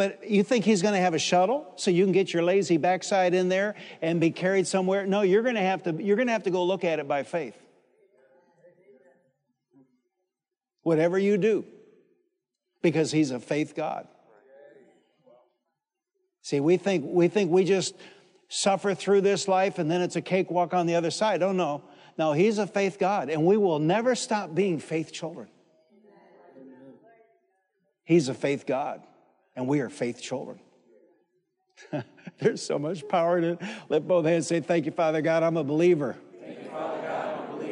But 0.00 0.30
you 0.30 0.42
think 0.42 0.64
he's 0.64 0.80
going 0.80 0.94
to 0.94 1.00
have 1.00 1.12
a 1.12 1.18
shuttle 1.18 1.74
so 1.76 1.90
you 1.90 2.04
can 2.04 2.12
get 2.12 2.32
your 2.32 2.42
lazy 2.42 2.78
backside 2.78 3.34
in 3.34 3.50
there 3.50 3.74
and 4.00 4.18
be 4.18 4.30
carried 4.30 4.66
somewhere? 4.66 5.04
No, 5.04 5.20
you're 5.20 5.42
going 5.42 5.56
to 5.56 5.60
have 5.60 5.82
to, 5.82 5.92
you're 6.02 6.16
going 6.16 6.28
to, 6.28 6.32
have 6.32 6.44
to 6.44 6.50
go 6.50 6.64
look 6.64 6.84
at 6.84 7.00
it 7.00 7.06
by 7.06 7.22
faith. 7.22 7.54
Whatever 10.84 11.18
you 11.18 11.36
do, 11.36 11.66
because 12.80 13.12
he's 13.12 13.30
a 13.30 13.38
faith 13.38 13.74
God. 13.76 14.08
See, 16.40 16.60
we 16.60 16.78
think, 16.78 17.04
we 17.06 17.28
think 17.28 17.50
we 17.50 17.64
just 17.64 17.94
suffer 18.48 18.94
through 18.94 19.20
this 19.20 19.48
life 19.48 19.78
and 19.78 19.90
then 19.90 20.00
it's 20.00 20.16
a 20.16 20.22
cakewalk 20.22 20.72
on 20.72 20.86
the 20.86 20.94
other 20.94 21.10
side. 21.10 21.42
Oh, 21.42 21.52
no. 21.52 21.82
No, 22.16 22.32
he's 22.32 22.56
a 22.56 22.66
faith 22.66 22.98
God, 22.98 23.28
and 23.28 23.44
we 23.44 23.58
will 23.58 23.78
never 23.78 24.14
stop 24.14 24.54
being 24.54 24.78
faith 24.78 25.12
children. 25.12 25.48
He's 28.04 28.30
a 28.30 28.34
faith 28.34 28.64
God 28.64 29.02
and 29.56 29.66
we 29.66 29.80
are 29.80 29.88
faith 29.88 30.20
children. 30.20 30.60
There's 32.38 32.62
so 32.62 32.78
much 32.78 33.06
power 33.08 33.38
in 33.38 33.44
it. 33.44 33.58
Let 33.88 34.06
both 34.06 34.24
hands 34.26 34.46
say, 34.46 34.60
Thank 34.60 34.86
you, 34.86 34.92
Father 34.92 35.22
God, 35.22 35.42
I'm 35.42 35.56
a 35.56 35.64
believer. 35.64 36.16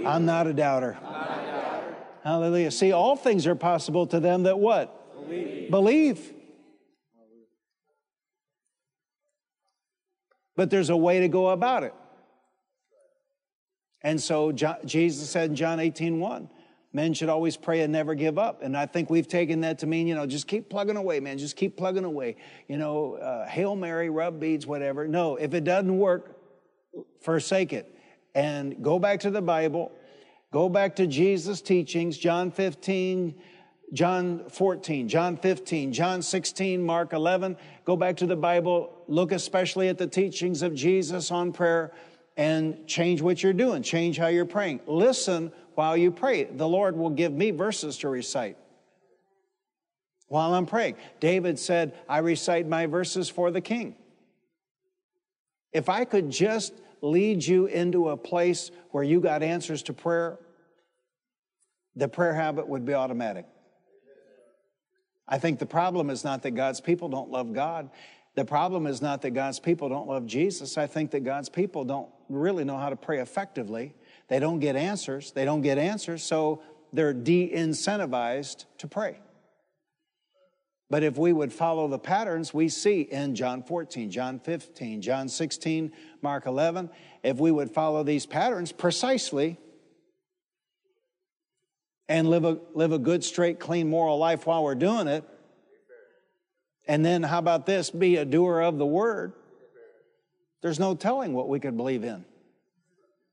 I'm, 0.05 0.25
not 0.25 0.47
a 0.47 0.53
doubter. 0.53 0.97
I'm 0.97 1.13
not 1.13 1.31
a 1.31 1.47
doubter. 1.47 1.97
Hallelujah. 2.25 2.71
See, 2.71 2.93
all 2.93 3.17
things 3.17 3.47
are 3.47 3.55
possible 3.55 4.07
to 4.07 4.21
them 4.21 4.45
that 4.45 4.59
what? 4.59 5.27
Believe. 5.27 5.71
Believe. 5.71 6.33
But 10.57 10.71
there's 10.71 10.91
a 10.91 10.97
way 10.97 11.21
to 11.21 11.29
go 11.29 11.51
about 11.51 11.85
it. 11.85 11.95
And 14.03 14.21
so 14.21 14.53
Jesus 14.53 15.29
said 15.31 15.51
in 15.51 15.57
John 15.57 15.81
18, 15.81 16.21
1, 16.21 16.51
men 16.99 17.15
should 17.15 17.29
always 17.29 17.57
pray 17.57 17.83
and 17.83 17.93
never 17.93 18.17
give 18.17 18.41
up. 18.41 18.61
And 18.61 18.77
I 18.77 18.85
think 18.85 19.09
we've 19.09 19.29
taken 19.29 19.61
that 19.61 19.79
to 19.79 19.87
mean, 19.87 20.09
you 20.09 20.17
know, 20.17 20.27
just 20.27 20.49
keep 20.49 20.69
plugging 20.69 20.97
away, 20.97 21.21
man. 21.21 21.39
Just 21.39 21.55
keep 21.55 21.77
plugging 21.77 22.03
away. 22.03 22.35
You 22.67 22.77
know, 22.77 23.15
uh, 23.15 23.47
Hail 23.47 23.77
Mary, 23.77 24.11
rub 24.11 24.41
beads, 24.41 24.67
whatever. 24.67 25.07
No, 25.07 25.37
if 25.37 25.55
it 25.55 25.63
doesn't 25.63 25.97
work, 25.97 26.37
forsake 27.21 27.73
it. 27.73 27.97
And 28.35 28.83
go 28.83 28.99
back 28.99 29.21
to 29.21 29.31
the 29.31 29.41
Bible. 29.41 29.93
Go 30.53 30.69
back 30.69 30.97
to 30.97 31.07
Jesus' 31.07 31.63
teachings, 31.63 32.19
John 32.19 32.51
15, 32.51 33.33
John 33.93 34.49
14, 34.49 35.09
John 35.09 35.37
15, 35.37 35.93
John 35.93 36.21
16, 36.21 36.83
Mark 36.83 37.13
11. 37.13 37.57
Go 37.85 37.97
back 37.97 38.17
to 38.17 38.27
the 38.27 38.35
Bible. 38.35 39.05
Look 39.07 39.31
especially 39.31 39.89
at 39.89 39.99
the 39.99 40.09
teachings 40.09 40.63
of 40.63 40.75
Jesus 40.75 41.31
on 41.31 41.53
prayer 41.53 41.93
and 42.37 42.89
change 42.89 43.23
what 43.23 43.41
you're 43.41 43.53
doing. 43.53 43.85
Change 43.85 44.19
how 44.19 44.27
you're 44.27 44.45
praying. 44.45 44.81
Listen 44.89 45.53
while 45.79 45.97
you 45.97 46.11
pray. 46.11 46.43
The 46.43 46.67
Lord 46.67 46.97
will 46.97 47.11
give 47.11 47.33
me 47.33 47.53
verses 47.53 47.99
to 47.99 48.09
recite 48.09 48.57
while 50.27 50.53
I'm 50.53 50.67
praying. 50.67 50.97
David 51.21 51.57
said, 51.57 51.95
I 52.09 52.19
recite 52.19 52.67
my 52.67 52.87
verses 52.87 53.29
for 53.29 53.53
the 53.53 53.61
king. 53.61 53.95
If 55.73 55.89
I 55.89 56.05
could 56.05 56.31
just 56.31 56.73
lead 57.01 57.47
you 57.47 57.67
into 57.67 58.09
a 58.09 58.17
place 58.17 58.73
where 58.91 59.05
you 59.05 59.21
got 59.21 59.45
answers 59.45 59.85
to 59.85 59.93
prayer, 59.93 60.41
the 61.95 62.09
prayer 62.09 62.35
habit 62.35 62.67
would 62.67 62.85
be 62.85 62.95
automatic. 62.95 63.47
I 65.29 65.39
think 65.39 65.61
the 65.61 65.67
problem 65.67 66.11
is 66.11 66.25
not 66.25 66.43
that 66.43 66.57
God's 66.57 66.81
people 66.81 67.09
don't 67.09 67.31
love 67.31 67.53
God. 67.53 67.91
The 68.35 68.45
problem 68.45 68.89
is 68.89 69.01
not 69.01 69.23
that 69.23 69.31
God's 69.31 69.61
people 69.61 69.89
don't 69.89 70.09
love 70.09 70.27
Jesus. 70.27 70.77
I 70.77 70.89
think 70.89 71.13
that 71.13 71.23
God's 71.23 71.49
people 71.49 71.85
don't 71.85 72.09
really 72.29 72.65
know 72.65 72.79
how 72.79 72.91
to 72.91 72.97
pray 72.97 73.21
effectively. 73.21 73.95
They 74.29 74.39
don't 74.39 74.61
get 74.61 74.77
answers. 74.77 75.33
They 75.33 75.45
don't 75.45 75.63
get 75.63 75.79
answers, 75.79 76.23
so 76.23 76.63
they're 76.93 77.15
de 77.15 77.51
incentivized 77.51 78.65
to 78.79 78.89
pray. 78.89 79.19
But 80.91 81.03
if 81.03 81.19
we 81.19 81.33
would 81.33 81.53
follow 81.53 81.87
the 81.89 81.99
patterns 81.99 82.55
we 82.55 82.69
see 82.69 83.03
in 83.03 83.35
John 83.35 83.63
14, 83.63 84.11
John 84.11 84.41
15, 84.41 85.03
John 85.03 85.29
16, 85.29 85.93
Mark 86.23 86.47
11, 86.47 86.89
if 87.23 87.37
we 87.39 87.51
would 87.51 87.71
follow 87.71 88.03
these 88.03 88.25
patterns 88.25 88.73
precisely 88.73 89.59
and 92.09 92.31
live 92.31 92.45
a, 92.45 92.59
live 92.73 92.93
a 92.93 92.99
good, 92.99 93.23
straight, 93.23 93.61
clean, 93.61 93.91
moral 93.91 94.17
life 94.17 94.47
while 94.47 94.65
we're 94.65 94.75
doing 94.75 95.09
it, 95.09 95.25
and 96.87 97.05
then 97.05 97.23
how 97.23 97.39
about 97.39 97.67
this? 97.67 97.91
Be 97.91 98.17
a 98.17 98.25
doer 98.25 98.61
of 98.61 98.79
the 98.79 98.87
word. 98.87 99.35
There's 100.63 100.81
no 100.81 100.95
telling 100.95 101.35
what 101.35 101.51
we 101.51 101.61
could 101.61 101.77
believe 101.77 102.03
in. 102.03 102.25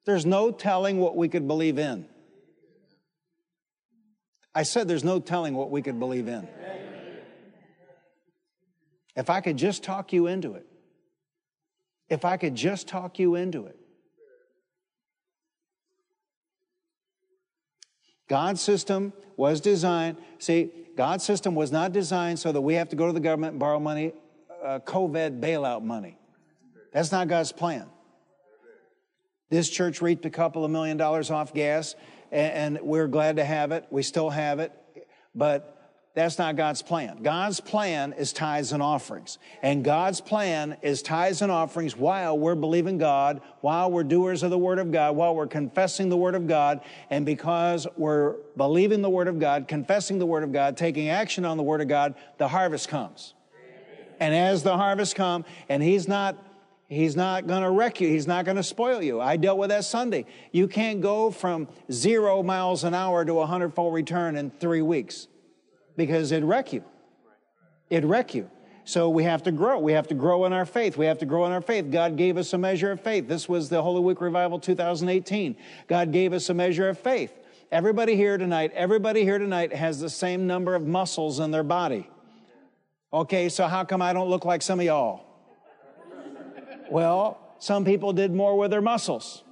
There's 0.06 0.26
no 0.26 0.52
telling 0.52 1.00
what 1.00 1.16
we 1.16 1.28
could 1.28 1.48
believe 1.48 1.80
in. 1.80 2.08
I 4.54 4.64
said 4.64 4.88
there's 4.88 5.04
no 5.04 5.20
telling 5.20 5.56
what 5.56 5.72
we 5.72 5.82
could 5.82 6.00
believe 6.00 6.28
in. 6.28 6.48
If 9.16 9.30
I 9.30 9.42
could 9.42 9.58
just 9.58 9.84
talk 9.84 10.14
you 10.14 10.28
into 10.28 10.54
it. 10.54 10.66
If 12.10 12.24
I 12.24 12.38
could 12.38 12.56
just 12.56 12.88
talk 12.88 13.18
you 13.18 13.36
into 13.36 13.66
it. 13.66 13.78
God's 18.28 18.62
system 18.62 19.14
was 19.38 19.62
designed, 19.62 20.18
see, 20.40 20.72
God's 20.96 21.24
system 21.24 21.56
was 21.56 21.72
not 21.72 21.92
designed 21.92 22.40
so 22.40 22.52
that 22.52 22.62
we 22.62 22.76
have 22.76 22.90
to 22.90 22.96
go 22.96 23.08
to 23.08 23.14
the 23.14 23.20
government 23.20 23.54
and 23.54 23.60
borrow 23.60 23.80
money, 23.80 24.14
uh, 24.64 24.80
COVID 24.80 25.40
bailout 25.40 25.84
money. 25.84 26.18
That's 26.92 27.12
not 27.12 27.28
God's 27.28 27.52
plan. 27.52 27.88
This 29.50 29.70
church 29.70 30.02
reaped 30.02 30.26
a 30.26 30.30
couple 30.30 30.66
of 30.66 30.72
million 30.72 30.98
dollars 30.98 31.30
off 31.30 31.54
gas, 31.54 31.96
and, 32.32 32.80
we're 32.82 33.08
glad 33.08 33.38
to 33.38 33.46
have 33.46 33.72
it. 33.72 33.86
We 33.90 34.02
still 34.04 34.30
have 34.30 34.60
it, 34.60 34.72
but 35.34 35.72
that's 36.16 36.40
not 36.40 36.56
God's 36.56 36.82
plan. 36.82 37.22
God's 37.22 37.60
plan 37.60 38.14
is 38.14 38.32
tithes 38.32 38.72
and 38.72 38.82
offerings. 38.82 39.38
And 39.62 39.84
God's 39.84 40.22
plan 40.22 40.78
is 40.82 41.02
tithes 41.02 41.42
and 41.42 41.52
offerings 41.52 41.96
while 41.96 42.40
we're 42.40 42.56
believing 42.56 42.98
God, 42.98 43.42
while 43.60 43.92
we're 43.92 44.06
doers 44.06 44.42
of 44.42 44.50
the 44.50 44.58
Word 44.58 44.80
of 44.80 44.94
God, 44.94 45.18
while 45.18 45.36
we're 45.36 45.46
confessing 45.46 46.08
the 46.08 46.18
Word 46.18 46.34
of 46.34 46.48
God. 46.48 46.80
And 47.10 47.26
because 47.26 47.86
we're 47.98 48.36
believing 48.56 49.02
the 49.02 49.10
Word 49.10 49.28
of 49.28 49.40
God, 49.40 49.68
confessing 49.68 50.18
the 50.18 50.26
Word 50.26 50.44
of 50.44 50.54
God, 50.54 50.78
taking 50.78 51.10
action 51.10 51.44
on 51.44 51.58
the 51.58 51.64
Word 51.64 51.82
of 51.82 51.90
God, 51.90 52.16
the 52.38 52.48
harvest 52.48 52.88
comes. 52.88 53.34
And 54.18 54.34
as 54.34 54.64
the 54.64 54.78
harvest 54.78 55.16
comes, 55.16 55.44
and 55.68 55.84
He's 55.84 56.08
not 56.08 56.38
He's 56.96 57.16
not 57.16 57.46
going 57.46 57.62
to 57.62 57.70
wreck 57.70 58.00
you. 58.00 58.08
He's 58.08 58.26
not 58.26 58.46
going 58.46 58.58
to 58.58 58.64
spoil 58.64 59.04
you. 59.04 59.20
I 59.20 59.36
dealt 59.36 59.58
with 59.58 59.70
that 59.70 59.84
Sunday. 59.84 60.26
You 60.54 60.68
can't 60.68 61.02
go 61.02 61.30
from 61.30 61.68
zero 61.92 62.42
miles 62.42 62.86
an 62.86 62.94
hour 62.94 63.26
to 63.26 63.40
a 63.40 63.46
hundredfold 63.46 63.94
return 63.94 64.38
in 64.38 64.50
three 64.50 64.82
weeks 64.82 65.28
because 65.98 66.32
it'd 66.32 66.48
wreck 66.48 66.72
you. 66.72 66.84
It'd 67.90 68.10
wreck 68.10 68.34
you. 68.34 68.50
So 68.86 69.10
we 69.10 69.24
have 69.24 69.44
to 69.44 69.52
grow. 69.52 69.80
We 69.80 69.92
have 69.94 70.08
to 70.08 70.14
grow 70.14 70.46
in 70.46 70.54
our 70.54 70.66
faith. 70.66 70.96
We 70.96 71.06
have 71.08 71.18
to 71.20 71.26
grow 71.26 71.46
in 71.46 71.52
our 71.52 71.62
faith. 71.62 71.92
God 71.92 72.16
gave 72.16 72.38
us 72.38 72.54
a 72.54 72.58
measure 72.58 72.92
of 72.92 73.02
faith. 73.02 73.28
This 73.28 73.50
was 73.50 73.68
the 73.68 73.82
Holy 73.82 74.00
Week 74.00 74.22
Revival 74.22 74.60
2018. 74.60 75.58
God 75.88 76.12
gave 76.14 76.32
us 76.32 76.50
a 76.50 76.54
measure 76.54 76.88
of 76.88 76.98
faith. 76.98 77.34
Everybody 77.72 78.16
here 78.16 78.38
tonight, 78.38 78.72
everybody 78.74 79.24
here 79.24 79.40
tonight 79.40 79.74
has 79.74 80.00
the 80.00 80.10
same 80.10 80.48
number 80.48 80.76
of 80.76 80.88
muscles 80.88 81.40
in 81.40 81.52
their 81.52 81.64
body. 81.64 82.08
Okay, 83.12 83.50
so 83.50 83.68
how 83.68 83.84
come 83.84 84.02
I 84.02 84.14
don't 84.14 84.30
look 84.30 84.46
like 84.46 84.62
some 84.62 84.80
of 84.80 84.86
y'all? 84.86 85.35
Well, 86.90 87.40
some 87.60 87.86
people 87.86 88.14
did 88.14 88.34
more 88.34 88.58
with 88.58 88.72
their 88.72 88.82
muscles. 88.82 89.44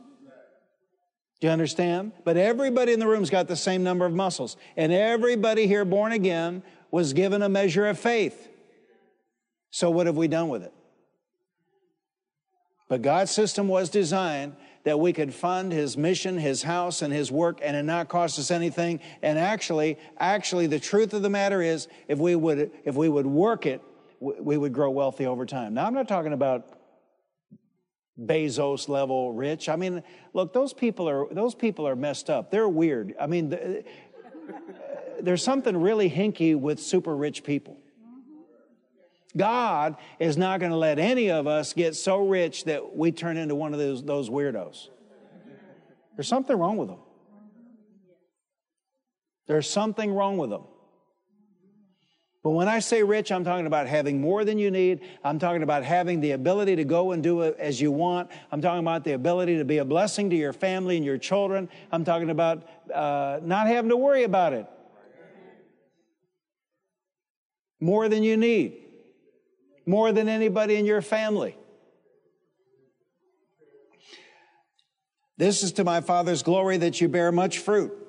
Do 1.40 1.48
you 1.48 1.52
understand? 1.52 2.14
But 2.24 2.38
everybody 2.38 2.94
in 2.94 3.00
the 3.00 3.08
room's 3.08 3.30
got 3.30 3.48
the 3.48 3.56
same 3.56 3.84
number 3.84 4.06
of 4.06 4.14
muscles. 4.14 4.56
And 4.78 4.94
everybody 4.94 5.68
here 5.68 5.84
born 5.84 6.14
again 6.14 6.64
was 6.90 7.14
given 7.14 7.42
a 7.42 7.50
measure 7.50 7.88
of 7.88 8.00
faith. 8.00 8.50
So 9.72 9.90
what 9.90 10.06
have 10.06 10.16
we 10.16 10.28
done 10.28 10.50
with 10.50 10.64
it? 10.64 10.74
But 12.88 13.02
God's 13.02 13.32
system 13.32 13.68
was 13.68 13.90
designed 13.90 14.56
that 14.84 15.00
we 15.00 15.14
could 15.14 15.34
fund 15.34 15.72
his 15.72 15.98
mission, 15.98 16.38
his 16.38 16.62
house, 16.64 17.02
and 17.02 17.12
his 17.12 17.32
work, 17.32 17.60
and 17.64 17.76
it 17.76 17.84
not 17.84 18.10
cost 18.10 18.38
us 18.38 18.52
anything. 18.52 19.00
And 19.22 19.40
actually, 19.40 19.98
actually, 20.20 20.68
the 20.68 20.80
truth 20.80 21.14
of 21.14 21.24
the 21.24 21.30
matter 21.30 21.62
is, 21.62 21.88
if 22.08 22.20
we 22.20 22.36
would, 22.36 22.72
if 22.86 22.96
we 22.96 23.10
would 23.10 23.26
work 23.26 23.66
it, 23.66 23.82
we 24.20 24.58
would 24.58 24.74
grow 24.74 24.92
wealthy 24.92 25.26
over 25.26 25.46
time. 25.46 25.74
Now, 25.74 25.88
I'm 25.88 25.94
not 25.94 26.08
talking 26.08 26.34
about 26.34 26.83
Bezos 28.20 28.88
level 28.88 29.34
rich. 29.34 29.70
I 29.70 29.76
mean, 29.76 30.04
look, 30.34 30.54
those 30.54 30.74
people 30.74 31.10
are 31.10 31.28
those 31.34 31.56
people 31.56 31.88
are 31.88 31.96
messed 31.96 32.30
up. 32.30 32.52
They're 32.52 32.70
weird. 32.70 33.16
I 33.20 33.28
mean, 33.28 33.50
the, 33.50 33.80
uh, 33.80 33.82
there's 35.22 35.44
something 35.44 35.76
really 35.78 36.10
hinky 36.10 36.56
with 36.56 36.80
super 36.80 37.16
rich 37.16 37.44
people. 37.44 37.78
God 39.36 39.98
is 40.20 40.38
not 40.38 40.60
going 40.60 40.72
to 40.72 40.78
let 40.78 41.00
any 41.00 41.32
of 41.32 41.48
us 41.48 41.74
get 41.74 41.96
so 41.96 42.28
rich 42.28 42.66
that 42.66 42.96
we 42.96 43.12
turn 43.12 43.38
into 43.38 43.56
one 43.56 43.74
of 43.74 43.80
those, 43.80 44.04
those 44.04 44.30
weirdos. 44.30 44.90
There's 46.16 46.28
something 46.28 46.56
wrong 46.56 46.78
with 46.78 46.90
them. 46.90 47.00
There's 49.48 49.68
something 49.70 50.14
wrong 50.14 50.38
with 50.38 50.52
them. 50.52 50.64
But 52.44 52.50
when 52.50 52.68
I 52.68 52.80
say 52.80 53.04
rich, 53.04 53.32
I'm 53.32 53.46
talking 53.46 53.68
about 53.68 53.88
having 53.88 54.20
more 54.20 54.44
than 54.44 54.60
you 54.60 54.70
need. 54.70 55.00
I'm 55.24 55.40
talking 55.40 55.64
about 55.64 55.86
having 55.86 56.20
the 56.20 56.32
ability 56.32 56.76
to 56.76 56.84
go 56.84 57.14
and 57.14 57.24
do 57.24 57.42
as 57.42 57.80
you 57.80 57.90
want. 57.90 58.30
I'm 58.52 58.62
talking 58.62 58.82
about 58.82 59.06
the 59.06 59.14
ability 59.14 59.60
to 59.60 59.66
be 59.66 59.78
a 59.78 59.86
blessing 59.86 60.30
to 60.30 60.36
your 60.36 60.52
family 60.52 60.98
and 60.98 61.06
your 61.06 61.18
children. 61.18 61.70
I'm 61.90 62.04
talking 62.04 62.30
about 62.30 62.68
uh, 62.94 63.40
not 63.44 63.68
having 63.68 63.90
to 63.90 63.98
worry 63.98 64.24
about 64.24 64.52
it. 64.52 64.68
More 67.80 68.10
than 68.10 68.24
you 68.24 68.36
need. 68.36 68.78
More 69.86 70.12
than 70.12 70.28
anybody 70.28 70.76
in 70.76 70.86
your 70.86 71.02
family. 71.02 71.56
This 75.38 75.64
is 75.64 75.72
to 75.74 75.86
my 75.86 76.02
Father's 76.02 76.44
glory 76.44 76.76
that 76.78 77.00
you 77.00 77.08
bear 77.08 77.32
much 77.32 77.60
fruit 77.60 78.03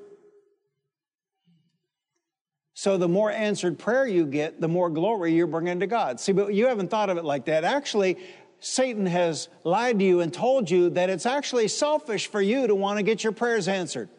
so 2.85 2.99
the 2.99 3.09
more 3.09 3.31
answered 3.31 3.79
prayer 3.79 4.07
you 4.07 4.27
get, 4.27 4.61
the 4.61 4.69
more 4.69 4.91
glory 4.91 5.33
you're 5.33 5.47
bringing 5.47 5.81
to 5.81 5.87
God. 5.87 6.21
See, 6.21 6.33
but 6.33 6.53
you 6.53 6.67
haven't 6.67 6.91
thought 6.91 7.09
of 7.09 7.17
it 7.17 7.25
like 7.25 7.47
that. 7.47 7.65
Actually, 7.65 8.19
Satan 8.61 9.07
has 9.07 9.49
lied 9.65 10.01
to 10.01 10.05
you 10.05 10.21
and 10.21 10.31
told 10.31 10.71
you 10.71 10.91
that 10.91 11.09
it's 11.09 11.25
actually 11.25 11.69
selfish 11.69 12.27
for 12.27 12.43
you 12.43 12.67
to 12.67 12.75
want 12.75 12.99
to 12.99 13.03
get 13.03 13.25
your 13.25 13.33
prayers 13.33 13.69
answered. 13.69 14.11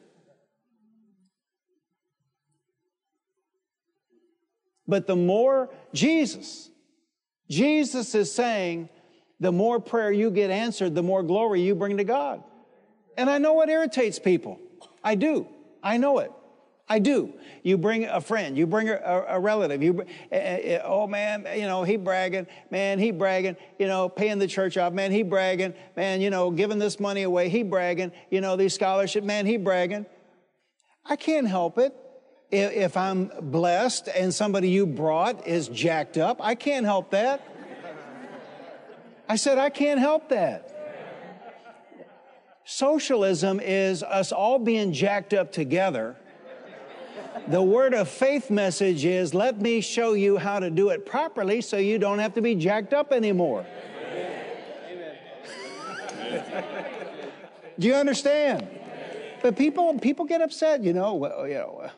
But 4.88 5.06
the 5.06 5.16
more 5.16 5.70
Jesus, 5.94 6.72
Jesus 7.48 8.16
is 8.16 8.34
saying, 8.34 8.90
the 9.40 9.52
more 9.52 9.80
prayer 9.80 10.12
you 10.12 10.32
get 10.32 10.50
answered, 10.50 10.96
the 10.96 11.04
more 11.04 11.22
glory 11.22 11.62
you 11.62 11.76
bring 11.76 11.98
to 11.98 12.04
God. 12.04 12.44
And 13.16 13.30
I 13.30 13.38
know 13.38 13.62
it 13.62 13.70
irritates 13.70 14.18
people. 14.18 14.60
I 15.04 15.14
do. 15.14 15.48
I 15.84 15.98
know 15.98 16.18
it. 16.18 16.32
I 16.88 17.00
do. 17.00 17.34
You 17.64 17.80
bring 17.80 18.06
a 18.06 18.22
friend, 18.22 18.56
you 18.56 18.68
bring 18.68 18.90
a, 18.90 18.94
a, 18.94 19.38
a 19.38 19.40
relative. 19.40 19.82
You, 19.82 20.06
uh, 20.32 20.36
uh, 20.36 20.82
oh 20.84 21.08
man, 21.08 21.48
you 21.56 21.64
know 21.64 21.84
he 21.84 21.98
bragging, 21.98 22.46
man 22.70 23.00
he 23.00 23.10
bragging, 23.10 23.58
you 23.80 23.88
know 23.88 24.08
paying 24.08 24.38
the 24.38 24.48
church 24.48 24.78
off, 24.78 24.94
man 24.94 25.12
he 25.12 25.24
bragging, 25.24 25.74
man 25.96 26.22
you 26.22 26.30
know 26.30 26.52
giving 26.52 26.78
this 26.78 27.00
money 27.00 27.24
away, 27.24 27.50
he 27.50 27.64
bragging, 27.64 28.12
you 28.30 28.40
know 28.40 28.56
these 28.56 28.76
scholarship, 28.76 29.24
man 29.24 29.48
he 29.48 29.58
bragging. 29.58 30.06
I 31.04 31.16
can't 31.16 31.48
help 31.48 31.80
it. 31.80 31.96
If, 32.52 32.72
if 32.74 32.98
I'm 32.98 33.32
blessed 33.42 34.08
and 34.10 34.32
somebody 34.32 34.70
you 34.70 34.86
brought 34.86 35.48
is 35.48 35.68
jacked 35.68 36.18
up, 36.18 36.38
I 36.40 36.54
can't 36.54 36.86
help 36.86 37.10
that. 37.12 37.42
I 39.28 39.38
said 39.38 39.58
I 39.58 39.72
can't 39.72 40.00
help 40.00 40.30
that. 40.30 40.72
Socialism 42.64 43.60
is 43.60 44.04
us 44.04 44.32
all 44.32 44.60
being 44.60 44.94
jacked 44.94 45.34
up 45.34 45.52
together 45.52 46.16
the 47.48 47.62
word 47.62 47.94
of 47.94 48.10
faith 48.10 48.50
message 48.50 49.06
is 49.06 49.34
let 49.34 49.62
me 49.62 49.82
show 49.82 50.14
you 50.14 50.38
how 50.38 50.60
to 50.60 50.70
do 50.70 50.90
it 50.90 51.06
properly 51.06 51.62
so 51.62 51.78
you 51.78 52.00
don't 52.00 52.20
have 52.20 52.34
to 52.34 52.42
be 52.42 52.56
jacked 52.56 52.94
up 52.94 53.12
anymore. 53.12 53.66
do 57.80 57.88
you 57.88 57.94
understand? 57.94 58.68
But 59.42 59.56
people 59.56 60.00
people 60.00 60.26
get 60.26 60.42
upset, 60.42 60.84
you 60.84 60.94
know, 60.94 61.14
well, 61.14 61.48
you 61.48 61.56
know, 61.56 61.90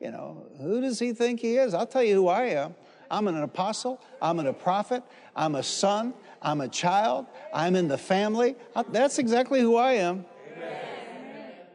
you 0.00 0.10
know, 0.10 0.46
who 0.60 0.80
does 0.80 0.98
he 0.98 1.12
think 1.12 1.40
he 1.40 1.56
is? 1.56 1.74
I'll 1.74 1.86
tell 1.86 2.02
you 2.02 2.14
who 2.14 2.28
I 2.28 2.44
am. 2.44 2.74
I'm 3.10 3.28
an 3.28 3.42
apostle, 3.42 4.00
I'm 4.20 4.38
a 4.38 4.52
prophet, 4.52 5.02
I'm 5.36 5.54
a 5.56 5.62
son, 5.62 6.14
I'm 6.40 6.60
a 6.60 6.68
child, 6.68 7.26
I'm 7.52 7.76
in 7.76 7.88
the 7.88 7.98
family. 7.98 8.56
That's 8.90 9.18
exactly 9.18 9.60
who 9.60 9.76
I 9.76 9.94
am. 9.94 10.24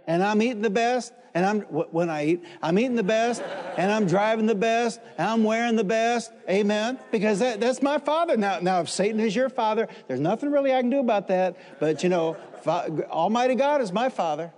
And 0.07 0.23
I'm 0.23 0.41
eating 0.41 0.61
the 0.61 0.69
best, 0.69 1.13
and 1.38 1.45
I'm 1.45 1.61
when 1.61 2.09
I 2.09 2.25
eat, 2.25 2.43
I'm 2.63 2.79
eating 2.79 2.95
the 2.95 3.03
best, 3.03 3.43
and 3.77 3.91
I'm 3.91 4.07
driving 4.07 4.47
the 4.47 4.55
best, 4.55 4.99
and 5.19 5.29
I'm 5.29 5.43
wearing 5.43 5.75
the 5.75 5.83
best. 5.83 6.31
Amen. 6.49 6.97
Because 7.11 7.38
that, 7.39 7.59
that's 7.59 7.83
my 7.83 7.99
father. 7.99 8.38
Now, 8.38 8.57
now, 8.59 8.81
if 8.81 8.89
Satan 8.89 9.19
is 9.19 9.35
your 9.35 9.49
father, 9.49 9.88
there's 10.07 10.19
nothing 10.19 10.51
really 10.51 10.73
I 10.73 10.81
can 10.81 10.89
do 10.89 10.97
about 10.97 11.27
that. 11.27 11.55
But 11.79 12.01
you 12.01 12.09
know, 12.09 12.38
Almighty 12.65 13.53
God 13.53 13.81
is 13.81 13.91
my 13.91 14.09
father. 14.09 14.51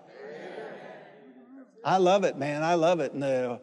I 1.84 1.98
love 1.98 2.24
it, 2.24 2.38
man. 2.38 2.64
I 2.64 2.76
love 2.76 3.02
it. 3.02 3.12
And 3.12 3.24
the, 3.24 3.60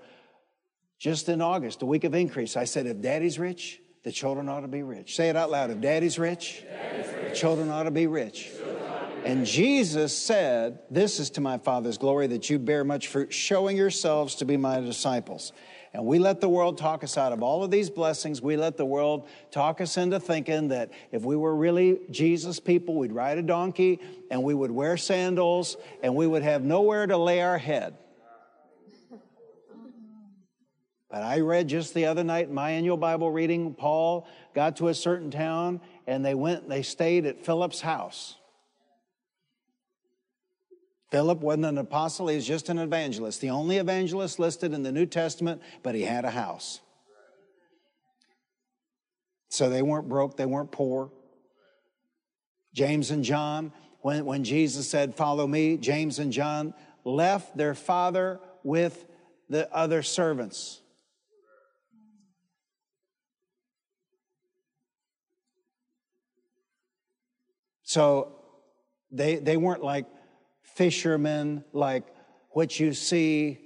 just 0.98 1.30
in 1.30 1.40
August, 1.40 1.80
the 1.80 1.86
week 1.86 2.04
of 2.04 2.14
increase, 2.14 2.54
I 2.54 2.64
said, 2.64 2.86
if 2.86 3.00
daddy's 3.00 3.38
rich, 3.38 3.80
the 4.04 4.12
children 4.12 4.50
ought 4.50 4.60
to 4.60 4.68
be 4.68 4.82
rich. 4.82 5.16
Say 5.16 5.30
it 5.30 5.36
out 5.36 5.50
loud. 5.50 5.70
If 5.70 5.80
daddy's 5.80 6.18
rich, 6.18 6.64
daddy's 6.68 7.14
rich. 7.14 7.30
the 7.30 7.34
children 7.34 7.70
ought 7.70 7.84
to 7.84 7.90
be 7.90 8.06
rich. 8.06 8.50
And 9.26 9.44
Jesus 9.44 10.16
said, 10.16 10.78
This 10.88 11.18
is 11.18 11.30
to 11.30 11.40
my 11.40 11.58
Father's 11.58 11.98
glory 11.98 12.28
that 12.28 12.48
you 12.48 12.60
bear 12.60 12.84
much 12.84 13.08
fruit, 13.08 13.32
showing 13.32 13.76
yourselves 13.76 14.36
to 14.36 14.44
be 14.44 14.56
my 14.56 14.78
disciples. 14.78 15.52
And 15.92 16.06
we 16.06 16.20
let 16.20 16.40
the 16.40 16.48
world 16.48 16.78
talk 16.78 17.02
us 17.02 17.18
out 17.18 17.32
of 17.32 17.42
all 17.42 17.64
of 17.64 17.72
these 17.72 17.90
blessings. 17.90 18.40
We 18.40 18.56
let 18.56 18.76
the 18.76 18.84
world 18.84 19.26
talk 19.50 19.80
us 19.80 19.96
into 19.96 20.20
thinking 20.20 20.68
that 20.68 20.92
if 21.10 21.24
we 21.24 21.34
were 21.34 21.56
really 21.56 21.98
Jesus 22.08 22.60
people, 22.60 22.94
we'd 22.94 23.10
ride 23.10 23.36
a 23.36 23.42
donkey 23.42 23.98
and 24.30 24.44
we 24.44 24.54
would 24.54 24.70
wear 24.70 24.96
sandals 24.96 25.76
and 26.04 26.14
we 26.14 26.28
would 26.28 26.44
have 26.44 26.62
nowhere 26.62 27.04
to 27.04 27.16
lay 27.16 27.40
our 27.40 27.58
head. 27.58 27.96
But 31.10 31.24
I 31.24 31.40
read 31.40 31.66
just 31.66 31.94
the 31.94 32.06
other 32.06 32.22
night 32.22 32.46
in 32.46 32.54
my 32.54 32.70
annual 32.70 32.96
Bible 32.96 33.32
reading, 33.32 33.74
Paul 33.74 34.28
got 34.54 34.76
to 34.76 34.86
a 34.86 34.94
certain 34.94 35.32
town 35.32 35.80
and 36.06 36.24
they 36.24 36.34
went, 36.34 36.62
and 36.62 36.70
they 36.70 36.82
stayed 36.82 37.26
at 37.26 37.44
Philip's 37.44 37.80
house. 37.80 38.36
Philip 41.16 41.40
wasn't 41.40 41.64
an 41.64 41.78
apostle, 41.78 42.28
he 42.28 42.36
was 42.36 42.46
just 42.46 42.68
an 42.68 42.76
evangelist. 42.76 43.40
The 43.40 43.48
only 43.48 43.78
evangelist 43.78 44.38
listed 44.38 44.74
in 44.74 44.82
the 44.82 44.92
New 44.92 45.06
Testament, 45.06 45.62
but 45.82 45.94
he 45.94 46.02
had 46.02 46.26
a 46.26 46.30
house. 46.30 46.80
So 49.48 49.70
they 49.70 49.80
weren't 49.80 50.10
broke, 50.10 50.36
they 50.36 50.44
weren't 50.44 50.70
poor. 50.70 51.10
James 52.74 53.10
and 53.10 53.24
John, 53.24 53.72
when, 54.02 54.26
when 54.26 54.44
Jesus 54.44 54.90
said, 54.90 55.14
Follow 55.14 55.46
me, 55.46 55.78
James 55.78 56.18
and 56.18 56.30
John 56.30 56.74
left 57.02 57.56
their 57.56 57.74
father 57.74 58.38
with 58.62 59.06
the 59.48 59.74
other 59.74 60.02
servants. 60.02 60.82
So 67.84 68.36
they, 69.10 69.36
they 69.36 69.56
weren't 69.56 69.82
like 69.82 70.04
fishermen 70.76 71.64
like 71.72 72.04
what 72.50 72.78
you 72.78 72.92
see 72.92 73.58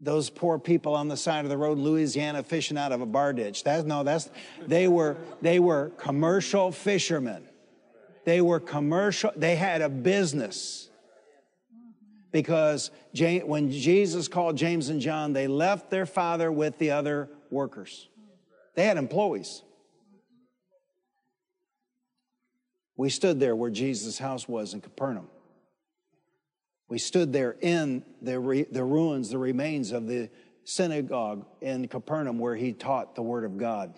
those 0.00 0.30
poor 0.30 0.58
people 0.58 0.94
on 0.94 1.08
the 1.08 1.16
side 1.16 1.44
of 1.44 1.50
the 1.50 1.56
road 1.56 1.76
Louisiana 1.76 2.42
fishing 2.42 2.78
out 2.78 2.92
of 2.92 3.00
a 3.00 3.06
bar 3.06 3.32
ditch. 3.32 3.64
That's 3.64 3.84
no, 3.84 4.04
that's 4.04 4.30
they 4.66 4.86
were 4.86 5.16
they 5.42 5.58
were 5.58 5.90
commercial 5.96 6.70
fishermen. 6.70 7.48
They 8.24 8.40
were 8.40 8.60
commercial, 8.60 9.32
they 9.34 9.56
had 9.56 9.80
a 9.80 9.88
business. 9.88 10.90
Because 12.30 12.90
when 13.14 13.70
Jesus 13.70 14.28
called 14.28 14.56
James 14.56 14.90
and 14.90 15.00
John, 15.00 15.32
they 15.32 15.46
left 15.48 15.90
their 15.90 16.04
father 16.04 16.52
with 16.52 16.76
the 16.76 16.90
other 16.90 17.30
workers. 17.50 18.06
They 18.74 18.84
had 18.84 18.98
employees. 18.98 19.62
We 22.98 23.08
stood 23.08 23.40
there 23.40 23.56
where 23.56 23.70
Jesus' 23.70 24.18
house 24.18 24.46
was 24.46 24.74
in 24.74 24.82
Capernaum. 24.82 25.28
We 26.88 26.98
stood 26.98 27.32
there 27.32 27.54
in 27.60 28.02
the, 28.22 28.40
re, 28.40 28.64
the 28.70 28.84
ruins, 28.84 29.30
the 29.30 29.38
remains 29.38 29.92
of 29.92 30.06
the 30.06 30.30
synagogue 30.64 31.44
in 31.60 31.86
Capernaum 31.88 32.38
where 32.38 32.56
he 32.56 32.72
taught 32.72 33.14
the 33.14 33.22
Word 33.22 33.44
of 33.44 33.58
God. 33.58 33.94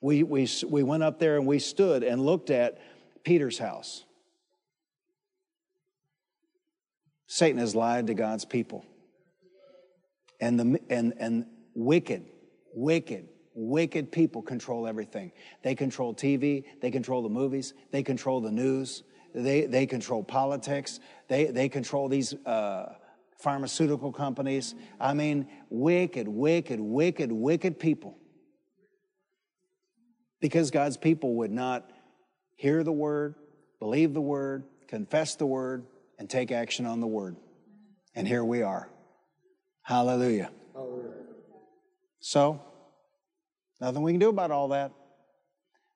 We, 0.00 0.24
we, 0.24 0.48
we 0.68 0.82
went 0.82 1.04
up 1.04 1.20
there 1.20 1.36
and 1.36 1.46
we 1.46 1.60
stood 1.60 2.02
and 2.02 2.20
looked 2.20 2.50
at 2.50 2.80
Peter's 3.22 3.58
house. 3.58 4.04
Satan 7.28 7.58
has 7.58 7.74
lied 7.76 8.08
to 8.08 8.14
God's 8.14 8.44
people. 8.44 8.84
And, 10.40 10.58
the, 10.58 10.80
and, 10.90 11.14
and 11.18 11.46
wicked, 11.74 12.24
wicked, 12.74 13.28
wicked 13.54 14.10
people 14.10 14.42
control 14.42 14.88
everything. 14.88 15.30
They 15.62 15.76
control 15.76 16.14
TV, 16.14 16.64
they 16.80 16.90
control 16.90 17.22
the 17.22 17.28
movies, 17.28 17.74
they 17.92 18.02
control 18.02 18.40
the 18.40 18.50
news, 18.50 19.04
they, 19.34 19.66
they 19.66 19.86
control 19.86 20.22
politics. 20.22 21.00
They, 21.28 21.46
they 21.46 21.68
control 21.68 22.08
these 22.08 22.34
uh, 22.46 22.94
pharmaceutical 23.38 24.12
companies. 24.12 24.74
I 25.00 25.14
mean, 25.14 25.48
wicked, 25.70 26.28
wicked, 26.28 26.80
wicked, 26.80 27.32
wicked 27.32 27.78
people. 27.78 28.18
Because 30.40 30.70
God's 30.70 30.96
people 30.96 31.36
would 31.36 31.52
not 31.52 31.90
hear 32.56 32.82
the 32.82 32.92
word, 32.92 33.34
believe 33.78 34.12
the 34.14 34.20
word, 34.20 34.64
confess 34.88 35.36
the 35.36 35.46
word, 35.46 35.86
and 36.18 36.28
take 36.28 36.52
action 36.52 36.86
on 36.86 37.00
the 37.00 37.06
word. 37.06 37.36
And 38.14 38.26
here 38.26 38.44
we 38.44 38.62
are. 38.62 38.88
Hallelujah. 39.82 40.50
Hallelujah. 40.74 41.10
So, 42.20 42.62
nothing 43.80 44.02
we 44.02 44.12
can 44.12 44.20
do 44.20 44.28
about 44.28 44.50
all 44.50 44.68
that. 44.68 44.92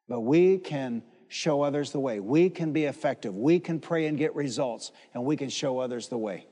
But 0.08 0.20
we 0.20 0.58
can 0.58 1.02
show 1.28 1.62
others 1.62 1.92
the 1.92 2.00
way. 2.00 2.20
We 2.20 2.50
can 2.50 2.72
be 2.72 2.84
effective. 2.84 3.36
We 3.36 3.58
can 3.60 3.80
pray 3.80 4.06
and 4.06 4.16
get 4.16 4.34
results, 4.34 4.92
and 5.14 5.24
we 5.24 5.36
can 5.36 5.48
show 5.48 5.78
others 5.78 6.08
the 6.08 6.18
way. 6.18 6.46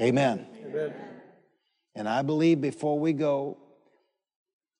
Amen. 0.00 0.46
Amen. 0.64 0.94
And 1.94 2.08
I 2.08 2.22
believe 2.22 2.60
before 2.60 2.98
we 2.98 3.12
go, 3.12 3.56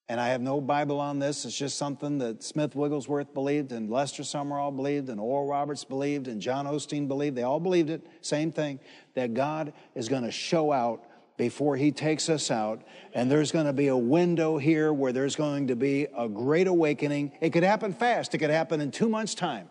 and 0.09 0.21
I 0.21 0.29
have 0.29 0.41
no 0.41 0.61
Bible 0.61 0.99
on 0.99 1.19
this, 1.19 1.43
it's 1.43 1.57
just 1.57 1.77
something 1.77 2.19
that 2.19 2.43
Smith 2.43 2.75
Wigglesworth 2.75 3.33
believed, 3.33 3.71
and 3.71 3.89
Lester 3.89 4.23
Sumrall 4.23 4.73
believed, 4.75 5.09
and 5.09 5.19
Oral 5.19 5.47
Roberts 5.47 5.83
believed, 5.83 6.27
and 6.27 6.39
John 6.39 6.65
Osteen 6.65 7.07
believed. 7.07 7.35
They 7.35 7.43
all 7.43 7.59
believed 7.59 7.89
it, 7.89 8.05
same 8.21 8.51
thing, 8.51 8.79
that 9.15 9.33
God 9.33 9.73
is 9.95 10.07
going 10.07 10.23
to 10.23 10.31
show 10.31 10.71
out 10.71 11.03
before 11.37 11.77
he 11.77 11.91
takes 11.91 12.29
us 12.29 12.51
out. 12.51 12.81
And 13.13 13.31
there's 13.31 13.51
going 13.51 13.67
to 13.67 13.73
be 13.73 13.87
a 13.87 13.97
window 13.97 14.57
here 14.57 14.91
where 14.91 15.13
there's 15.13 15.35
going 15.35 15.67
to 15.67 15.75
be 15.75 16.07
a 16.17 16.27
great 16.27 16.67
awakening. 16.67 17.31
It 17.39 17.51
could 17.51 17.63
happen 17.63 17.93
fast. 17.93 18.33
It 18.33 18.39
could 18.39 18.49
happen 18.49 18.81
in 18.81 18.91
two 18.91 19.07
months' 19.07 19.35
time. 19.35 19.69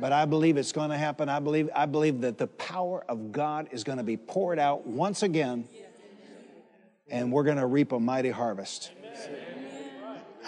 But 0.00 0.14
I 0.14 0.24
believe 0.24 0.56
it's 0.56 0.72
going 0.72 0.88
to 0.90 0.96
happen. 0.96 1.28
I 1.28 1.40
believe, 1.40 1.68
I 1.74 1.84
believe 1.84 2.22
that 2.22 2.38
the 2.38 2.46
power 2.46 3.04
of 3.06 3.32
God 3.32 3.68
is 3.70 3.84
going 3.84 3.98
to 3.98 4.04
be 4.04 4.16
poured 4.16 4.58
out 4.58 4.86
once 4.86 5.22
again, 5.22 5.68
and 7.10 7.30
we're 7.30 7.44
going 7.44 7.58
to 7.58 7.66
reap 7.66 7.92
a 7.92 8.00
mighty 8.00 8.30
harvest. 8.30 8.90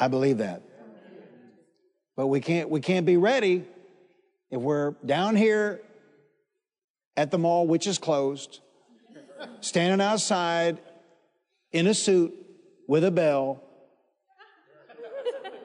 I 0.01 0.09
believe 0.09 0.39
that. 0.39 0.63
But 2.17 2.29
we 2.29 2.41
can't, 2.41 2.71
we 2.71 2.81
can't 2.81 3.05
be 3.05 3.19
ready 3.19 3.65
if 4.51 4.61
we're 4.61 4.93
down 5.05 5.37
here 5.37 5.83
at 7.15 7.31
the 7.31 7.37
mall, 7.37 7.67
which 7.67 7.87
is 7.87 7.99
closed, 7.99 8.61
standing 9.61 10.05
outside 10.05 10.81
in 11.73 11.87
a 11.87 11.95
suit 11.95 12.35
with 12.87 13.05
a 13.05 13.11
bell, 13.11 13.63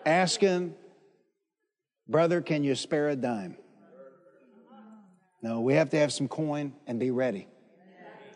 asking, 0.06 0.76
Brother, 2.08 2.42
can 2.42 2.64
you 2.64 2.76
spare 2.76 3.10
a 3.10 3.16
dime? 3.16 3.58
No, 5.42 5.62
we 5.62 5.76
have 5.76 5.90
to 5.92 5.98
have 6.00 6.12
some 6.12 6.28
coin 6.28 6.74
and 6.88 7.00
be 7.00 7.12
ready 7.12 7.48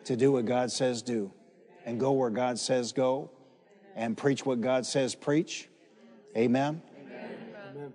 to 0.06 0.16
do 0.16 0.32
what 0.32 0.46
God 0.46 0.72
says 0.72 1.02
do 1.02 1.32
and 1.86 2.00
go 2.00 2.12
where 2.12 2.30
God 2.30 2.60
says 2.60 2.92
go 2.92 3.32
and 3.96 4.18
preach 4.18 4.46
what 4.46 4.62
God 4.62 4.86
says 4.86 5.16
preach. 5.16 5.68
Amen. 6.38 6.82
Amen. 7.76 7.94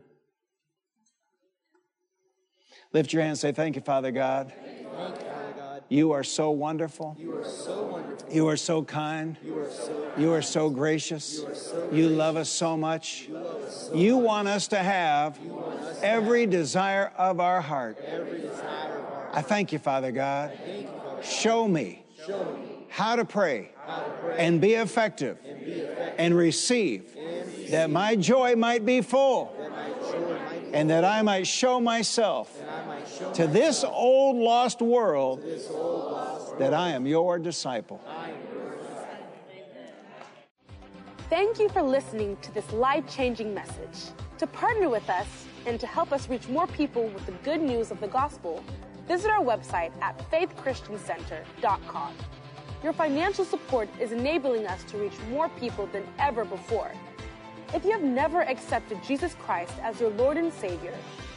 Lift 2.92 3.12
your 3.12 3.22
hand 3.22 3.30
and 3.30 3.38
say, 3.38 3.52
Thank 3.52 3.76
you, 3.76 3.82
Father 3.82 4.10
God. 4.10 4.52
You 5.88 6.12
are 6.12 6.24
so 6.24 6.50
wonderful. 6.50 7.16
You 7.18 7.36
are 7.38 7.44
so 7.44 7.84
wonderful. 7.84 8.32
You 8.32 8.48
are 8.48 8.56
so 8.56 8.82
kind. 8.82 9.36
You 9.44 9.58
are 9.60 9.70
so, 9.70 10.12
You 10.18 10.32
are 10.32 10.42
so 10.42 10.68
gracious. 10.68 11.38
you 11.40 11.54
so 11.54 11.88
You 11.92 12.08
love 12.08 12.36
us 12.36 12.48
so 12.48 12.76
much. 12.76 13.26
you 13.28 13.34
love 13.34 13.62
us 13.62 13.88
so 13.88 13.94
You 13.94 14.16
want 14.16 14.48
us 14.48 14.66
to 14.68 14.78
have 14.78 15.38
us 15.38 16.00
every 16.02 16.46
desire 16.46 17.12
of 17.16 17.38
our 17.40 17.60
heart. 17.60 17.98
every 18.04 18.40
desire 18.40 18.98
of 18.98 19.04
our 19.12 19.30
I 19.32 19.42
thank 19.42 19.72
you, 19.72 19.78
Father 19.78 20.10
God. 20.12 20.52
Thank 20.64 20.82
you, 20.82 20.88
Father. 20.88 21.22
Show 21.22 21.68
me 21.68 22.02
Show 22.26 22.44
me 22.56 22.68
how 22.88 23.14
to 23.16 23.24
pray 23.24 23.70
how 23.86 23.98
to 24.02 24.10
pray 24.22 24.36
and 24.38 24.60
be 24.60 24.74
effective 24.74 25.38
and 25.46 25.64
be 25.64 25.72
effective 25.72 26.14
and 26.18 26.34
receive 26.36 27.14
and 27.16 27.46
receive 27.46 27.70
that 27.70 27.90
my 27.90 28.16
joy 28.16 28.56
might 28.56 28.84
be 28.86 29.00
full 29.02 29.54
that 29.58 29.68
joy 30.00 30.20
might 30.38 30.72
be 30.72 30.74
and 30.76 30.90
that 30.90 31.04
I 31.04 31.22
might 31.22 31.46
show 31.46 31.78
myself 31.80 32.50
to 33.34 33.46
this 33.46 33.84
old 33.84 34.36
lost 34.36 34.80
world 34.80 35.42
that 36.58 36.74
I 36.74 36.90
am 36.90 37.06
your 37.06 37.38
disciple. 37.38 38.02
Thank 41.28 41.58
you 41.58 41.68
for 41.68 41.82
listening 41.82 42.36
to 42.42 42.54
this 42.54 42.72
life 42.72 43.04
changing 43.08 43.52
message. 43.52 44.12
To 44.38 44.46
partner 44.46 44.88
with 44.88 45.08
us 45.10 45.26
and 45.66 45.80
to 45.80 45.86
help 45.86 46.12
us 46.12 46.28
reach 46.28 46.48
more 46.48 46.66
people 46.68 47.08
with 47.08 47.26
the 47.26 47.32
good 47.42 47.60
news 47.60 47.90
of 47.90 48.00
the 48.00 48.06
gospel, 48.06 48.62
visit 49.08 49.30
our 49.30 49.42
website 49.42 49.90
at 50.00 50.18
faithchristiancenter.com. 50.30 52.14
Your 52.82 52.92
financial 52.92 53.44
support 53.44 53.88
is 53.98 54.12
enabling 54.12 54.66
us 54.66 54.84
to 54.84 54.98
reach 54.98 55.18
more 55.30 55.48
people 55.50 55.86
than 55.88 56.04
ever 56.18 56.44
before. 56.44 56.92
If 57.74 57.84
you 57.84 57.90
have 57.90 58.02
never 58.02 58.42
accepted 58.42 59.02
Jesus 59.02 59.34
Christ 59.34 59.72
as 59.82 60.00
your 60.00 60.10
Lord 60.10 60.36
and 60.36 60.52
Savior, 60.52 60.94